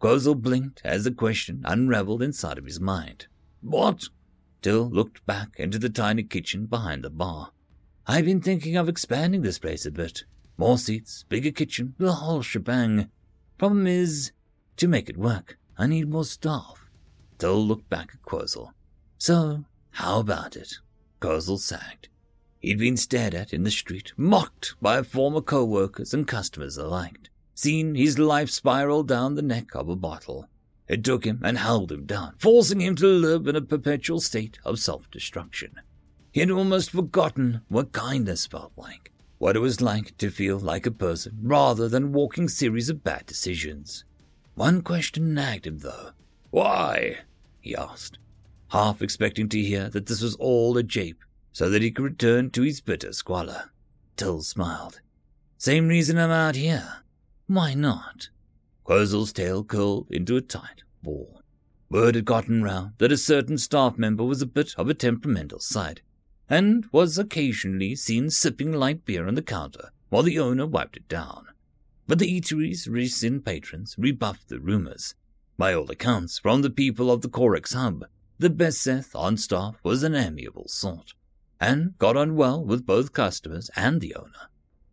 [0.00, 3.26] Quozel blinked as the question unraveled inside of his mind.
[3.60, 4.08] What?
[4.62, 7.50] Till looked back into the tiny kitchen behind the bar.
[8.06, 10.24] I've been thinking of expanding this place a bit.
[10.56, 13.10] More seats, bigger kitchen, the whole shebang.
[13.58, 14.32] Problem is,
[14.76, 16.90] to make it work, I need more staff.
[17.38, 18.72] Till looked back at Quozel.
[19.18, 20.78] So, how about it?
[21.20, 22.08] Quozel sagged.
[22.64, 27.94] He'd been stared at in the street, mocked by former co-workers and customers alike, seen
[27.94, 30.48] his life spiral down the neck of a bottle.
[30.88, 34.60] It took him and held him down, forcing him to live in a perpetual state
[34.64, 35.74] of self-destruction.
[36.32, 40.86] He had almost forgotten what kindness felt like, what it was like to feel like
[40.86, 44.06] a person rather than walking series of bad decisions.
[44.54, 46.12] One question nagged him, though.
[46.48, 47.18] Why?
[47.60, 48.18] he asked,
[48.68, 51.22] half expecting to hear that this was all a jape
[51.54, 53.70] so that he could return to his bitter squalor.
[54.16, 55.00] Till smiled.
[55.56, 57.04] Same reason I'm out here.
[57.46, 58.28] Why not?
[58.82, 61.40] Quozel's tail curled into a tight ball.
[61.88, 65.60] Word had gotten round that a certain staff member was a bit of a temperamental
[65.60, 66.02] side,
[66.50, 71.08] and was occasionally seen sipping light beer on the counter while the owner wiped it
[71.08, 71.46] down.
[72.08, 75.14] But the eatery's recent patrons rebuffed the rumors.
[75.56, 78.06] By all accounts, from the people of the Corex hub,
[78.40, 81.14] the Beseth on staff was an amiable sort
[81.64, 84.50] and got on well with both customers and the owner.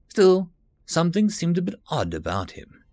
[0.08, 0.50] Still,
[0.86, 2.84] something seemed a bit odd about him.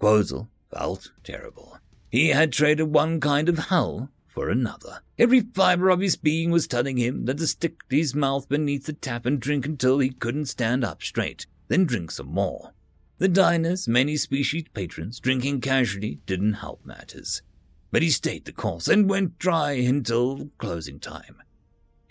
[0.00, 1.78] Quozel felt terrible.
[2.10, 5.00] He had traded one kind of hell for another.
[5.18, 8.94] Every fiber of his being was telling him that to stick his mouth beneath the
[8.94, 12.72] tap and drink until he couldn't stand up straight, then drink some more.
[13.18, 17.42] The diner's many species patrons drinking casually didn't help matters.
[17.90, 21.42] But he stayed the course and went dry until closing time.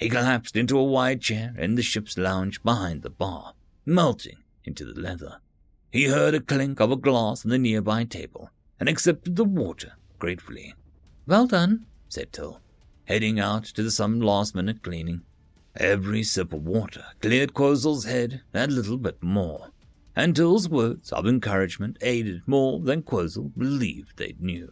[0.01, 3.53] He collapsed into a wide chair in the ship's lounge behind the bar,
[3.85, 5.37] melting into the leather.
[5.91, 8.49] He heard a clink of a glass on the nearby table
[8.79, 10.73] and accepted the water gratefully.
[11.27, 12.61] Well done, said Till,
[13.05, 15.21] heading out to the some last minute cleaning.
[15.75, 19.69] Every sip of water cleared Quozel's head a little bit more,
[20.15, 24.71] and Till's words of encouragement aided more than Quozel believed they knew.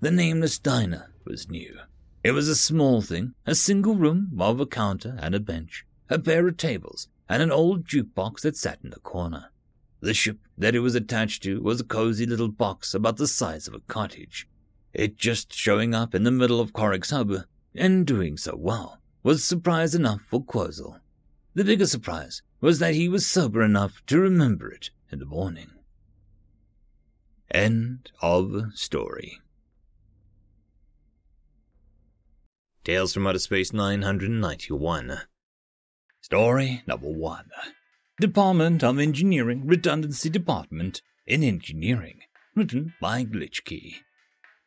[0.00, 1.78] The nameless diner was new,
[2.26, 6.18] it was a small thing, a single room of a counter and a bench, a
[6.18, 9.52] pair of tables, and an old jukebox that sat in the corner.
[10.00, 13.68] The ship that it was attached to was a cozy little box about the size
[13.68, 14.48] of a cottage.
[14.92, 17.32] It just showing up in the middle of Corrick's hub,
[17.76, 20.98] and doing so well, was surprise enough for Quozel.
[21.54, 25.70] The bigger surprise was that he was sober enough to remember it in the morning.
[27.52, 29.38] End of story.
[32.86, 35.22] Tales from Outer Space 991.
[36.20, 37.50] Story number one
[38.20, 42.20] Department of Engineering Redundancy Department in Engineering,
[42.54, 43.94] written by Glitchkey.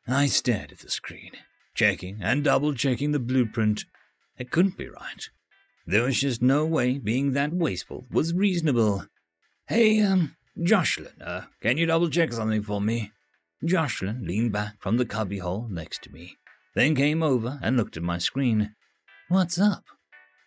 [0.05, 1.31] I stared at the screen,
[1.73, 3.85] checking and double checking the blueprint.
[4.37, 5.29] It couldn't be right.
[5.87, 9.05] There was just no way being that wasteful was reasonable.
[9.69, 13.13] Hey, um, Jocelyn, uh, can you double check something for me?
[13.63, 16.35] Jocelyn leaned back from the cubbyhole next to me,
[16.75, 18.75] then came over and looked at my screen.
[19.27, 19.85] What's up?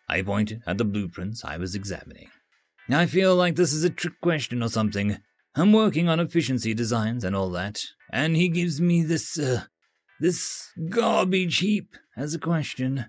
[0.09, 2.29] I pointed at the blueprints I was examining.
[2.91, 5.19] I feel like this is a trick question or something.
[5.55, 7.83] I'm working on efficiency designs and all that,
[8.13, 9.65] and he gives me this, uh,
[10.21, 13.07] this garbage heap as a question.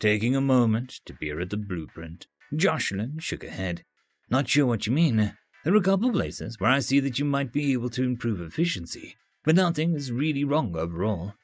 [0.00, 3.84] Taking a moment to peer at the blueprint, Jocelyn shook her head.
[4.28, 5.36] Not sure what you mean.
[5.64, 8.40] There are a couple places where I see that you might be able to improve
[8.40, 11.34] efficiency, but nothing is really wrong overall.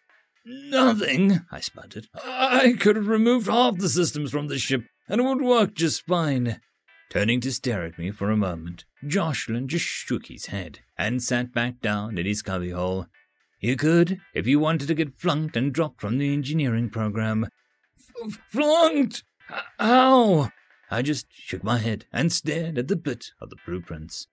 [0.45, 2.09] Nothing, I sputtered.
[2.15, 6.07] I could have removed half the systems from the ship, and it would work just
[6.07, 6.61] fine.
[7.11, 11.53] Turning to stare at me for a moment, Jocelyn just shook his head and sat
[11.53, 13.07] back down in his cubbyhole.
[13.61, 17.49] You could, if you wanted to get flunked and dropped from the engineering program.
[18.49, 19.25] Flunked?
[19.79, 20.51] How?
[20.91, 24.29] I just shook my head and stared at the bit of the blueprints.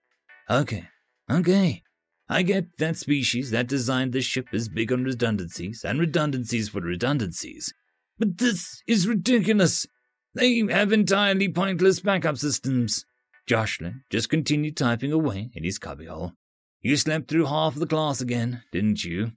[0.49, 0.87] Okay,
[1.29, 1.83] okay.
[2.29, 6.81] I get that species that designed this ship is big on redundancies and redundancies for
[6.81, 7.73] redundancies.
[8.19, 9.87] But this is ridiculous.
[10.33, 13.05] They have entirely pointless backup systems.
[13.47, 16.33] Jocelyn just continued typing away in his cubbyhole.
[16.81, 19.31] You slept through half of the class again, didn't you?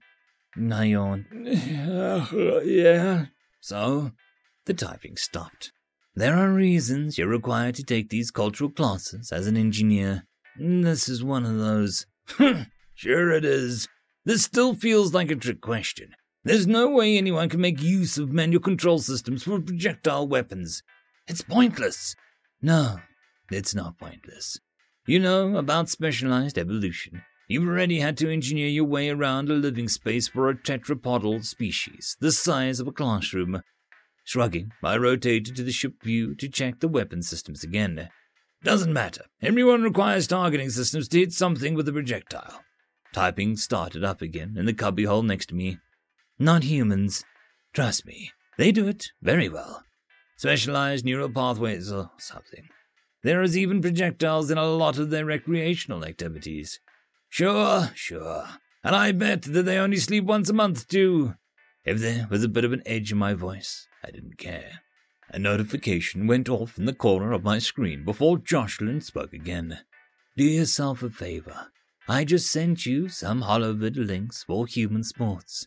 [0.57, 1.25] Yawned.
[2.65, 3.25] yeah.
[3.61, 4.11] So?
[4.65, 5.71] The typing stopped.
[6.13, 10.27] There are reasons you're required to take these cultural classes as an engineer.
[10.59, 12.05] This is one of those.
[12.37, 12.61] Hmm,
[13.01, 13.87] sure it is.
[14.25, 16.13] This still feels like a trick question.
[16.43, 20.83] There's no way anyone can make use of manual control systems for projectile weapons.
[21.27, 22.15] It's pointless.
[22.61, 22.99] No,
[23.51, 24.59] it's not pointless.
[25.07, 27.23] You know about specialized evolution.
[27.47, 32.15] You've already had to engineer your way around a living space for a tetrapodal species
[32.21, 33.61] the size of a classroom
[34.23, 38.09] Shrugging, I rotated to the ship view to check the weapon systems again.
[38.63, 39.25] Doesn't matter.
[39.41, 42.61] Everyone requires targeting systems to hit something with a projectile.
[43.13, 45.79] Typing started up again in the cubbyhole next to me.
[46.39, 47.25] Not humans.
[47.73, 49.83] Trust me, they do it very well.
[50.37, 52.67] Specialized neural pathways or something.
[53.23, 56.79] There is even projectiles in a lot of their recreational activities.
[57.29, 58.47] Sure, sure.
[58.83, 61.35] And I bet that they only sleep once a month, too.
[61.85, 64.81] If there was a bit of an edge in my voice, I didn't care.
[65.29, 69.79] A notification went off in the corner of my screen before Jocelyn spoke again.
[70.35, 71.67] Do yourself a favor.
[72.07, 75.63] I just sent you some Holovid links for human sports.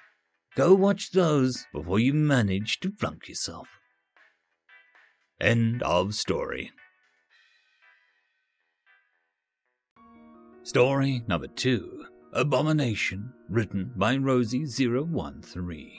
[0.56, 3.69] Go watch those before you manage to flunk yourself.
[5.40, 6.70] End of story.
[10.62, 15.90] Story number two Abomination, written by Rosie013.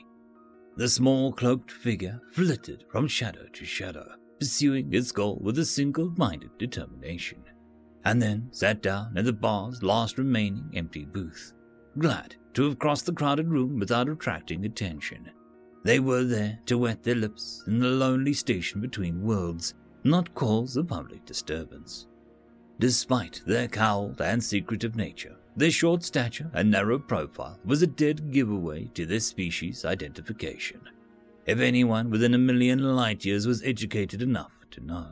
[0.76, 4.06] The small cloaked figure flitted from shadow to shadow,
[4.40, 7.44] pursuing its goal with a single minded determination,
[8.06, 11.54] and then sat down in the bar's last remaining empty booth,
[11.98, 15.32] glad to have crossed the crowded room without attracting attention.
[15.84, 19.74] They were there to wet their lips in the lonely station between worlds,
[20.04, 22.08] not cause a public disturbance.
[22.80, 28.32] Despite their cowled and secretive nature, their short stature and narrow profile was a dead
[28.32, 30.82] giveaway to their species identification.
[31.46, 35.08] If anyone within a million light years was educated enough to know.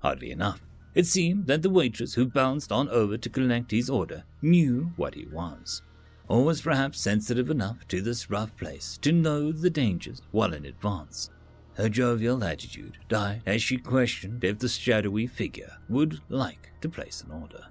[0.00, 0.60] Hardly enough.
[0.94, 5.14] It seemed that the waitress who bounced on over to collect his order knew what
[5.14, 5.82] he was,
[6.28, 10.66] or was perhaps sensitive enough to this rough place to know the dangers well in
[10.66, 11.30] advance.
[11.74, 17.22] Her jovial attitude died as she questioned if the shadowy figure would like to place
[17.22, 17.64] an order.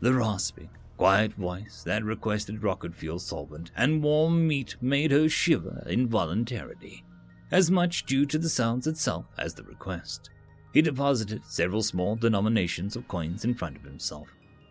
[0.00, 5.86] The rasping, quiet voice that requested rocket fuel solvent and warm meat made her shiver
[5.88, 7.04] involuntarily,
[7.52, 10.30] as much due to the sounds itself as the request.
[10.76, 14.28] He deposited several small denominations of coins in front of himself,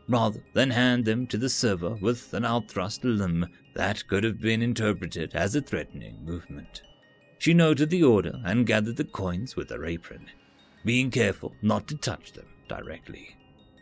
[0.08, 4.62] rather than hand them to the server with an outthrust limb that could have been
[4.62, 6.84] interpreted as a threatening movement.
[7.40, 10.28] She noted the order and gathered the coins with her apron,
[10.86, 13.36] being careful not to touch them directly.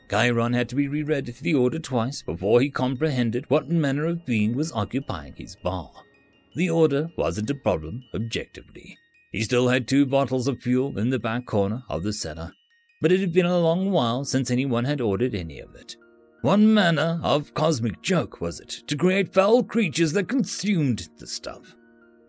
[0.10, 4.56] Chiron had to be reread the order twice before he comprehended what manner of being
[4.56, 5.92] was occupying his bar.
[6.56, 8.98] The order wasn't a problem objectively.
[9.34, 12.54] He still had two bottles of fuel in the back corner of the cellar,
[13.02, 15.98] but it had been a long while since anyone had ordered any of it.
[16.44, 21.76] One manner of cosmic joke was it to create foul creatures that consumed the stuff.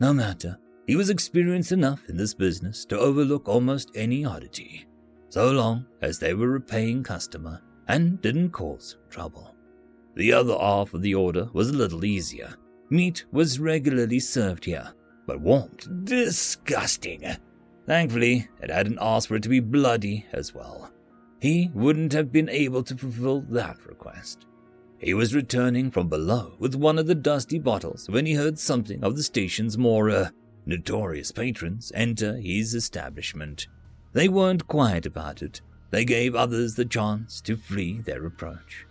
[0.01, 4.87] No matter, he was experienced enough in this business to overlook almost any oddity,
[5.29, 9.55] so long as they were a paying customer and didn't cause trouble.
[10.15, 12.55] The other half of the order was a little easier.
[12.89, 14.95] Meat was regularly served here,
[15.27, 16.05] but warmed.
[16.05, 17.25] Disgusting.
[17.87, 20.91] Thankfully, it hadn't asked for it to be bloody as well.
[21.41, 24.47] He wouldn't have been able to fulfill that request.
[24.99, 29.05] He was returning from below with one of the dusty bottles when he heard something
[29.05, 30.31] of the station's more uh,
[30.65, 33.67] notorious patrons enter his establishment.
[34.15, 35.61] They weren't quiet about it.
[35.91, 38.87] They gave others the chance to flee their approach.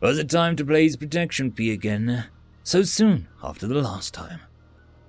[0.00, 2.26] Was it time to play his protection fee again?
[2.62, 4.40] So soon after the last time.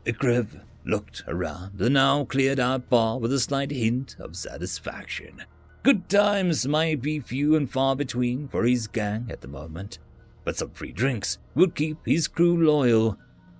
[0.06, 5.44] Ikriv looked around the now cleared out bar with a slight hint of satisfaction.
[5.84, 10.00] Good times might be few and far between for his gang at the moment,
[10.44, 13.18] but some free drinks would keep his crew loyal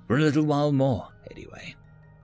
[0.08, 1.76] for a little while more, anyway.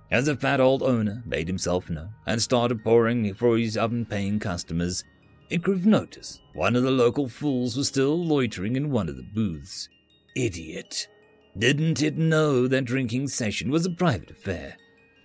[0.10, 5.04] As the fat old owner made himself known and started pouring for his unpaying customers,
[5.50, 9.24] it Ikriv noticed one of the local fools was still loitering in one of the
[9.24, 9.90] booths.
[10.36, 11.08] Idiot.
[11.58, 14.78] Didn't it know that drinking session was a private affair?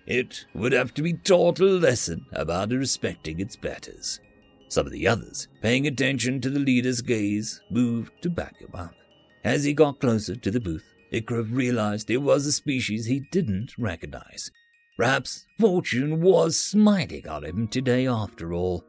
[0.09, 4.19] It would have to be taught a lesson about respecting its betters.
[4.67, 8.95] Some of the others, paying attention to the leader's gaze, moved to back him up.
[9.43, 13.77] As he got closer to the booth, Ikriv realized it was a species he didn't
[13.77, 14.49] recognize.
[14.97, 18.83] Perhaps fortune was smiting on him today after all.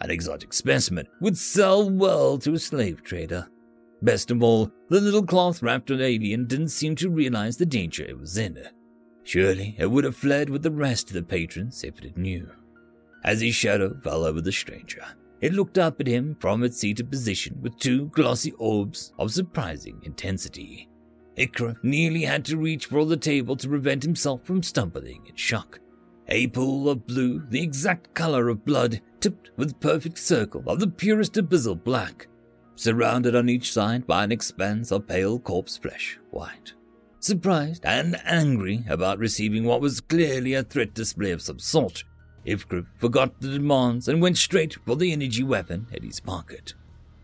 [0.00, 3.48] An exotic specimen would sell well to a slave trader.
[4.02, 8.18] Best of all, the little cloth wrapped alien didn't seem to realize the danger it
[8.18, 8.58] was in.
[9.24, 12.52] Surely it would have fled with the rest of the patrons if it knew.
[13.24, 15.02] As his shadow fell over the stranger,
[15.40, 20.00] it looked up at him from its seated position with two glossy orbs of surprising
[20.04, 20.88] intensity.
[21.38, 25.80] Ikriv nearly had to reach for the table to prevent himself from stumbling in shock.
[26.28, 30.86] A pool of blue, the exact color of blood, tipped with perfect circle of the
[30.86, 32.28] purest abyssal black,
[32.76, 36.74] surrounded on each side by an expanse of pale corpse flesh, white
[37.24, 42.04] surprised and angry about receiving what was clearly a threat display of some sort.
[42.46, 46.74] Ikriv forgot the demands and went straight for the energy weapon in his pocket.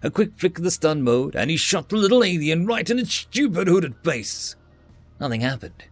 [0.03, 2.99] A quick flick of the stun mode, and he shot the little alien right in
[2.99, 4.57] its stupid hooded face.
[5.21, 5.85] Nothing happened.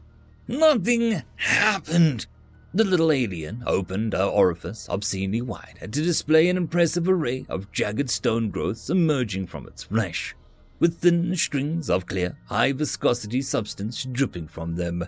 [0.46, 2.26] Nothing happened.
[2.72, 8.08] The little alien opened her orifice obscenely wide to display an impressive array of jagged
[8.08, 10.34] stone growths emerging from its flesh
[10.78, 15.04] with thin strings of clear, high viscosity substance dripping from them.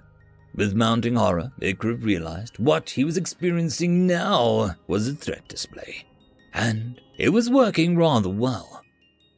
[0.55, 6.05] With mounting horror, Ikriv realized what he was experiencing now was a threat display.
[6.53, 8.83] And it was working rather well.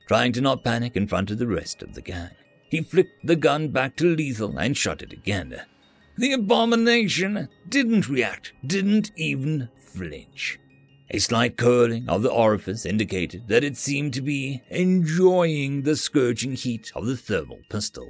[0.09, 2.31] Trying to not panic in front of the rest of the gang,
[2.71, 5.61] he flicked the gun back to lethal and shot it again.
[6.17, 10.59] The abomination didn't react, didn't even flinch.
[11.14, 16.55] A slight curling of the orifice indicated that it seemed to be enjoying the scourging
[16.55, 18.09] heat of the thermal pistol.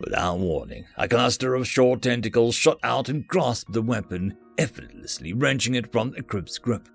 [0.00, 5.76] Without warning, a cluster of short tentacles shot out and grasped the weapon, effortlessly wrenching
[5.76, 6.88] it from the crib's grip.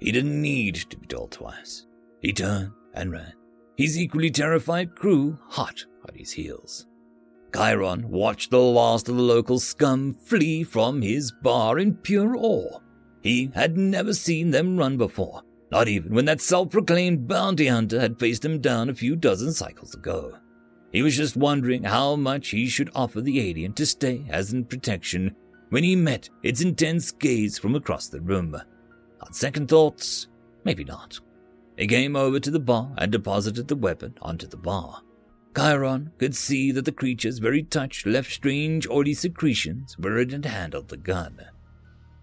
[0.00, 1.86] He didn't need to be told twice.
[2.22, 3.34] He turned and ran,
[3.76, 6.86] his equally terrified crew hot on his heels.
[7.54, 12.80] Chiron watched the last of the local scum flee from his bar in pure awe.
[13.26, 15.42] He had never seen them run before,
[15.72, 19.52] not even when that self proclaimed bounty hunter had faced him down a few dozen
[19.52, 20.38] cycles ago.
[20.92, 24.64] He was just wondering how much he should offer the alien to stay as in
[24.64, 25.34] protection
[25.70, 28.54] when he met its intense gaze from across the room.
[29.20, 30.28] On second thoughts,
[30.62, 31.18] maybe not.
[31.76, 35.02] He came over to the bar and deposited the weapon onto the bar.
[35.56, 40.44] Chiron could see that the creature's very touch left strange oily secretions where it had
[40.44, 41.40] handled the gun.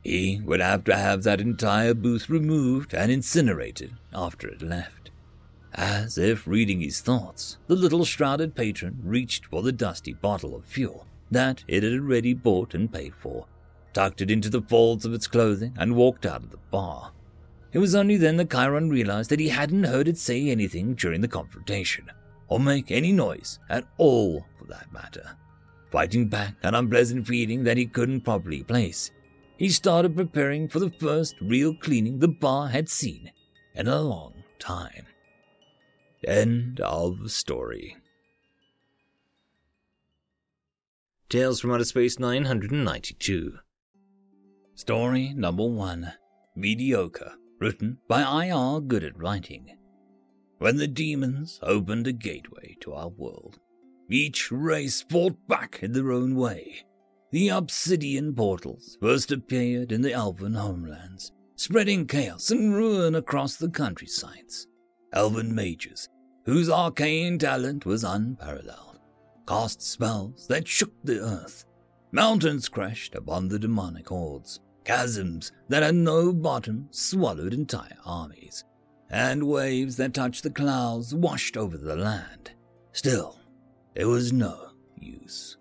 [0.04, 5.12] He would have to have that entire booth removed and incinerated after it left.
[5.74, 10.66] As if reading his thoughts, the little shrouded patron reached for the dusty bottle of
[10.66, 13.48] fuel that it had already bought and paid for,
[13.92, 17.12] tucked it into the folds of its clothing, and walked out of the bar.
[17.72, 21.22] It was only then that Chiron realized that he hadn't heard it say anything during
[21.22, 22.12] the confrontation,
[22.50, 25.38] or make any noise at all for that matter.
[25.92, 29.12] Fighting back an unpleasant feeling that he couldn't properly place,
[29.64, 33.32] he started preparing for the first real cleaning the bar had seen
[33.74, 35.06] in a long time.
[36.28, 37.96] End of story.
[41.30, 43.60] Tales from Outer Space 992.
[44.76, 46.12] Story number one
[46.58, 48.82] Mediocre, written by I.R.
[48.82, 49.78] Good at Writing.
[50.58, 53.60] When the demons opened a gateway to our world,
[54.10, 56.84] each race fought back in their own way.
[57.34, 63.72] The obsidian portals first appeared in the elven homelands, spreading chaos and ruin across the
[63.72, 64.68] countrysides.
[65.14, 66.10] Elven mages,
[66.46, 69.00] whose arcane talent was unparalleled,
[69.48, 71.66] cast spells that shook the earth.
[72.12, 74.60] Mountains crashed upon the demonic hordes.
[74.86, 78.64] Chasms that had no bottom swallowed entire armies.
[79.10, 82.52] And waves that touched the clouds washed over the land.
[82.92, 83.40] Still,
[83.96, 85.58] it was no use.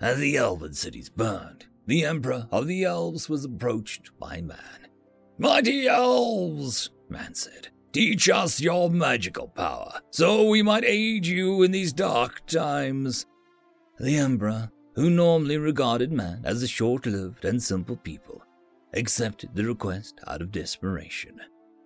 [0.00, 4.88] As the elven cities burned, the Emperor of the Elves was approached by man.
[5.38, 11.70] Mighty Elves, man said, teach us your magical power, so we might aid you in
[11.70, 13.24] these dark times.
[13.98, 18.42] The Emperor, who normally regarded man as a short lived and simple people,
[18.92, 21.40] accepted the request out of desperation.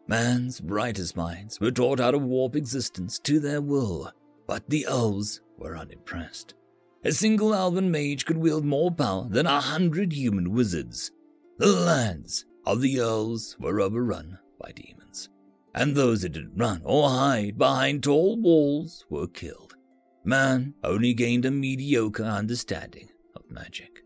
[0.08, 4.10] Man's brightest minds were taught how to warp existence to their will,
[4.48, 6.54] but the elves were unimpressed.
[7.02, 11.10] A single elven mage could wield more power than a hundred human wizards.
[11.56, 15.30] The lands of the elves were overrun by demons,
[15.74, 19.76] and those that didn't run or hide behind tall walls were killed.
[20.24, 24.04] Man only gained a mediocre understanding of magic.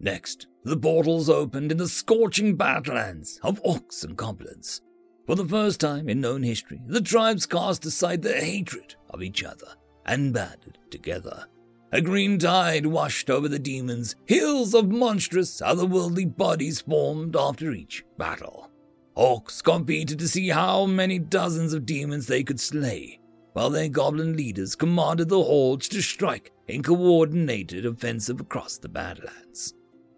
[0.00, 4.80] Next, the portals opened in the scorching badlands of orcs and goblins.
[5.26, 9.44] For the first time in known history, the tribes cast aside their hatred of each
[9.44, 11.46] other and banded together.
[11.94, 18.02] A green tide washed over the demons, hills of monstrous, otherworldly bodies formed after each
[18.16, 18.70] battle.
[19.14, 23.20] Orcs competed to see how many dozens of demons they could slay,
[23.52, 29.74] while their goblin leaders commanded the hordes to strike in coordinated offensive across the Badlands.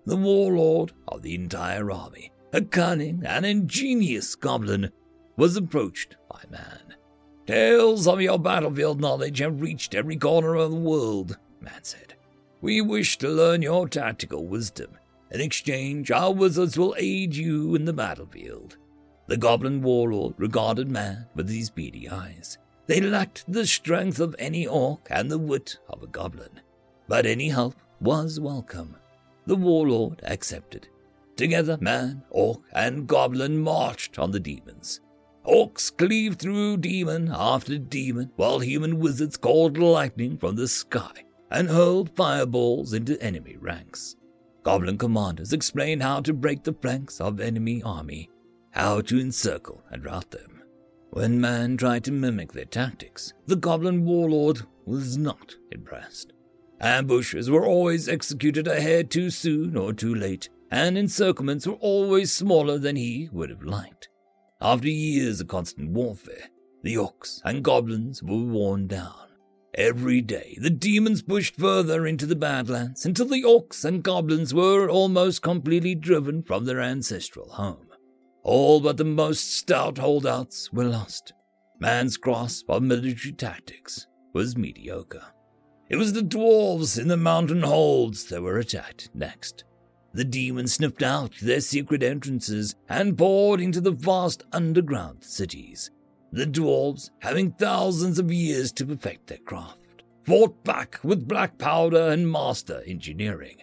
[0.07, 4.91] The warlord of the entire army, a cunning and ingenious goblin,
[5.37, 6.95] was approached by man.
[7.49, 12.15] Tales of your battlefield knowledge have reached every corner of the world, man said.
[12.61, 14.93] We wish to learn your tactical wisdom.
[15.31, 18.79] In exchange, our wizards will aid you in the battlefield.
[19.27, 22.57] The goblin warlord regarded man with his beady eyes.
[22.87, 26.61] They lacked the strength of any orc and the wit of a goblin,
[27.09, 28.97] but any help was welcome.
[29.47, 30.89] The warlord accepted.
[31.37, 35.01] Together, man, orc, and goblin marched on the demons.
[35.47, 41.69] Orcs cleaved through demon after demon, while human wizards called lightning from the sky and
[41.69, 44.17] hurled fireballs into enemy ranks.
[44.63, 48.31] Goblin commanders explained how to break the flanks of enemy army,
[48.71, 50.63] how to encircle and rout them.
[51.11, 56.33] When man tried to mimic their tactics, the goblin warlord was not impressed.
[56.81, 62.33] Ambushes were always executed a hair too soon or too late, and encirclements were always
[62.33, 64.09] smaller than he would have liked.
[64.61, 66.49] After years of constant warfare,
[66.83, 69.24] the orcs and goblins were worn down.
[69.77, 74.89] Every day, the demons pushed further into the Badlands until the orcs and goblins were
[74.89, 77.89] almost completely driven from their ancestral home.
[78.45, 81.33] All but the most stout holdouts were lost.
[81.81, 85.25] Man's grasp of military tactics was mediocre.
[85.89, 89.65] It was the dwarves in the mountain holds that were attacked next.
[90.13, 95.91] The demons sniffed out their secret entrances and poured into the vast underground cities.
[96.35, 102.09] The dwarves, having thousands of years to perfect their craft, fought back with black powder
[102.09, 103.59] and master engineering.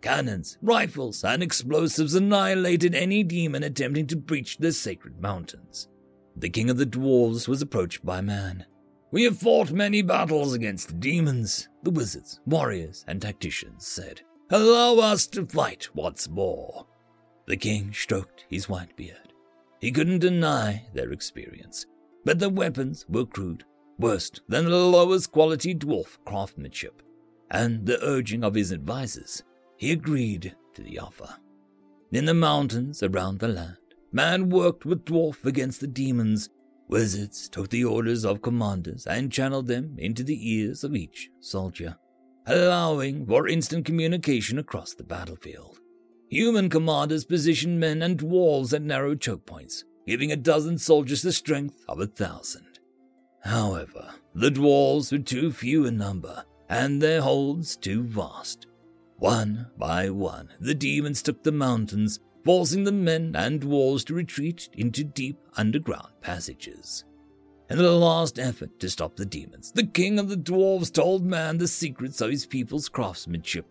[0.00, 5.88] Cannons, rifles, and explosives annihilated any demon attempting to breach the sacred mountains.
[6.34, 8.64] The king of the dwarves was approached by man.
[9.10, 14.22] We have fought many battles against the demons, the wizards, warriors, and tacticians said.
[14.48, 16.86] Allow us to fight once more.
[17.46, 19.34] The king stroked his white beard.
[19.78, 21.84] He couldn't deny their experience,
[22.24, 23.64] but the weapons were crude,
[23.98, 27.02] worse than the lowest quality dwarf craftsmanship,
[27.50, 29.42] and the urging of his advisers,
[29.76, 31.36] he agreed to the offer.
[32.12, 33.76] In the mountains around the land,
[34.12, 36.48] man worked with dwarf against the demons.
[36.88, 41.96] Wizards took the orders of commanders and channeled them into the ears of each soldier,
[42.46, 45.80] allowing for instant communication across the battlefield.
[46.28, 51.32] Human commanders positioned men and dwarves at narrow choke points, giving a dozen soldiers the
[51.32, 52.78] strength of a thousand.
[53.42, 58.66] However, the dwarves were too few in number, and their holds too vast.
[59.18, 64.68] One by one, the demons took the mountains, forcing the men and dwarves to retreat
[64.74, 67.04] into deep underground passages.
[67.70, 71.56] In the last effort to stop the demons, the king of the dwarves told man
[71.58, 73.66] the secrets of his people's craftsmanship.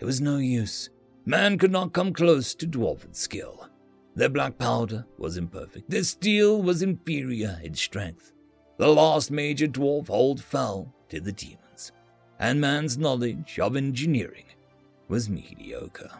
[0.00, 0.90] It was no use.
[1.24, 3.67] Man could not come close to dwarven skill.
[4.18, 8.32] Their black powder was imperfect, their steel was inferior in strength.
[8.76, 11.92] The last major dwarf hold fell to the demons,
[12.40, 14.46] and man's knowledge of engineering
[15.06, 16.10] was mediocre.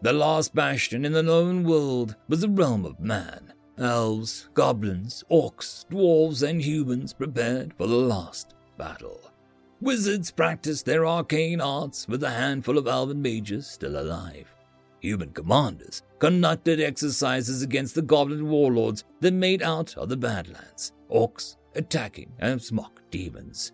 [0.00, 3.52] The last bastion in the known world was the realm of man.
[3.78, 9.32] Elves, goblins, orcs, dwarves, and humans prepared for the last battle.
[9.80, 14.54] Wizards practiced their arcane arts with a handful of elven mages still alive.
[15.00, 21.56] Human commanders conducted exercises against the goblin warlords that made out of the Badlands, orcs
[21.74, 23.72] attacking and mock demons.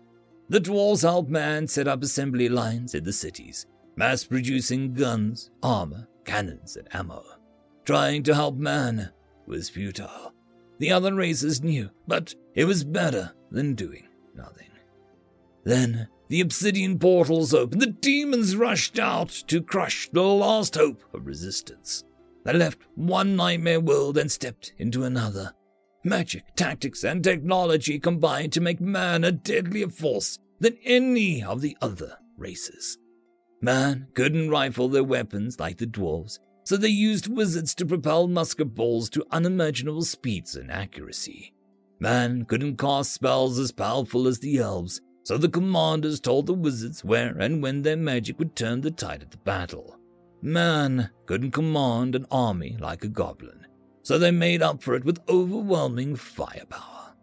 [0.49, 3.65] The dwarves helped man set up assembly lines in the cities,
[3.95, 7.23] mass producing guns, armor, cannons, and ammo.
[7.83, 9.11] Trying to help man
[9.47, 10.33] was futile.
[10.77, 14.69] The other races knew, but it was better than doing nothing.
[15.63, 17.81] Then the obsidian portals opened.
[17.81, 22.04] The demons rushed out to crush the last hope of resistance.
[22.45, 25.53] They left one nightmare world and stepped into another.
[26.03, 31.75] Magic, tactics, and technology combined to make man a deadlier force than any of the
[31.81, 32.99] other races.
[33.61, 38.75] Man couldn't rifle their weapons like the dwarves, so they used wizards to propel musket
[38.75, 41.53] balls to unimaginable speeds and accuracy.
[41.99, 47.03] Man couldn't cast spells as powerful as the elves, so the commanders told the wizards
[47.03, 49.97] where and when their magic would turn the tide of the battle.
[50.45, 53.65] Man couldn't command an army like a goblin,
[54.03, 57.15] so they made up for it with overwhelming firepower.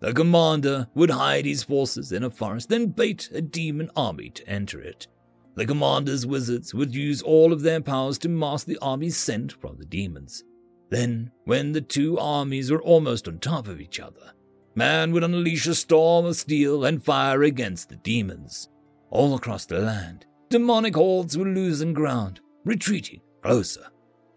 [0.00, 4.48] The commander would hide his forces in a forest, then bait a demon army to
[4.48, 5.08] enter it.
[5.56, 9.76] The commander's wizards would use all of their powers to mask the armies sent from
[9.76, 10.42] the demons.
[10.88, 14.32] Then, when the two armies were almost on top of each other,
[14.74, 18.70] man would unleash a storm of steel and fire against the demons.
[19.10, 23.86] All across the land, demonic hordes were losing ground, retreating closer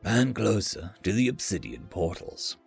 [0.04, 2.58] and closer to the obsidian portals.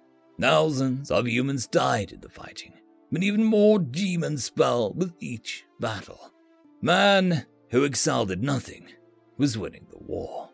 [0.41, 2.73] Thousands of humans died in the fighting,
[3.12, 6.32] but even more demons fell with each battle.
[6.81, 8.89] Man, who excelled at nothing,
[9.37, 10.51] was winning the war.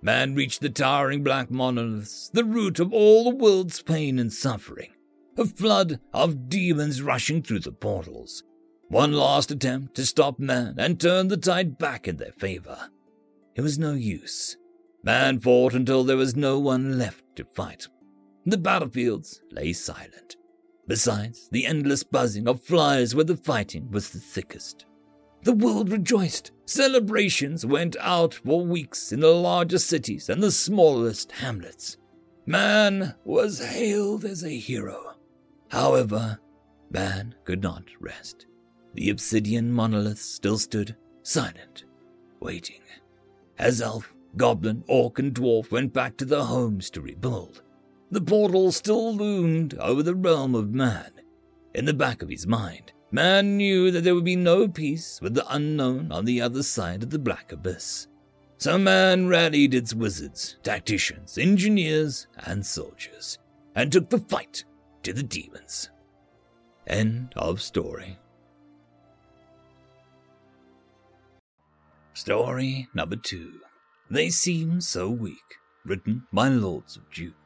[0.00, 4.92] Man reached the towering black monoliths, the root of all the world's pain and suffering,
[5.36, 8.44] a flood of demons rushing through the portals.
[8.88, 12.90] One last attempt to stop man and turn the tide back in their favor.
[13.58, 14.56] It was no use.
[15.02, 17.88] Man fought until there was no one left to fight.
[18.46, 20.36] The battlefields lay silent,
[20.86, 24.86] besides the endless buzzing of flies where the fighting was the thickest.
[25.42, 26.52] The world rejoiced.
[26.66, 31.96] Celebrations went out for weeks in the largest cities and the smallest hamlets.
[32.46, 35.16] Man was hailed as a hero.
[35.72, 36.38] However,
[36.92, 38.46] man could not rest.
[38.94, 40.94] The obsidian monolith still stood,
[41.24, 41.86] silent,
[42.38, 42.82] waiting.
[43.58, 47.62] As elf, goblin, orc, and dwarf went back to their homes to rebuild,
[48.10, 51.10] the portal still loomed over the realm of man.
[51.74, 55.34] In the back of his mind, man knew that there would be no peace with
[55.34, 58.06] the unknown on the other side of the black abyss.
[58.58, 63.38] So man rallied its wizards, tacticians, engineers, and soldiers,
[63.74, 64.64] and took the fight
[65.02, 65.90] to the demons.
[66.86, 68.18] End of story.
[72.18, 73.60] Story number two.
[74.10, 75.54] They Seem So Weak,
[75.84, 77.36] written by Lords of June.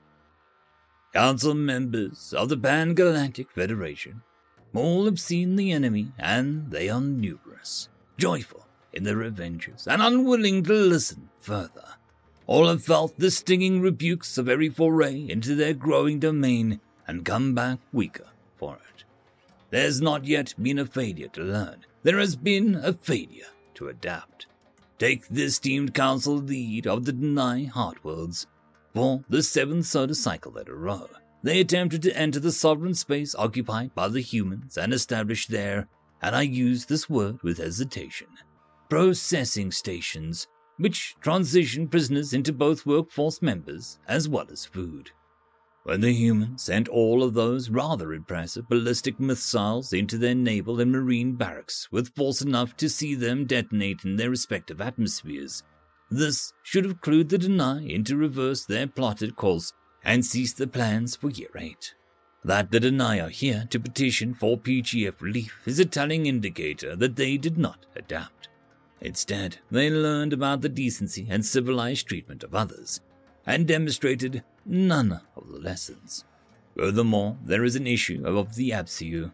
[1.13, 4.23] Council members of the Pan Galactic Federation
[4.75, 10.63] all have seen the enemy, and they are numerous, joyful in their adventures, and unwilling
[10.65, 11.97] to listen further.
[12.47, 17.55] All have felt the stinging rebukes of every foray into their growing domain and come
[17.55, 19.05] back weaker for it.
[19.69, 21.85] There's not yet been a failure to learn.
[22.05, 24.47] There has been a failure to adapt.
[25.03, 28.47] Take the esteemed council lead of the Deny Heartworlds.
[28.95, 31.09] For the seventh solar cycle in a row,
[31.43, 35.89] they attempted to enter the sovereign space occupied by the humans and establish there,
[36.23, 38.29] and I use this word with hesitation,
[38.89, 40.47] processing stations,
[40.77, 45.11] which transition prisoners into both workforce members as well as food.
[45.85, 50.93] When the humans sent all of those rather impressive ballistic missiles into their naval and
[50.93, 55.65] marine barracks with force enough to see them detonate in their respective atmospheres,
[56.09, 59.73] this should have clued the Deny into reverse their plotted course
[60.05, 61.95] and cease the plans for Year 8.
[62.45, 67.17] That the Deny are here to petition for PGF relief is a telling indicator that
[67.17, 68.49] they did not adapt.
[69.01, 73.01] Instead, they learned about the decency and civilized treatment of others
[73.47, 76.25] and demonstrated none of the lessons.
[76.77, 79.33] Furthermore, there is an issue of the Absiu,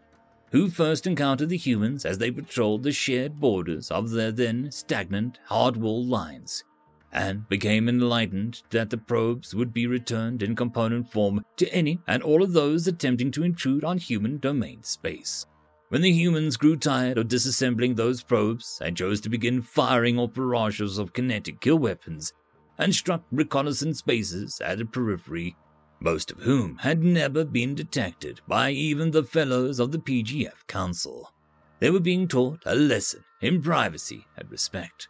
[0.51, 5.39] who first encountered the humans as they patrolled the shared borders of their then stagnant,
[5.45, 6.63] hard-walled lines.
[7.11, 12.21] and became enlightened that the probes would be returned in component form to any and
[12.23, 15.45] all of those attempting to intrude on human domain space.
[15.89, 20.33] When the humans grew tired of disassembling those probes and chose to begin firing off
[20.33, 22.31] barrages of kinetic kill weapons
[22.79, 25.55] and struck reconnaissance bases at the periphery,
[25.99, 31.31] most of whom had never been detected by even the fellows of the PGF Council.
[31.79, 35.09] They were being taught a lesson in privacy and respect.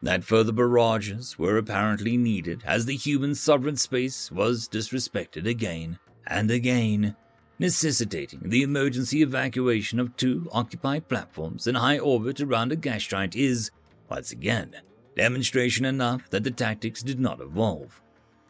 [0.00, 6.50] That further barrages were apparently needed as the human sovereign space was disrespected again and
[6.50, 7.14] again
[7.58, 13.36] necessitating the emergency evacuation of two occupied platforms in high orbit around a gas giant
[13.36, 13.70] is,
[14.08, 14.74] once again,
[15.16, 18.00] demonstration enough that the tactics did not evolve.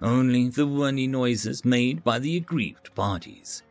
[0.01, 3.63] Only the worny noises made by the aggrieved parties.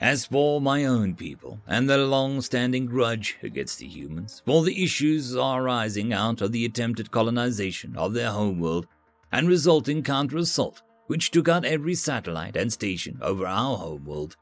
[0.00, 4.84] As for my own people and their long standing grudge against the humans for the
[4.84, 8.86] issues arising out of the attempted colonization of their homeworld
[9.32, 14.36] and resulting counter assault, which took out every satellite and station over our homeworld,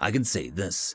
[0.00, 0.94] I can say this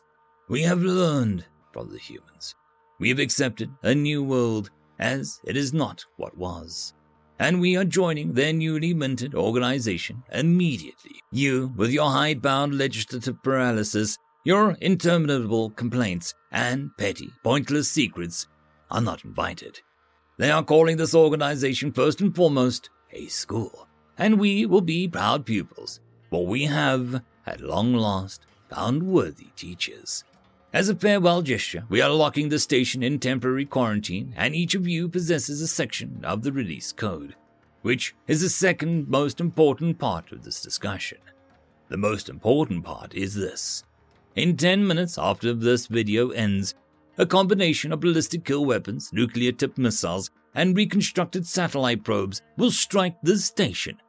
[0.49, 2.55] we have learned from the humans.
[2.99, 6.93] We have accepted a new world as it is not what was.
[7.39, 11.21] And we are joining their newly minted organization immediately.
[11.31, 18.47] You, with your hidebound legislative paralysis, your interminable complaints, and petty, pointless secrets,
[18.89, 19.81] are not invited.
[20.37, 23.87] They are calling this organization first and foremost a school,
[24.17, 25.99] and we will be proud pupils,
[26.29, 30.23] for we have, at long last, found worthy teachers.
[30.73, 34.85] As a farewell gesture, we are locking the station in temporary quarantine, and each of
[34.85, 37.35] you possesses a section of the release code,
[37.83, 41.19] which is the second most important part of this discussion.
[41.87, 43.85] The most important part is this.
[44.35, 46.75] In 10 minutes after this video ends,
[47.17, 53.15] a combination of ballistic kill weapons, nuclear tipped missiles, and reconstructed satellite probes will strike
[53.23, 54.01] this station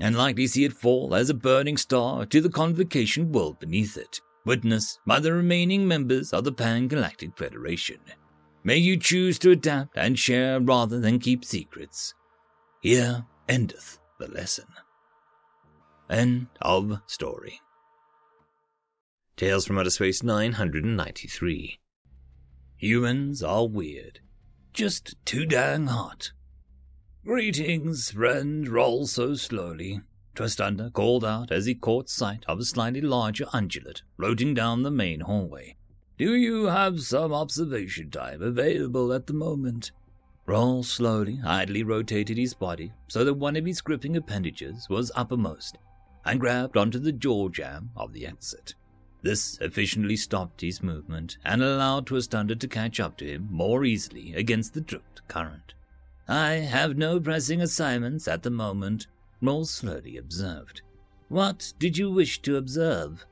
[0.00, 4.20] and likely see it fall as a burning star to the convocation world beneath it,
[4.46, 7.98] witnessed by the remaining members of the Pan Galactic Federation.
[8.64, 12.14] May you choose to adapt and share rather than keep secrets.
[12.80, 14.66] Here endeth the lesson.
[16.08, 17.60] End of story.
[19.36, 21.78] Tales from Outer Space 993.
[22.76, 24.20] Humans are weird.
[24.72, 26.32] Just too dang hot.
[27.24, 28.68] Greetings, friend.
[28.68, 30.00] Roll so slowly.
[30.36, 34.90] Twistander called out as he caught sight of a slightly larger undulate floating down the
[34.90, 35.76] main hallway.
[36.18, 39.92] Do you have some observation time available at the moment?
[40.46, 45.78] Roll slowly, idly rotated his body so that one of his gripping appendages was uppermost
[46.24, 48.74] and grabbed onto the jaw jam of the exit.
[49.22, 54.34] This efficiently stopped his movement and allowed Twistander to catch up to him more easily
[54.34, 55.74] against the drift current.
[56.28, 59.06] I have no pressing assignments at the moment,
[59.42, 60.82] Roll slowly observed.
[61.28, 63.26] What did you wish to observe?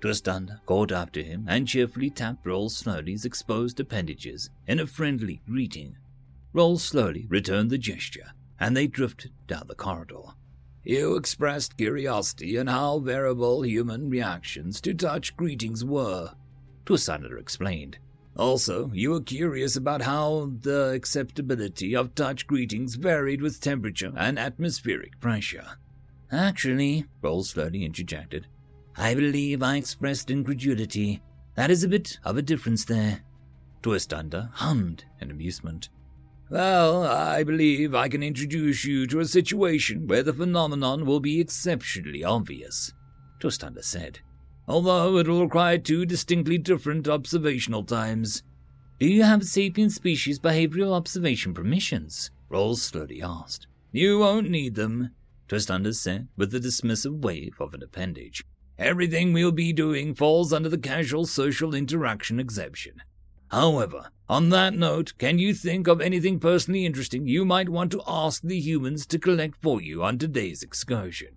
[0.00, 5.96] Twistander called after him and cheerfully tapped Roll Slowly's exposed appendages in a friendly greeting.
[6.52, 10.34] Roll slowly returned the gesture, and they drifted down the corridor.
[10.84, 16.32] You expressed curiosity in how variable human reactions to touch greetings were,
[16.86, 17.98] Twistander explained.
[18.38, 24.38] Also, you were curious about how the acceptability of touch greetings varied with temperature and
[24.38, 25.66] atmospheric pressure.
[26.30, 28.46] Actually, Roll slowly interjected,
[28.96, 31.20] I believe I expressed incredulity.
[31.56, 33.22] That is a bit of a difference there.
[33.82, 35.88] Twistander hummed in amusement.
[36.48, 41.40] Well, I believe I can introduce you to a situation where the phenomenon will be
[41.40, 42.92] exceptionally obvious,
[43.40, 44.20] Twistander said
[44.68, 48.42] although it will require two distinctly different observational times.
[49.00, 52.30] Do you have sapient species behavioral observation permissions?
[52.48, 53.66] Rolls slowly asked.
[53.92, 55.10] You won't need them,
[55.48, 58.44] Twistander said with a dismissive wave of an appendage.
[58.78, 63.02] Everything we'll be doing falls under the casual social interaction exception.
[63.50, 68.02] However, on that note, can you think of anything personally interesting you might want to
[68.06, 71.36] ask the humans to collect for you on today's excursion?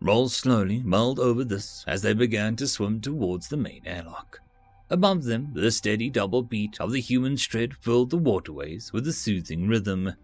[0.00, 4.40] Roll slowly mulled over this as they began to swim towards the main airlock.
[4.88, 9.12] Above them, the steady double beat of the human tread filled the waterways with a
[9.12, 10.14] soothing rhythm.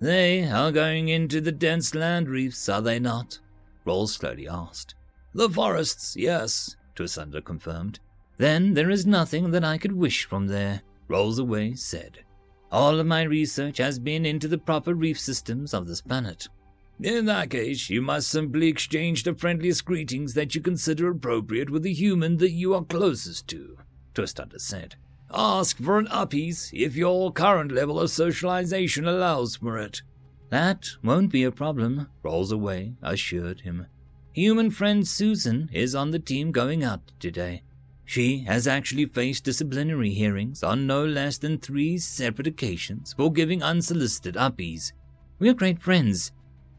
[0.00, 3.38] They are going into the dense land reefs, are they not?
[3.84, 4.94] Rolls slowly asked.
[5.34, 7.98] The forests, yes, Twistander confirmed.
[8.36, 12.18] Then there is nothing that I could wish from there, Rolls Away said.
[12.70, 16.48] All of my research has been into the proper reef systems of this planet.
[17.02, 21.82] In that case, you must simply exchange the friendliest greetings that you consider appropriate with
[21.82, 23.78] the human that you are closest to,
[24.14, 24.94] Twistander said.
[25.34, 30.02] Ask for an uppies if your current level of socialization allows for it.
[30.50, 33.86] That won't be a problem, Rolls Away assured him.
[34.32, 37.64] Human friend Susan is on the team going out today.
[38.04, 43.60] She has actually faced disciplinary hearings on no less than three separate occasions for giving
[43.60, 44.92] unsolicited uppies.
[45.40, 46.30] We're great friends.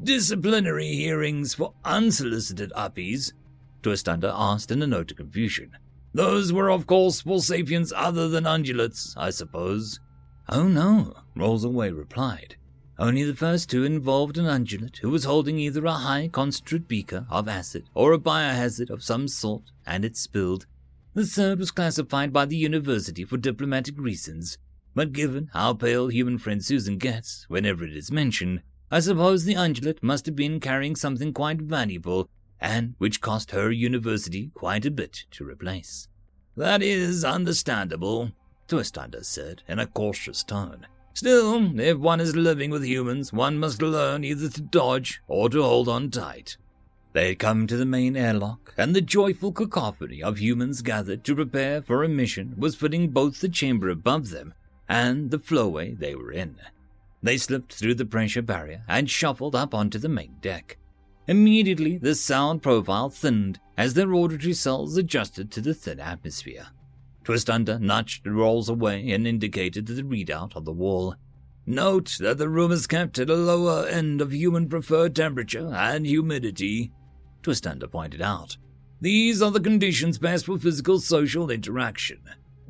[0.04, 3.32] Disciplinary hearings for unsolicited uppies?
[3.82, 5.78] Twistunder asked in a note of confusion.
[6.14, 10.02] Those were, of course, for sapiens other than undulates, I suppose.
[10.50, 12.58] Oh no, Rolls Away replied.
[13.00, 17.26] Only the first two involved an undulate who was holding either a high concentrate beaker
[17.30, 20.66] of acid or a biohazard of some sort, and it spilled.
[21.14, 24.58] The third was classified by the university for diplomatic reasons,
[24.94, 28.64] but given how pale human friend Susan gets whenever it is mentioned,
[28.94, 32.30] I suppose the ungulate must have been carrying something quite valuable,
[32.62, 36.08] and which cost her university quite a bit to replace.
[36.56, 38.34] That is understandable,
[38.68, 40.86] Twistunder said in a cautious tone.
[41.16, 45.64] Still, if one is living with humans, one must learn either to dodge or to
[45.64, 46.58] hold on tight.
[47.14, 51.34] They had come to the main airlock, and the joyful cacophony of humans gathered to
[51.34, 54.54] prepare for a mission was filling both the chamber above them
[54.88, 56.58] and the flowway they were in.
[57.24, 60.78] They slipped through the pressure barrier and shuffled up onto the main deck.
[61.26, 66.68] Immediately, the sound profile thinned as their auditory cells adjusted to the thin atmosphere.
[67.24, 71.16] Twistunder nudged the Rolls away and indicated the readout on the wall.
[71.66, 76.06] Note that the room is kept at a lower end of human preferred temperature and
[76.06, 76.92] humidity,
[77.42, 78.58] Twistunder pointed out.
[79.00, 82.20] These are the conditions best for physical social interaction.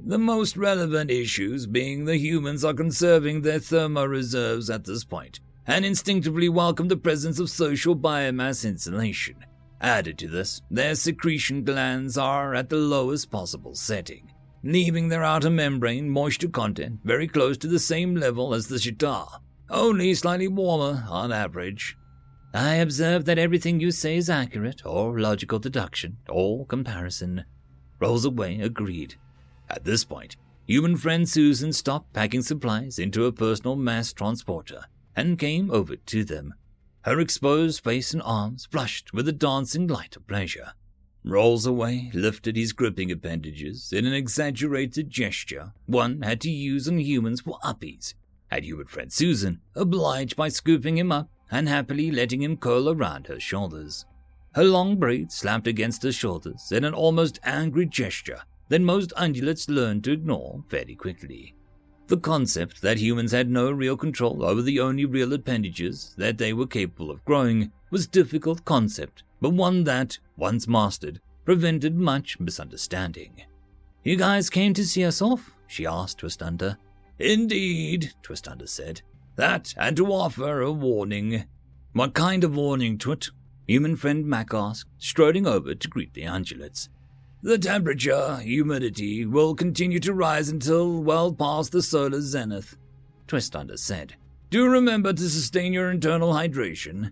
[0.05, 5.39] The most relevant issues being the humans are conserving their thermo reserves at this point,
[5.65, 9.37] and instinctively welcome the presence of social biomass insulation.
[9.81, 14.29] Added to this, their secretion glands are at the lowest possible setting
[14.63, 19.27] leaving their outer membrane moisture content very close to the same level as the Shatar,
[19.69, 21.97] only slightly warmer on average.
[22.53, 27.43] I observe that everything you say is accurate, or logical deduction, or comparison.
[27.99, 29.15] Rolls away agreed.
[29.69, 30.35] At this point,
[30.65, 34.85] human friend Susan stopped packing supplies into a personal mass transporter
[35.15, 36.53] and came over to them.
[37.01, 40.73] Her exposed face and arms flushed with a dancing light of pleasure.
[41.25, 46.97] Rolls away, lifted his gripping appendages in an exaggerated gesture one had to use on
[46.97, 48.13] humans for uppies,
[48.47, 53.27] had human friend Susan obliged by scooping him up and happily letting him curl around
[53.27, 54.05] her shoulders.
[54.55, 59.69] Her long braids slapped against her shoulders in an almost angry gesture that most ungulates
[59.69, 61.55] learn to ignore very quickly.
[62.07, 66.53] The concept that humans had no real control over the only real appendages that they
[66.53, 72.39] were capable of growing was a difficult concept but one that, once mastered, prevented much
[72.39, 73.43] misunderstanding.
[74.01, 75.51] You guys came to see us off?
[75.67, 76.77] she asked Twistunder.
[77.19, 79.01] Indeed, Twistunder said.
[79.35, 81.43] That and to offer a warning.
[81.91, 83.31] What kind of warning, Twit?
[83.67, 86.87] Human friend Mac asked, striding over to greet the ungulates.
[87.45, 92.77] The temperature, humidity, will continue to rise until well past the solar zenith,
[93.27, 94.15] Twistunder said.
[94.49, 97.11] Do remember to sustain your internal hydration.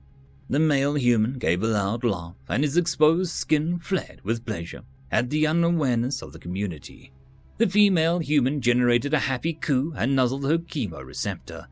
[0.49, 5.29] The male human gave a loud laugh, and his exposed skin flared with pleasure at
[5.29, 7.11] the unawareness of the community.
[7.57, 11.65] The female human generated a happy coo and nuzzled her chemoreceptor,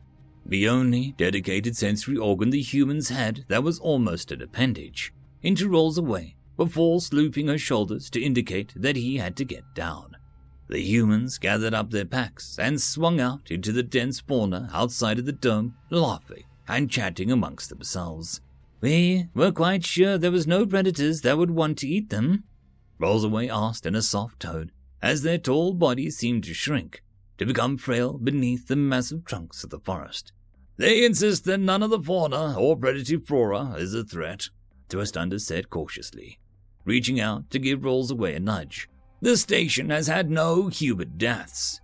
[0.44, 5.96] the only dedicated sensory organ the humans had that was almost an appendage, into rolls
[5.96, 10.14] away before slooping her shoulders to indicate that he had to get down.
[10.68, 15.24] The humans gathered up their packs and swung out into the dense fauna outside of
[15.24, 18.42] the dome, laughing and chatting amongst themselves.
[18.82, 22.44] We were quite sure there was no predators that would want to eat them,
[23.00, 24.70] Rollsaway asked in a soft tone,
[25.00, 27.02] as their tall bodies seemed to shrink,
[27.38, 30.34] to become frail beneath the massive trunks of the forest.
[30.76, 34.50] They insist that none of the fauna or predatory flora is a threat,
[34.90, 36.38] Twistunder said cautiously,
[36.84, 38.88] reaching out to give Rollsaway a nudge.
[39.20, 41.80] The station has had no human deaths.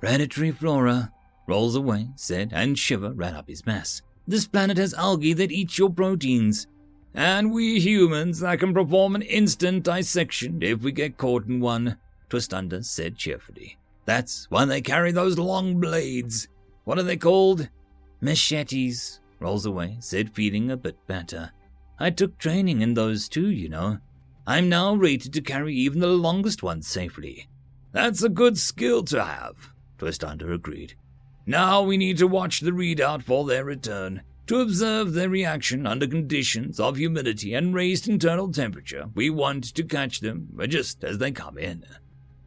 [0.00, 1.12] Predatory flora,
[1.48, 4.02] Rollsaway said, and shiver ran up his mess.
[4.26, 6.66] This planet has algae that eat your proteins.
[7.14, 11.96] And we humans that can perform an instant dissection if we get caught in one,
[12.28, 13.78] Twistunder said cheerfully.
[14.04, 16.48] That's why they carry those long blades.
[16.84, 17.68] What are they called?
[18.20, 21.50] Machetes, Rolls away, said feeling a bit better.
[21.98, 23.98] I took training in those too, you know.
[24.50, 27.48] I'm now rated to carry even the longest ones safely.
[27.92, 30.94] That's a good skill to have, Twistunder agreed.
[31.46, 34.22] Now we need to watch the readout for their return.
[34.48, 39.84] To observe their reaction under conditions of humidity and raised internal temperature, we want to
[39.84, 41.84] catch them just as they come in.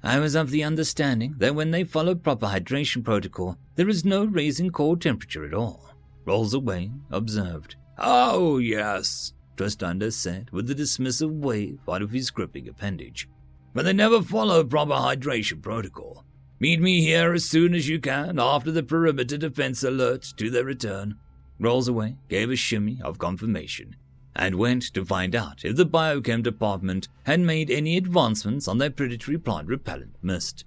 [0.04, 4.26] I was of the understanding that when they follow proper hydration protocol, there is no
[4.26, 5.96] raising core temperature at all.
[6.26, 7.78] rolls away, observed.
[7.98, 13.28] Oh, yes, Twistunder said with a dismissive wave out of his gripping appendage.
[13.74, 16.26] But they never follow proper hydration protocol.
[16.60, 20.64] Meet me here as soon as you can after the perimeter defense alert to their
[20.64, 21.18] return.
[21.60, 23.96] Rolls away, gave a shimmy of confirmation,
[24.36, 28.90] and went to find out if the biochem department had made any advancements on their
[28.90, 30.66] predatory plant repellent mist.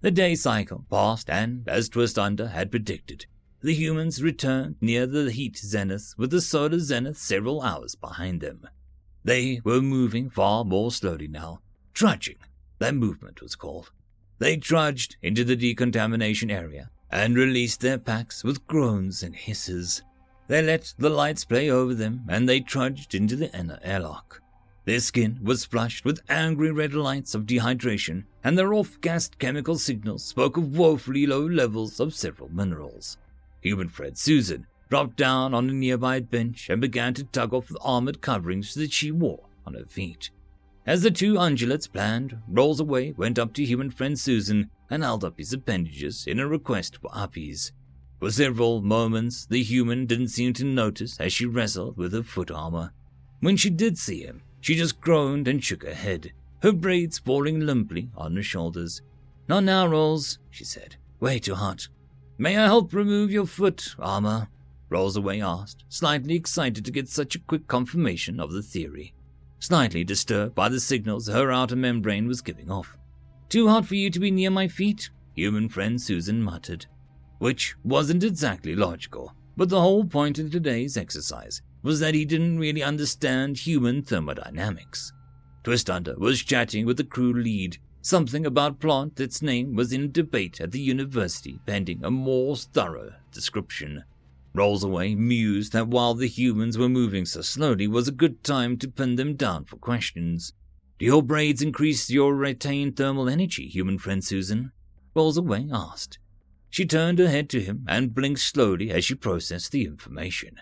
[0.00, 3.26] The day cycle passed, and, as Twistunder had predicted,
[3.60, 8.68] the humans returned near the heat zenith with the solar zenith several hours behind them.
[9.24, 11.60] They were moving far more slowly now,
[11.92, 12.38] trudging,
[12.78, 13.90] that movement was called.
[14.38, 20.02] They trudged into the decontamination area and released their packs with groans and hisses.
[20.46, 24.40] They let the lights play over them and they trudged into the inner airlock.
[24.84, 29.76] Their skin was flushed with angry red lights of dehydration, and their off gassed chemical
[29.76, 33.18] signals spoke of woefully low levels of several minerals.
[33.68, 37.78] Human friend Susan dropped down on a nearby bench and began to tug off the
[37.82, 40.30] armored coverings that she wore on her feet.
[40.86, 45.22] As the two ungulates planned, Rolls Away went up to human friend Susan and held
[45.22, 47.72] up his appendages in a request for uppies.
[48.20, 52.50] For several moments, the human didn't seem to notice as she wrestled with her foot
[52.50, 52.94] armor.
[53.40, 56.32] When she did see him, she just groaned and shook her head,
[56.62, 59.02] her braids falling limply on her shoulders.
[59.46, 60.96] Not now, Rolls, she said.
[61.20, 61.88] Way too hot.
[62.38, 64.48] May I help remove your foot armor?
[64.88, 69.12] Rolls Away asked, slightly excited to get such a quick confirmation of the theory
[69.58, 72.96] slightly disturbed by the signals her outer membrane was giving off.
[73.48, 76.86] Too hot for you to be near my feet, human friend Susan muttered.
[77.38, 82.58] Which wasn't exactly logical, but the whole point of today's exercise was that he didn't
[82.58, 85.12] really understand human thermodynamics.
[85.64, 90.60] Twistunder was chatting with the crew lead, something about plant that's name was in debate
[90.60, 94.04] at the university pending a more thorough description.
[94.54, 98.88] Rollsaway mused that while the humans were moving so slowly was a good time to
[98.88, 100.52] pin them down for questions.
[100.98, 104.72] Do your braids increase your retained thermal energy, human friend Susan?
[105.14, 106.18] Rollsaway asked.
[106.70, 110.56] She turned her head to him and blinked slowly as she processed the information.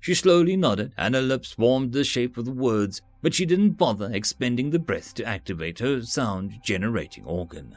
[0.00, 3.70] She slowly nodded and her lips formed the shape of the words, but she didn't
[3.70, 7.76] bother expending the breath to activate her sound generating organ.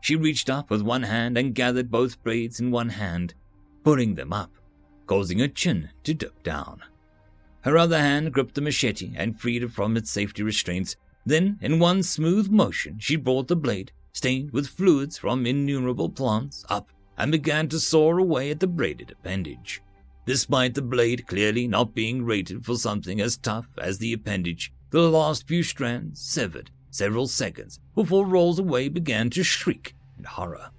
[0.00, 3.34] She reached up with one hand and gathered both braids in one hand,
[3.82, 4.52] pulling them up
[5.06, 6.80] causing her chin to dip down.
[7.62, 10.96] Her other hand gripped the machete and freed it from its safety restraints.
[11.26, 16.64] Then, in one smooth motion, she brought the blade, stained with fluids from innumerable plants,
[16.68, 19.80] up and began to saw away at the braided appendage.
[20.26, 24.72] Despite the blade clearly not being rated for something as tough as the appendage,
[25.02, 30.70] the last few strands severed several seconds before Rolls Away began to shriek in horror.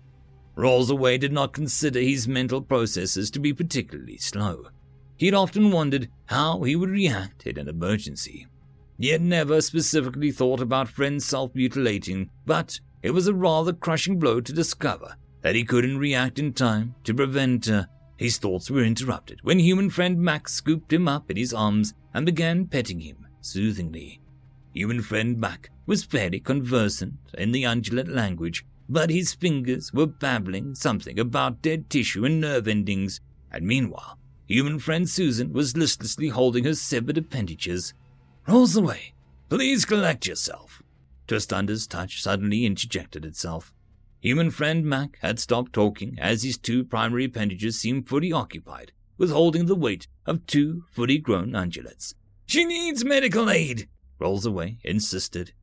[0.56, 4.70] Rolls Away did not consider his mental processes to be particularly slow.
[5.18, 8.48] He had often wondered how he would react in an emergency.
[8.98, 14.18] He had never specifically thought about friends self mutilating, but it was a rather crushing
[14.18, 17.84] blow to discover that he couldn't react in time to prevent uh,
[18.16, 22.26] his thoughts were interrupted when human friend Max scooped him up in his arms and
[22.26, 24.20] began petting him soothingly.
[24.74, 30.76] Human friend Mac was fairly conversant in the ungulate language but his fingers were babbling
[30.76, 33.20] something about dead tissue and nerve endings,
[33.52, 34.18] and meanwhile,
[34.48, 37.94] human friend Susan was listlessly holding her severed appendages.
[38.48, 39.14] Rolls away.
[39.50, 40.84] Please collect yourself.
[41.28, 43.74] Twistunder's touch suddenly interjected itself.
[44.22, 49.32] Human friend Mac had stopped talking as his two primary appendages seemed fully occupied with
[49.32, 52.14] holding the weight of two fully grown ungulates.
[52.46, 53.88] She needs medical aid,
[54.20, 55.54] Rolls away insisted.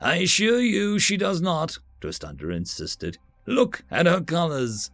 [0.00, 3.18] I assure you she does not, Twistunder insisted.
[3.46, 4.90] Look at her colors.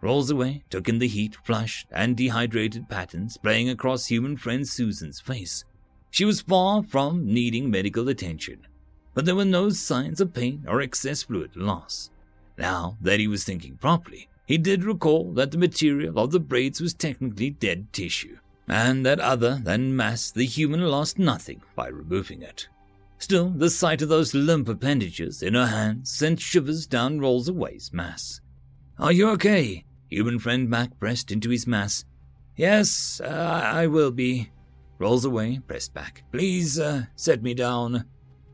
[0.00, 5.20] Rolls away, took in the heat, flushed, and dehydrated patterns playing across human friend Susan's
[5.20, 5.64] face.
[6.10, 8.66] She was far from needing medical attention,
[9.12, 12.10] but there were no signs of pain or excess fluid loss.
[12.56, 16.80] Now that he was thinking properly, he did recall that the material of the braids
[16.80, 18.38] was technically dead tissue,
[18.68, 22.68] and that other than mass, the human lost nothing by removing it.
[23.18, 27.92] Still, the sight of those limp appendages in her hands sent shivers down Rolls Away's
[27.92, 28.40] mass.
[28.98, 29.84] Are you okay?
[30.08, 32.04] Human friend Mac pressed into his mass.
[32.56, 34.50] Yes, uh, I will be.
[34.98, 36.24] Rolls Away pressed back.
[36.32, 38.04] Please, uh, set me down.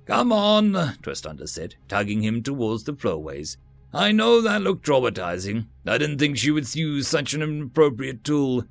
[0.05, 0.73] Come on,
[1.03, 3.57] Twistunder said, tugging him towards the flowways.
[3.95, 5.69] I know that looked traumatizing.
[5.87, 8.65] I didn't think she would use such an inappropriate tool.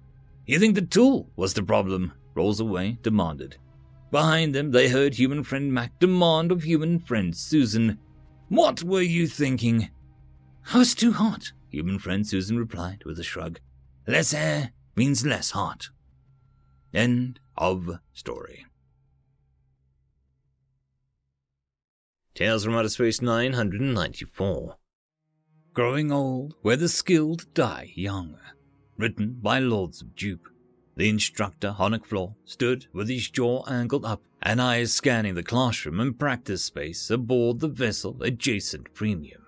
[0.46, 2.14] You think the tool was the problem?
[2.36, 3.58] Rolls Away demanded.
[4.12, 7.98] Behind them, they heard human friend Mac demand of human friend Susan,
[8.50, 9.90] What were you thinking?
[10.74, 13.60] I was too hot, human friend Susan replied with a shrug.
[14.06, 15.90] Less air, means less heart.
[16.94, 18.66] End of story.
[22.36, 24.76] Tales from Outer Space 994.
[25.74, 28.38] Growing Old, Where the Skilled Die Young.
[28.98, 30.48] Written by Lords of Dupe.
[30.96, 36.00] The instructor, Honic Floor, stood with his jaw angled up and eyes scanning the classroom
[36.00, 39.42] and practice space aboard the vessel adjacent Premium.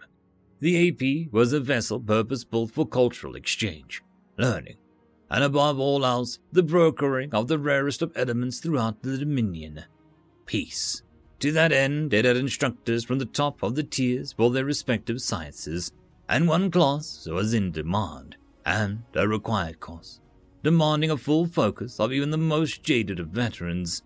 [0.59, 4.01] The AP was a vessel purpose built for cultural exchange,
[4.37, 4.77] learning,
[5.29, 9.85] and above all else, the brokering of the rarest of elements throughout the Dominion
[10.45, 11.03] peace.
[11.39, 15.21] To that end, it had instructors from the top of the tiers for their respective
[15.21, 15.91] sciences,
[16.29, 20.19] and one class was in demand, and a required course,
[20.63, 24.01] demanding a full focus of even the most jaded of veterans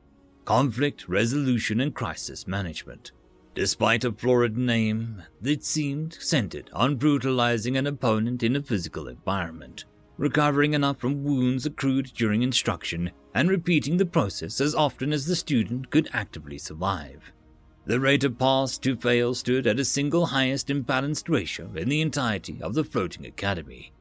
[0.50, 3.12] conflict resolution and crisis management.
[3.54, 9.86] Despite a florid name, it seemed centered on brutalizing an opponent in a physical environment,
[10.18, 15.36] recovering enough from wounds accrued during instruction, and repeating the process as often as the
[15.36, 17.32] student could actively survive.
[17.86, 22.02] The rate of pass to fail stood at a single highest imbalanced ratio in the
[22.02, 23.92] entirety of the floating academy,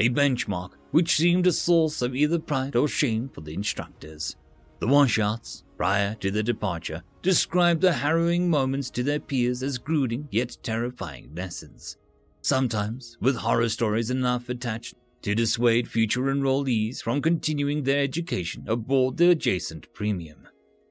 [0.00, 4.34] a benchmark which seemed a source of either pride or shame for the instructors.
[4.78, 10.26] The washouts, prior to their departure, described the harrowing moments to their peers as brooding
[10.30, 11.98] yet terrifying lessons,
[12.40, 19.18] sometimes with horror stories enough attached to dissuade future enrollees from continuing their education aboard
[19.18, 20.48] the adjacent premium.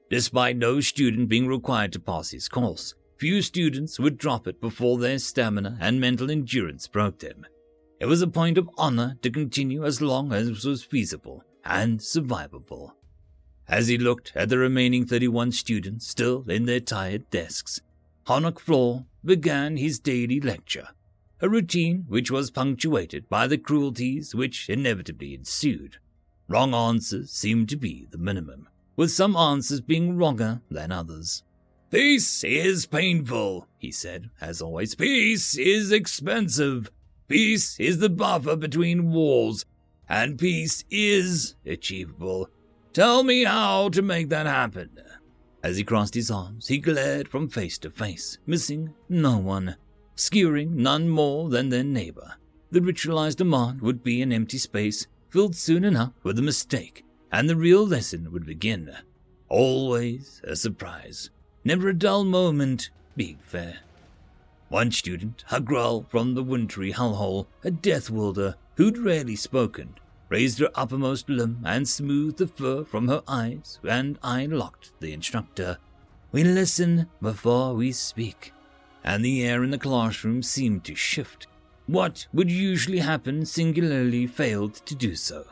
[0.08, 4.98] Despite no student being required to pass his course, few students would drop it before
[4.98, 7.44] their stamina and mental endurance broke them.
[8.00, 12.92] It was a point of honor to continue as long as was feasible and survivable.
[13.68, 17.82] As he looked at the remaining 31 students still in their tired desks,
[18.26, 20.88] Honic Floor began his daily lecture,
[21.42, 25.98] a routine which was punctuated by the cruelties which inevitably ensued.
[26.48, 28.66] Wrong answers seemed to be the minimum,
[28.96, 31.42] with some answers being wronger than others.
[31.90, 34.94] Peace is painful, he said, as always.
[34.94, 36.90] Peace is expensive.
[37.30, 39.64] Peace is the buffer between wars,
[40.08, 42.48] and peace is achievable.
[42.92, 44.90] Tell me how to make that happen.
[45.62, 49.76] As he crossed his arms, he glared from face to face, missing no one,
[50.16, 52.34] skewering none more than their neighbor.
[52.72, 57.48] The ritualized demand would be an empty space, filled soon enough with a mistake, and
[57.48, 58.92] the real lesson would begin.
[59.48, 61.30] Always a surprise,
[61.62, 63.78] never a dull moment, being fair.
[64.70, 69.96] One student, Hagrel from the wintry hellhole, a death wielder who'd rarely spoken,
[70.28, 75.12] raised her uppermost limb and smoothed the fur from her eyes, and I locked the
[75.12, 75.78] instructor.
[76.30, 78.52] We listen before we speak,
[79.02, 81.48] and the air in the classroom seemed to shift.
[81.88, 85.46] What would usually happen singularly failed to do so.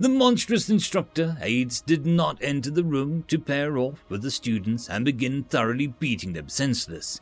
[0.00, 4.88] The monstrous instructor aides did not enter the room to pair off with the students
[4.88, 7.20] and begin thoroughly beating them senseless.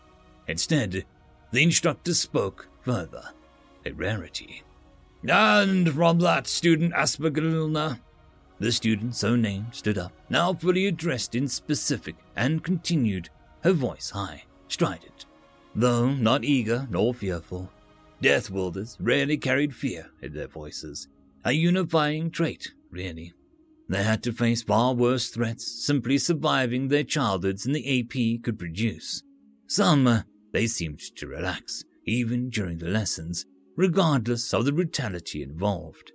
[0.48, 1.04] Instead,
[1.54, 3.22] the instructor spoke further,
[3.86, 4.64] a rarity.
[5.22, 8.00] And from that student Aspergillna,
[8.58, 13.28] the student so named stood up, now fully addressed in specific, and continued,
[13.62, 15.26] her voice high, strident,
[15.76, 17.70] though not eager nor fearful.
[18.20, 21.06] Death wielders rarely carried fear in their voices,
[21.44, 23.32] a unifying trait, really.
[23.88, 28.58] They had to face far worse threats simply surviving their childhoods than the AP could
[28.58, 29.22] produce.
[29.68, 30.22] Some, uh,
[30.54, 33.44] they seemed to relax, even during the lessons,
[33.76, 36.12] regardless of the brutality involved.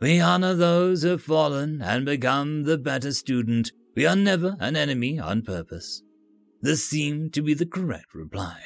[0.00, 3.72] We honor those who have fallen and become the better student.
[3.96, 6.02] We are never an enemy on purpose.
[6.62, 8.60] This seemed to be the correct reply,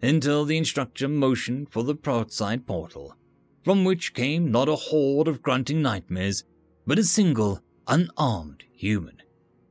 [0.00, 3.16] until the instructor motioned for the outside portal,
[3.64, 6.44] from which came not a horde of grunting nightmares,
[6.86, 9.20] but a single, unarmed human,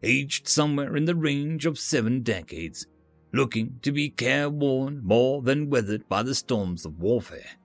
[0.04, 2.86] aged somewhere in the range of seven decades,
[3.32, 7.58] looking to be careworn more than weathered by the storms of warfare.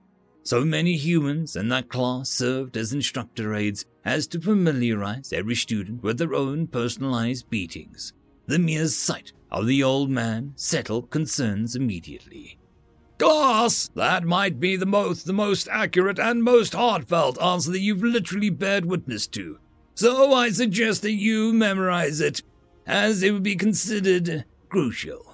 [0.43, 6.03] So many humans in that class served as instructor aides as to familiarize every student
[6.03, 8.13] with their own personalized beatings.
[8.45, 12.59] The mere sight of the old man settled concerns immediately.
[13.17, 18.03] Class, that might be the most, the most accurate and most heartfelt answer that you've
[18.03, 19.57] literally bared witness to.
[19.95, 22.43] So I suggest that you memorize it,
[22.85, 25.24] as it would be considered crucial.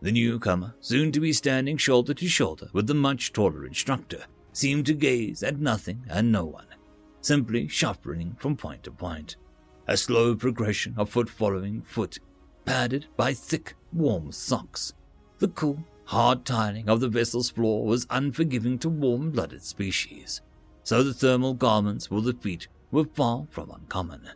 [0.00, 4.86] The newcomer, soon to be standing shoulder to shoulder with the much taller instructor, seemed
[4.86, 6.66] to gaze at nothing and no one,
[7.20, 9.36] simply shuffling from point to point.
[9.88, 12.18] A slow progression of foot following foot,
[12.64, 14.92] padded by thick, warm socks.
[15.38, 20.42] The cool, hard tiling of the vessel's floor was unforgiving to warm blooded species,
[20.84, 24.28] so the thermal garments for the feet were far from uncommon.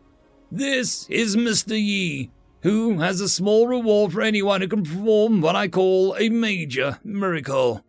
[0.51, 1.81] This is Mr.
[1.81, 2.31] Yi,
[2.63, 6.99] who has a small reward for anyone who can perform what I call a major
[7.05, 7.85] miracle.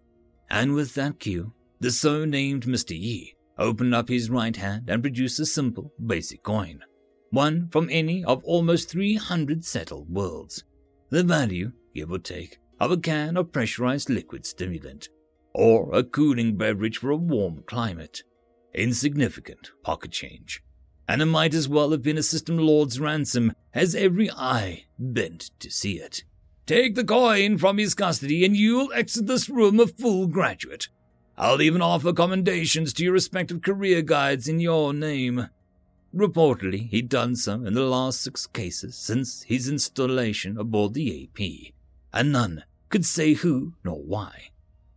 [0.49, 2.97] And with that cue, the so named Mr.
[2.97, 6.83] Yi opened up his right hand and produced a simple, basic coin,
[7.29, 10.63] one from any of almost 300 settled worlds.
[11.09, 15.09] The value, give or take, of a can of pressurized liquid stimulant,
[15.53, 18.23] or a cooling beverage for a warm climate.
[18.73, 20.63] Insignificant pocket change.
[21.07, 25.51] And it might as well have been a system lord's ransom, as every eye bent
[25.59, 26.23] to see it.
[26.65, 30.87] Take the coin from his custody, and you'll exit this room a full graduate.
[31.37, 35.49] I'll even offer commendations to your respective career guides in your name.
[36.15, 41.73] Reportedly, he'd done so in the last six cases since his installation aboard the AP,
[42.13, 44.51] and none could say who nor why.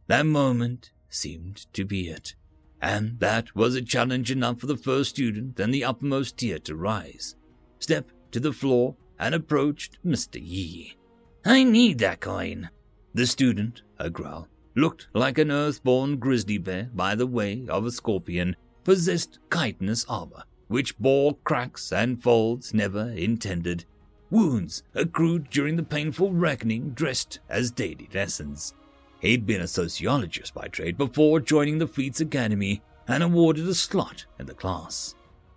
[0.08, 2.34] That moment seemed to be it,
[2.80, 6.76] and that was a challenge enough for the first student and the uppermost tier to
[6.76, 7.36] rise,
[7.78, 10.40] step to the floor, and approached Mr.
[10.40, 10.96] Yi.
[11.44, 12.70] I need that coin.
[13.14, 17.90] The student, a growl, looked like an earthborn grizzly bear by the way of a
[17.90, 23.84] scorpion, possessed chitinous armor, which bore cracks and folds never intended,
[24.30, 28.74] wounds accrued during the painful reckoning dressed as daily lessons.
[29.20, 34.26] He'd been a sociologist by trade before joining the Fleet's Academy and awarded a slot
[34.38, 35.14] in the class,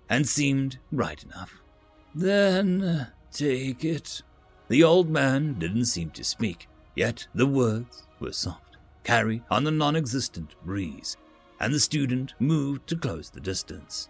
[0.09, 1.61] and seemed right enough.
[2.15, 4.21] Then uh, take it.
[4.67, 8.69] The old man didn't seem to speak, yet the words were soft
[9.03, 11.17] carry on the non existent breeze,
[11.59, 14.09] and the student moved to close the distance.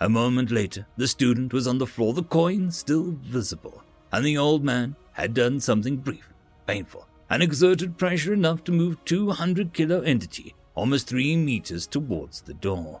[0.00, 4.38] A moment later, the student was on the floor, the coin still visible, and the
[4.38, 6.32] old man had done something brief,
[6.66, 12.54] painful, and exerted pressure enough to move 200 kilo entity almost three meters towards the
[12.54, 13.00] door.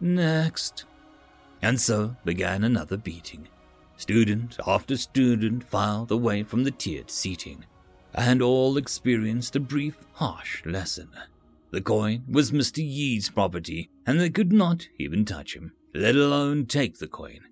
[0.00, 0.86] Next.
[1.62, 3.46] And so began another beating.
[3.96, 7.64] Student after student filed away from the tiered seating,
[8.12, 11.10] and all experienced a brief, harsh lesson.
[11.70, 12.78] The coin was Mr.
[12.84, 17.42] Yi's property, and they could not even touch him, let alone take the coin.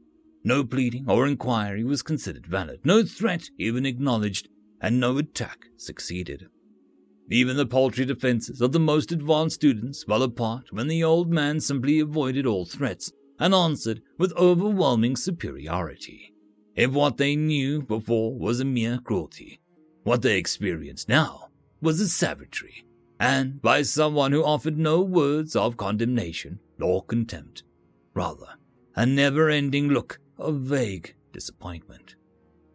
[0.43, 4.49] No pleading or inquiry was considered valid, no threat even acknowledged,
[4.81, 6.49] and no attack succeeded.
[7.31, 11.61] Even the paltry defenses of the most advanced students fell apart when the old man
[11.61, 16.35] simply avoided all threats and answered with overwhelming superiority.
[16.75, 19.61] If what they knew before was a mere cruelty,
[20.03, 21.49] what they experienced now
[21.81, 22.85] was a savagery,
[23.19, 27.63] and by someone who offered no words of condemnation or contempt,
[28.15, 28.57] rather,
[28.97, 32.17] a never ending look of vague disappointment.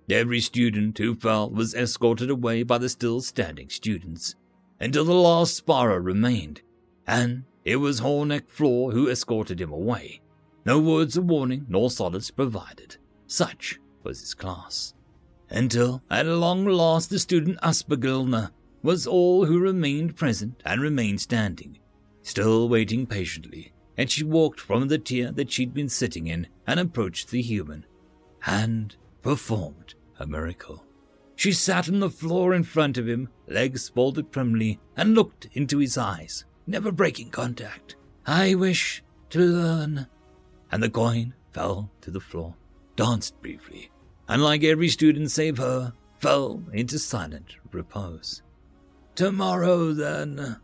[0.09, 4.35] Every student who fell was escorted away by the still standing students
[4.79, 6.61] until the last sparrer remained,
[7.07, 10.21] and it was Horneck Floor who escorted him away.
[10.65, 12.97] No words of warning nor solace provided.
[13.27, 14.93] Such was his class
[15.49, 18.51] until at long last the student Aspergillner
[18.81, 21.79] was all who remained present and remained standing,
[22.21, 26.79] still waiting patiently, and she walked from the tier that she'd been sitting in and
[26.79, 27.85] approached the human,
[28.45, 28.95] and
[29.25, 30.85] performed a miracle.
[31.35, 35.79] She sat on the floor in front of him, legs folded primly, and looked into
[35.79, 37.95] his eyes, never breaking contact.
[38.27, 40.05] I wish to learn.
[40.71, 42.53] And the coin fell to the floor,
[42.95, 43.89] danced briefly,
[44.27, 48.43] and like every student save her, fell into silent repose.
[49.15, 50.57] Tomorrow, then.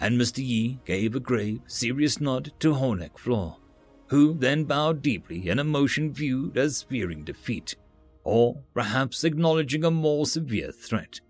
[0.00, 0.38] And Mr.
[0.38, 3.58] Yi gave a grave, serious nod to Horneck Floor,
[4.06, 7.76] who then bowed deeply in a motion viewed as fearing defeat,
[8.24, 11.20] or perhaps acknowledging a more severe threat,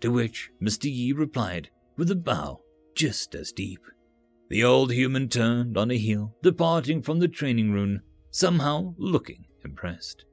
[0.00, 0.84] to which Mr.
[0.84, 2.60] Yi replied with a bow
[2.94, 3.80] just as deep.
[4.48, 10.24] The old human turned on a heel, departing from the training room, somehow looking impressed.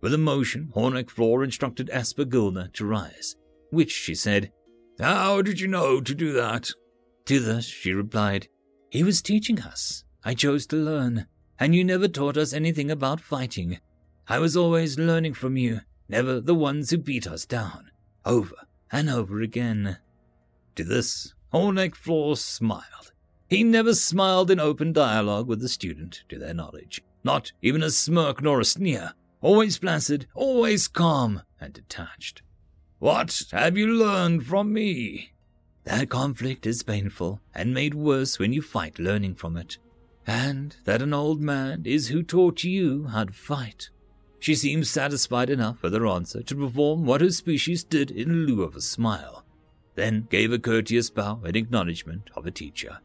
[0.00, 3.36] With a motion, Horneck Floor instructed Asper Gilda to rise,
[3.70, 4.50] which she said,
[4.98, 6.70] How did you know to do that?
[7.26, 8.48] To this she replied,
[8.90, 10.04] He was teaching us.
[10.24, 11.26] I chose to learn,
[11.58, 13.78] and you never taught us anything about fighting.
[14.30, 17.90] I was always learning from you, never the ones who beat us down,
[18.24, 18.54] over
[18.90, 19.98] and over again.
[20.76, 23.12] To this, Horneck Floor smiled.
[23.48, 27.90] He never smiled in open dialogue with a student, to their knowledge, not even a
[27.90, 32.42] smirk nor a sneer always placid, always calm and detached.
[32.98, 35.32] What have you learned from me?
[35.84, 39.78] That conflict is painful and made worse when you fight learning from it,
[40.26, 43.90] and that an old man is who taught you how to fight.
[44.40, 48.62] She seemed satisfied enough with her answer to perform what her species did in lieu
[48.62, 49.44] of a smile,
[49.96, 52.98] then gave a courteous bow in acknowledgement of a teacher.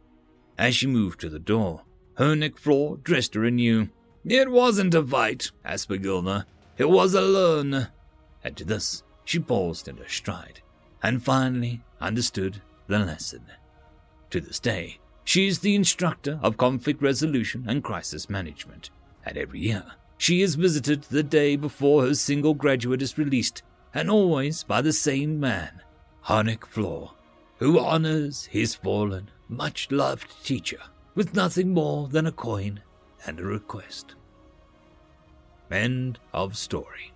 [0.58, 1.84] As she moved to the door,
[2.18, 3.90] her neck floor dressed her anew,
[4.24, 6.46] It wasn't a fight, Aspergillner.
[6.78, 7.90] It was a learn.
[8.42, 10.62] And to this, she paused in her stride,
[11.04, 13.44] and finally understood the lesson.
[14.30, 18.90] To this day, she is the instructor of conflict resolution and crisis management,
[19.26, 19.84] and every year
[20.26, 23.62] she is visited the day before her single graduate is released,
[23.94, 25.84] and always by the same man,
[26.26, 27.14] Harnick Floor,
[27.60, 30.80] who honors his fallen, much loved teacher
[31.14, 32.82] with nothing more than a coin
[33.28, 34.16] and a request.
[35.70, 37.14] End of story.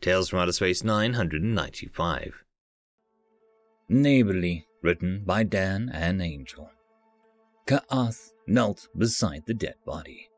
[0.00, 2.44] Tales from Outer Space 995.
[3.88, 6.70] Neighborly, written by Dan and Angel.
[7.66, 10.28] Ka'ath knelt beside the dead body.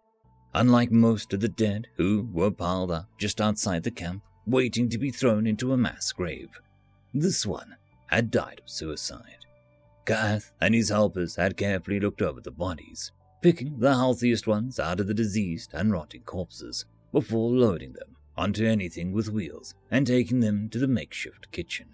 [0.55, 4.99] Unlike most of the dead who were piled up just outside the camp, waiting to
[4.99, 6.49] be thrown into a mass grave,
[7.13, 9.45] this one had died of suicide.
[10.07, 13.13] Ka'ath and his helpers had carefully looked over the bodies,
[13.43, 18.65] picking the healthiest ones out of the diseased and rotting corpses before loading them onto
[18.65, 21.89] anything with wheels and taking them to the makeshift kitchen.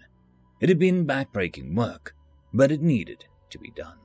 [0.61, 2.15] It had been backbreaking work,
[2.53, 3.97] but it needed to be done.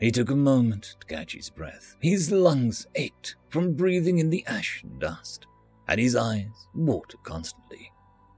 [0.00, 1.96] He took a moment to catch his breath.
[2.00, 5.46] His lungs ached from breathing in the ash and dust,
[5.88, 7.90] and his eyes watered constantly.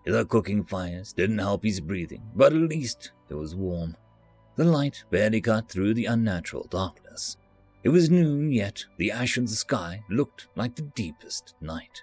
[0.07, 3.97] The cooking fires didn't help his breathing, but at least it was warm.
[4.57, 7.37] The light barely cut through the unnatural darkness.
[7.83, 12.03] It was noon, yet the ash in the sky looked like the deepest night.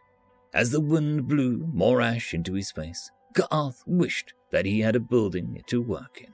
[0.53, 4.99] As the wind blew more ash into his face, Ka'ath wished that he had a
[4.99, 6.33] building to work in.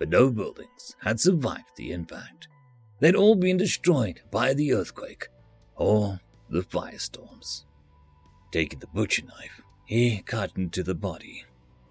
[0.00, 2.48] But no buildings had survived the impact.
[3.00, 5.28] They'd all been destroyed by the earthquake
[5.76, 7.64] or the firestorms.
[8.50, 11.44] Taking the butcher knife, he cut into the body.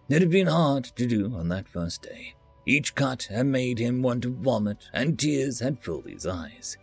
[0.09, 2.33] It had been hard to do on that first day.
[2.65, 6.77] Each cut had made him want to vomit, and tears had filled his eyes.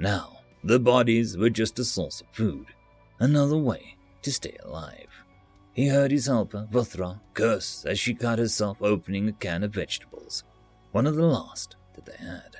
[0.00, 2.66] Now, the bodies were just a source of food,
[3.20, 5.22] another way to stay alive.
[5.72, 10.42] He heard his helper, Vuthra, curse as she cut herself opening a can of vegetables,
[10.94, 12.58] one of the last that they had.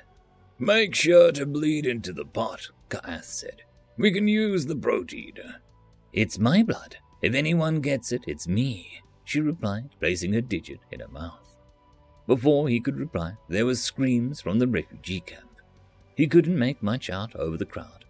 [0.59, 3.61] Make sure to bleed into the pot, Ka'ath said.
[3.97, 5.33] We can use the protein.
[6.11, 6.97] It's my blood.
[7.21, 11.55] If anyone gets it, it's me, she replied, placing her digit in her mouth.
[12.27, 15.61] Before he could reply, there were screams from the refugee camp.
[16.15, 18.03] He couldn't make much out over the crowd,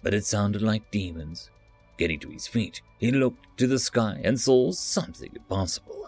[0.00, 1.50] but it sounded like demons
[1.98, 6.01] Getting to his feet, he looked to the sky and saw something impossible.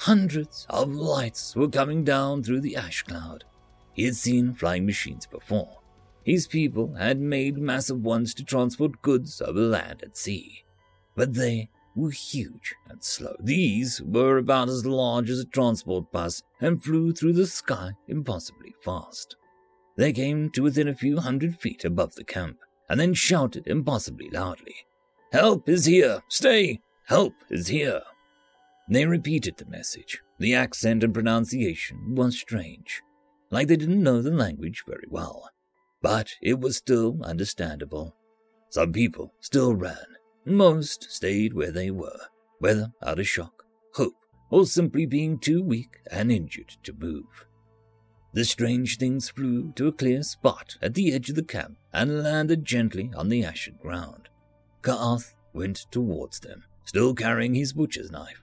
[0.00, 3.44] Hundreds of lights were coming down through the ash cloud.
[3.92, 5.80] He had seen flying machines before.
[6.24, 10.64] His people had made massive ones to transport goods over land and sea.
[11.14, 13.36] But they were huge and slow.
[13.40, 18.72] These were about as large as a transport bus and flew through the sky impossibly
[18.82, 19.36] fast.
[19.96, 22.56] They came to within a few hundred feet above the camp
[22.88, 24.76] and then shouted impossibly loudly.
[25.30, 26.22] Help is here!
[26.28, 26.80] Stay!
[27.04, 28.00] Help is here!
[28.90, 30.20] They repeated the message.
[30.40, 33.02] The accent and pronunciation was strange,
[33.48, 35.48] like they didn't know the language very well.
[36.02, 38.16] But it was still understandable.
[38.68, 40.16] Some people still ran.
[40.44, 42.18] Most stayed where they were,
[42.58, 43.62] whether out of shock,
[43.94, 44.16] hope,
[44.50, 47.46] or simply being too weak and injured to move.
[48.32, 52.24] The strange things flew to a clear spot at the edge of the camp and
[52.24, 54.28] landed gently on the ashen ground.
[54.82, 58.42] Ka'ath went towards them, still carrying his butcher's knife.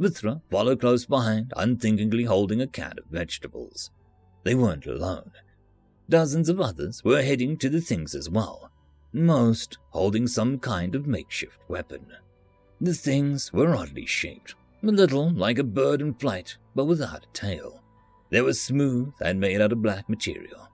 [0.00, 3.90] Vuthra followed close behind, unthinkingly holding a can of vegetables.
[4.44, 5.32] They weren't alone.
[6.08, 8.70] Dozens of others were heading to the things as well,
[9.12, 12.06] most holding some kind of makeshift weapon.
[12.80, 17.32] The things were oddly shaped, a little like a bird in flight, but without a
[17.34, 17.82] tail.
[18.30, 20.68] They were smooth and made out of black material.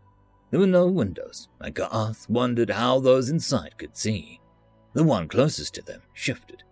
[0.51, 4.41] There were no windows, and Ka'ath wondered how those inside could see.
[4.93, 6.63] The one closest to them shifted,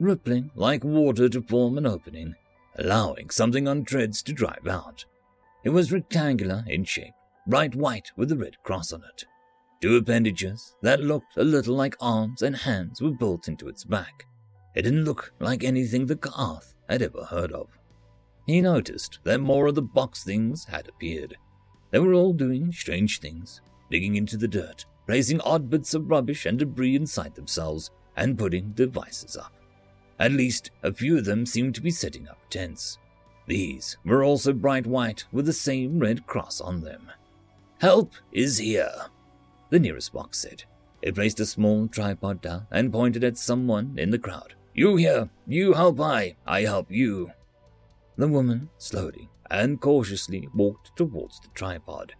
[0.00, 2.34] rippling like water to form an opening,
[2.76, 5.04] allowing something on treads to drive out.
[5.62, 7.12] It was rectangular in shape,
[7.46, 9.26] bright white with a red cross on it.
[9.80, 14.26] Two appendages that looked a little like arms and hands were built into its back.
[14.74, 17.68] It didn't look like anything the Ka'ath had ever heard of.
[18.46, 21.36] He noticed that more of the box things had appeared.
[21.90, 26.46] They were all doing strange things, digging into the dirt, placing odd bits of rubbish
[26.46, 29.52] and debris inside themselves and putting devices up.
[30.20, 32.98] At least a few of them seemed to be setting up tents.
[33.46, 37.10] These were also bright white with the same red cross on them.
[37.80, 38.92] Help is here,
[39.70, 40.64] the nearest box said.
[41.00, 44.54] It placed a small tripod down and pointed at someone in the crowd.
[44.74, 47.30] You here, you help I, I help you.
[48.16, 52.14] The woman slowly and cautiously walked towards the tripod.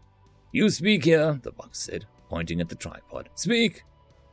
[0.52, 2.06] You speak here, the box said.
[2.30, 3.28] pointing at the tripod.
[3.34, 3.82] Speak!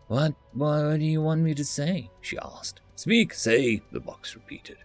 [0.08, 2.10] What, what do you want me to say?
[2.22, 2.80] she asked.
[2.98, 4.77] Speak, say, the box repeated.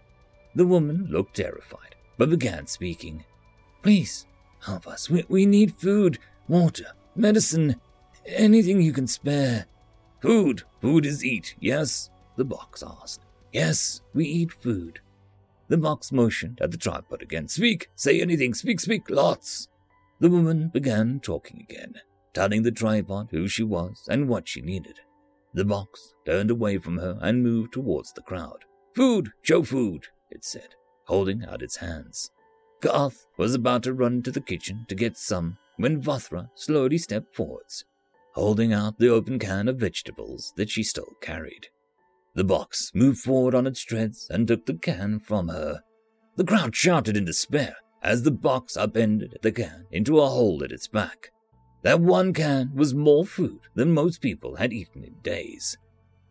[0.53, 3.25] The woman looked terrified, but began speaking.
[3.81, 4.27] Please,
[4.63, 5.09] help us.
[5.09, 7.77] We, we need food, water, medicine,
[8.27, 9.65] anything you can spare.
[10.21, 12.11] Food, food is eat, yes?
[12.35, 13.25] The box asked.
[13.51, 14.99] Yes, we eat food.
[15.69, 17.47] The box motioned at the tripod again.
[17.47, 19.69] Speak, say anything, speak, speak, lots.
[20.19, 21.95] The woman began talking again,
[22.31, 24.99] telling the tripod who she was and what she needed.
[25.53, 28.65] The box turned away from her and moved towards the crowd.
[28.95, 30.75] Food, show food, it said,
[31.05, 32.31] holding out its hands.
[32.81, 37.35] Ka'ath was about to run to the kitchen to get some when Vothra slowly stepped
[37.35, 37.85] forwards,
[38.33, 41.67] holding out the open can of vegetables that she still carried.
[42.35, 45.81] The box moved forward on its treads and took the can from her.
[46.35, 50.71] The crowd shouted in despair as the box upended the can into a hole at
[50.71, 51.29] its back.
[51.83, 55.77] That one can was more food than most people had eaten in days.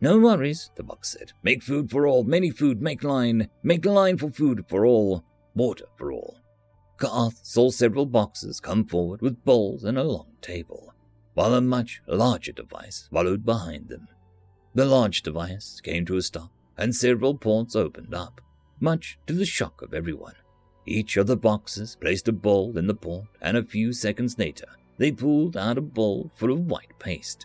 [0.00, 1.32] No worries, the box said.
[1.42, 5.24] Make food for all, many food, make line, make line for food for all,
[5.54, 6.40] water for all.
[6.98, 10.94] Ka'ath saw several boxes come forward with bowls and a long table,
[11.34, 14.08] while a much larger device followed behind them.
[14.74, 18.40] The large device came to a stop, and several ports opened up,
[18.80, 20.34] much to the shock of everyone.
[20.86, 24.66] Each of the boxes placed a bowl in the port, and a few seconds later,
[25.02, 27.44] they pulled out a bowl full of white paste.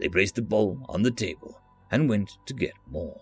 [0.00, 1.60] They placed the bowl on the table
[1.92, 3.20] and went to get more.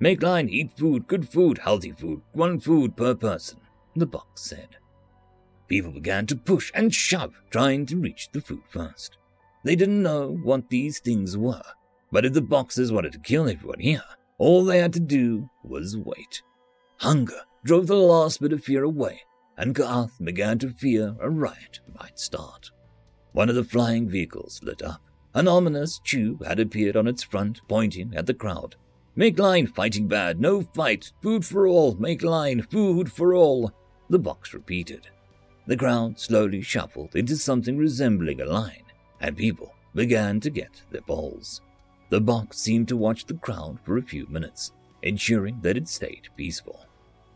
[0.00, 3.60] Make line, eat food, good food, healthy food, one food per person,
[3.94, 4.78] the box said.
[5.68, 9.18] People began to push and shove, trying to reach the food first.
[9.62, 11.74] They didn't know what these things were,
[12.10, 14.04] but if the boxes wanted to kill everyone here,
[14.38, 16.42] all they had to do was wait.
[17.00, 19.20] Hunger drove the last bit of fear away,
[19.58, 22.70] and Ka'ath began to fear a riot might start.
[23.32, 25.00] One of the flying vehicles lit up.
[25.34, 28.76] An ominous tube had appeared on its front, pointing at the crowd.
[29.16, 33.72] Make line, fighting bad, no fight, food for all, make line, food for all,
[34.10, 35.08] the box repeated.
[35.66, 38.84] The crowd slowly shuffled into something resembling a line,
[39.20, 41.62] and people began to get their bowls.
[42.10, 46.28] The box seemed to watch the crowd for a few minutes, ensuring that it stayed
[46.36, 46.84] peaceful.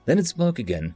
[0.04, 0.94] Then it spoke again.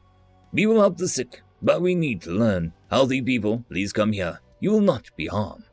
[0.53, 2.73] We will help the sick, but we need to learn.
[2.91, 5.65] Healthy people, please come here you will not be harmed.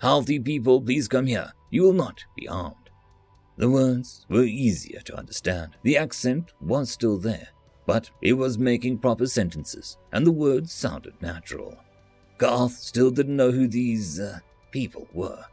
[0.00, 1.52] Healthy people, please come here.
[1.70, 2.74] You will not be harmed.
[3.58, 5.76] The words were easier to understand.
[5.82, 7.48] The accent was still there,
[7.86, 11.76] but it was making proper sentences, and the words sounded natural.
[12.38, 14.38] Ka'ath still didn't know who these uh,
[14.70, 15.44] people were,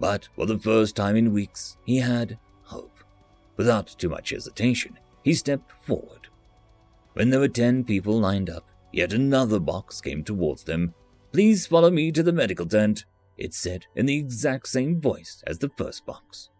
[0.00, 3.04] but for the first time in weeks, he had hope.
[3.56, 6.26] Without too much hesitation, he stepped forward.
[7.12, 10.94] When there were ten people lined up, yet another box came towards them
[11.32, 13.06] Please follow me to the medical tent,
[13.38, 16.50] it said in the exact same voice as the first box.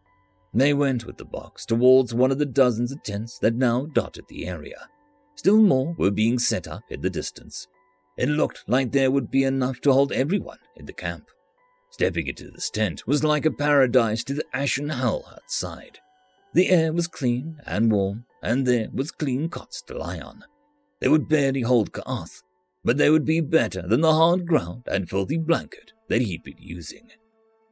[0.55, 4.25] They went with the box towards one of the dozens of tents that now dotted
[4.29, 4.89] the area.
[5.35, 7.69] Still more were being set up in the distance.
[8.17, 11.29] It looked like there would be enough to hold everyone in the camp.
[11.91, 15.99] Stepping into this tent was like a paradise to the ashen hell outside.
[16.55, 20.45] The air was clean and warm, and there was clean cots to lie on.
[21.01, 22.43] They would barely hold Ka'ath,
[22.85, 26.59] but they would be better than the hard ground and filthy blanket that he'd been
[26.59, 27.09] using.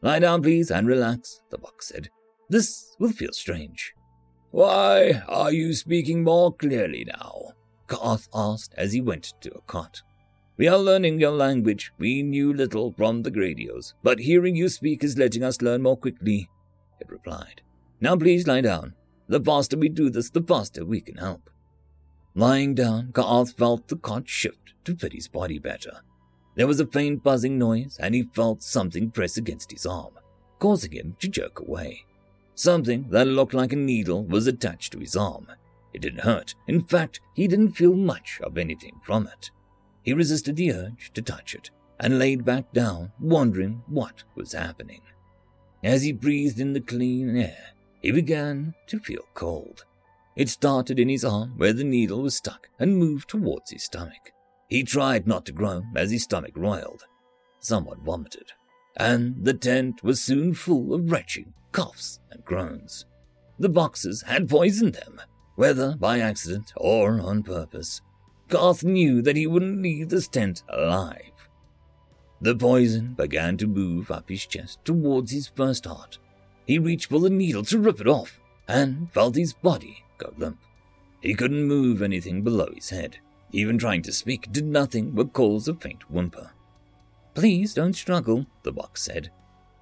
[0.02, 2.08] Lie down, please, and relax, the box said.
[2.48, 3.92] This will feel strange.
[4.50, 7.52] Why are you speaking more clearly now?
[7.86, 10.02] Ka'ath asked as he went to a cot.
[10.56, 11.92] We are learning your language.
[11.98, 15.96] We knew little from the Gradios, but hearing you speak is letting us learn more
[15.96, 16.48] quickly,
[17.00, 17.62] it replied.
[18.00, 18.94] Now please lie down.
[19.28, 21.48] The faster we do this, the faster we can help.
[22.34, 26.02] Lying down, Ka'ath felt the cot shift to fit his body better.
[26.54, 30.14] There was a faint buzzing noise, and he felt something press against his arm,
[30.58, 32.04] causing him to jerk away.
[32.54, 35.46] Something that looked like a needle was attached to his arm.
[35.92, 36.54] It didn't hurt.
[36.66, 39.50] In fact, he didn't feel much of anything from it.
[40.02, 45.02] He resisted the urge to touch it and laid back down, wondering what was happening.
[45.82, 49.84] As he breathed in the clean air, he began to feel cold.
[50.40, 54.32] It started in his arm where the needle was stuck and moved towards his stomach.
[54.70, 57.04] He tried not to groan as his stomach roiled.
[57.58, 58.52] Someone vomited,
[58.96, 63.04] and the tent was soon full of retching coughs and groans.
[63.58, 65.20] The boxes had poisoned them,
[65.56, 68.00] whether by accident or on purpose.
[68.48, 71.50] Ka'ath knew that he wouldn't leave this tent alive.
[72.40, 76.16] The poison began to move up his chest towards his first heart.
[76.66, 80.58] He reached for the needle to rip it off and felt his body go limp.
[81.20, 83.18] He couldn't move anything below his head.
[83.52, 86.52] Even trying to speak did nothing but cause a faint whimper.
[87.34, 89.30] Please don't struggle, the box said.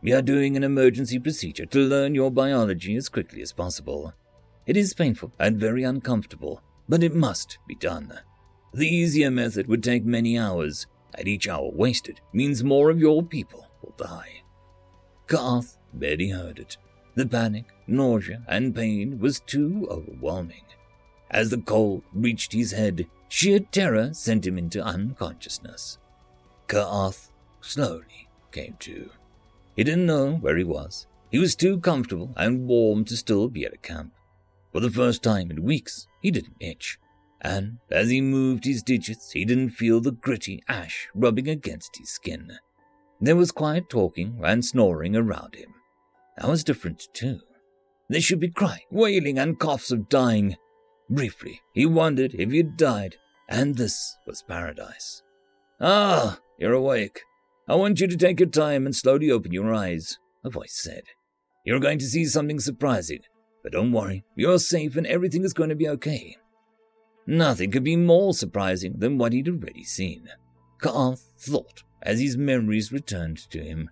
[0.00, 4.14] We are doing an emergency procedure to learn your biology as quickly as possible.
[4.66, 8.12] It is painful and very uncomfortable, but it must be done.
[8.72, 13.22] The easier method would take many hours, and each hour wasted means more of your
[13.22, 14.42] people will die.
[15.26, 16.76] Ka'ath barely heard it.
[17.18, 20.62] The panic, nausea, and pain was too overwhelming.
[21.32, 25.98] As the cold reached his head, sheer terror sent him into unconsciousness.
[26.68, 29.10] Ka'ath slowly came to.
[29.74, 31.08] He didn't know where he was.
[31.28, 34.12] He was too comfortable and warm to still be at a camp.
[34.72, 37.00] For the first time in weeks, he didn't itch.
[37.40, 42.10] And as he moved his digits, he didn't feel the gritty ash rubbing against his
[42.10, 42.60] skin.
[43.20, 45.74] There was quiet talking and snoring around him.
[46.38, 47.40] That was different, too.
[48.08, 50.56] There should be crying, wailing, and coughs of dying.
[51.10, 53.16] Briefly, he wondered if he'd died,
[53.48, 55.22] and this was paradise.
[55.80, 57.22] Ah, you're awake.
[57.68, 61.02] I want you to take your time and slowly open your eyes, a voice said.
[61.64, 63.20] You're going to see something surprising,
[63.62, 66.36] but don't worry, you're safe and everything is going to be okay.
[67.26, 70.28] Nothing could be more surprising than what he'd already seen.
[70.80, 73.90] Ka'ath thought as his memories returned to him.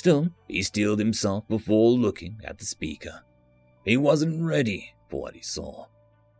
[0.00, 3.22] Still, he steeled himself before looking at the speaker.
[3.84, 5.88] He wasn't ready for what he saw.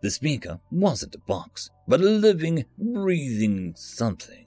[0.01, 4.47] The speaker wasn't a box, but a living, breathing something.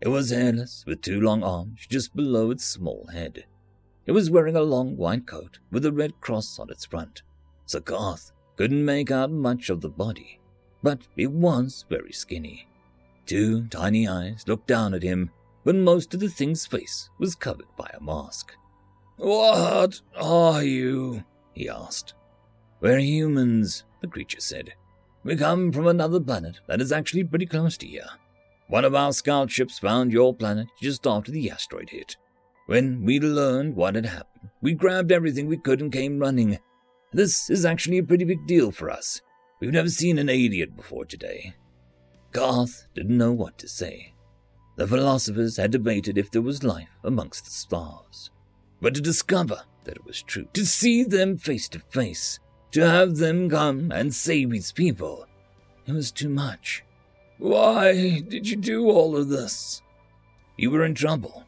[0.00, 3.46] It was hairless, with two long arms just below its small head.
[4.06, 7.22] It was wearing a long white coat with a red cross on its front.
[7.64, 10.38] So Ka'ath couldn't make out much of the body,
[10.84, 12.68] but it was very skinny.
[13.26, 15.32] Two tiny eyes looked down at him,
[15.66, 18.52] but most of the thing's face was covered by a mask.
[19.16, 21.24] What are you?
[21.54, 22.14] he asked.
[22.80, 24.74] We're humans, the creature said.
[25.24, 28.06] We come from another planet that is actually pretty close to here.
[28.68, 32.16] One of our scout ships found your planet just after the asteroid hit.
[32.66, 36.60] When we learned what had happened, we grabbed everything we could and came running.
[37.12, 39.20] This is actually a pretty big deal for us.
[39.60, 41.54] We've never seen an alien before today.
[42.32, 44.12] Ka'ath didn't know what to say.
[44.76, 48.30] The philosophers had debated if there was life amongst the stars.
[48.80, 52.38] But to discover that it was true, to see them face to face,
[52.72, 55.26] to have them come and save his people,
[55.86, 56.84] it was too much.
[57.38, 59.82] Why did you do all of this?
[60.58, 61.44] You were in trouble.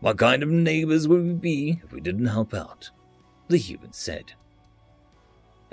[0.00, 2.90] What kind of neighbors would we be if we didn't help out?
[3.48, 4.34] The human said.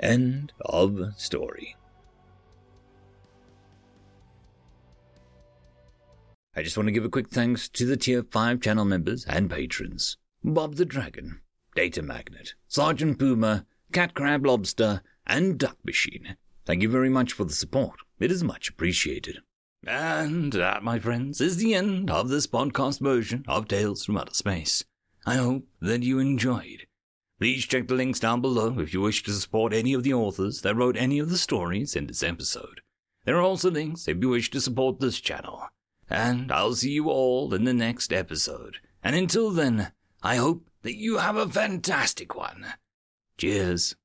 [0.00, 1.76] End of story.
[6.58, 9.50] I just want to give a quick thanks to the Tier 5 channel members and
[9.50, 11.42] patrons Bob the Dragon,
[11.74, 16.38] Data Magnet, Sergeant Puma, Cat Crab Lobster, and Duck Machine.
[16.64, 17.96] Thank you very much for the support.
[18.18, 19.40] It is much appreciated.
[19.86, 24.32] And that, my friends, is the end of this podcast version of Tales from Outer
[24.32, 24.82] Space.
[25.26, 26.86] I hope that you enjoyed.
[27.38, 30.62] Please check the links down below if you wish to support any of the authors
[30.62, 32.80] that wrote any of the stories in this episode.
[33.26, 35.68] There are also links if you wish to support this channel.
[36.08, 38.78] And I'll see you all in the next episode.
[39.02, 42.66] And until then, I hope that you have a fantastic one.
[43.38, 43.96] Cheers.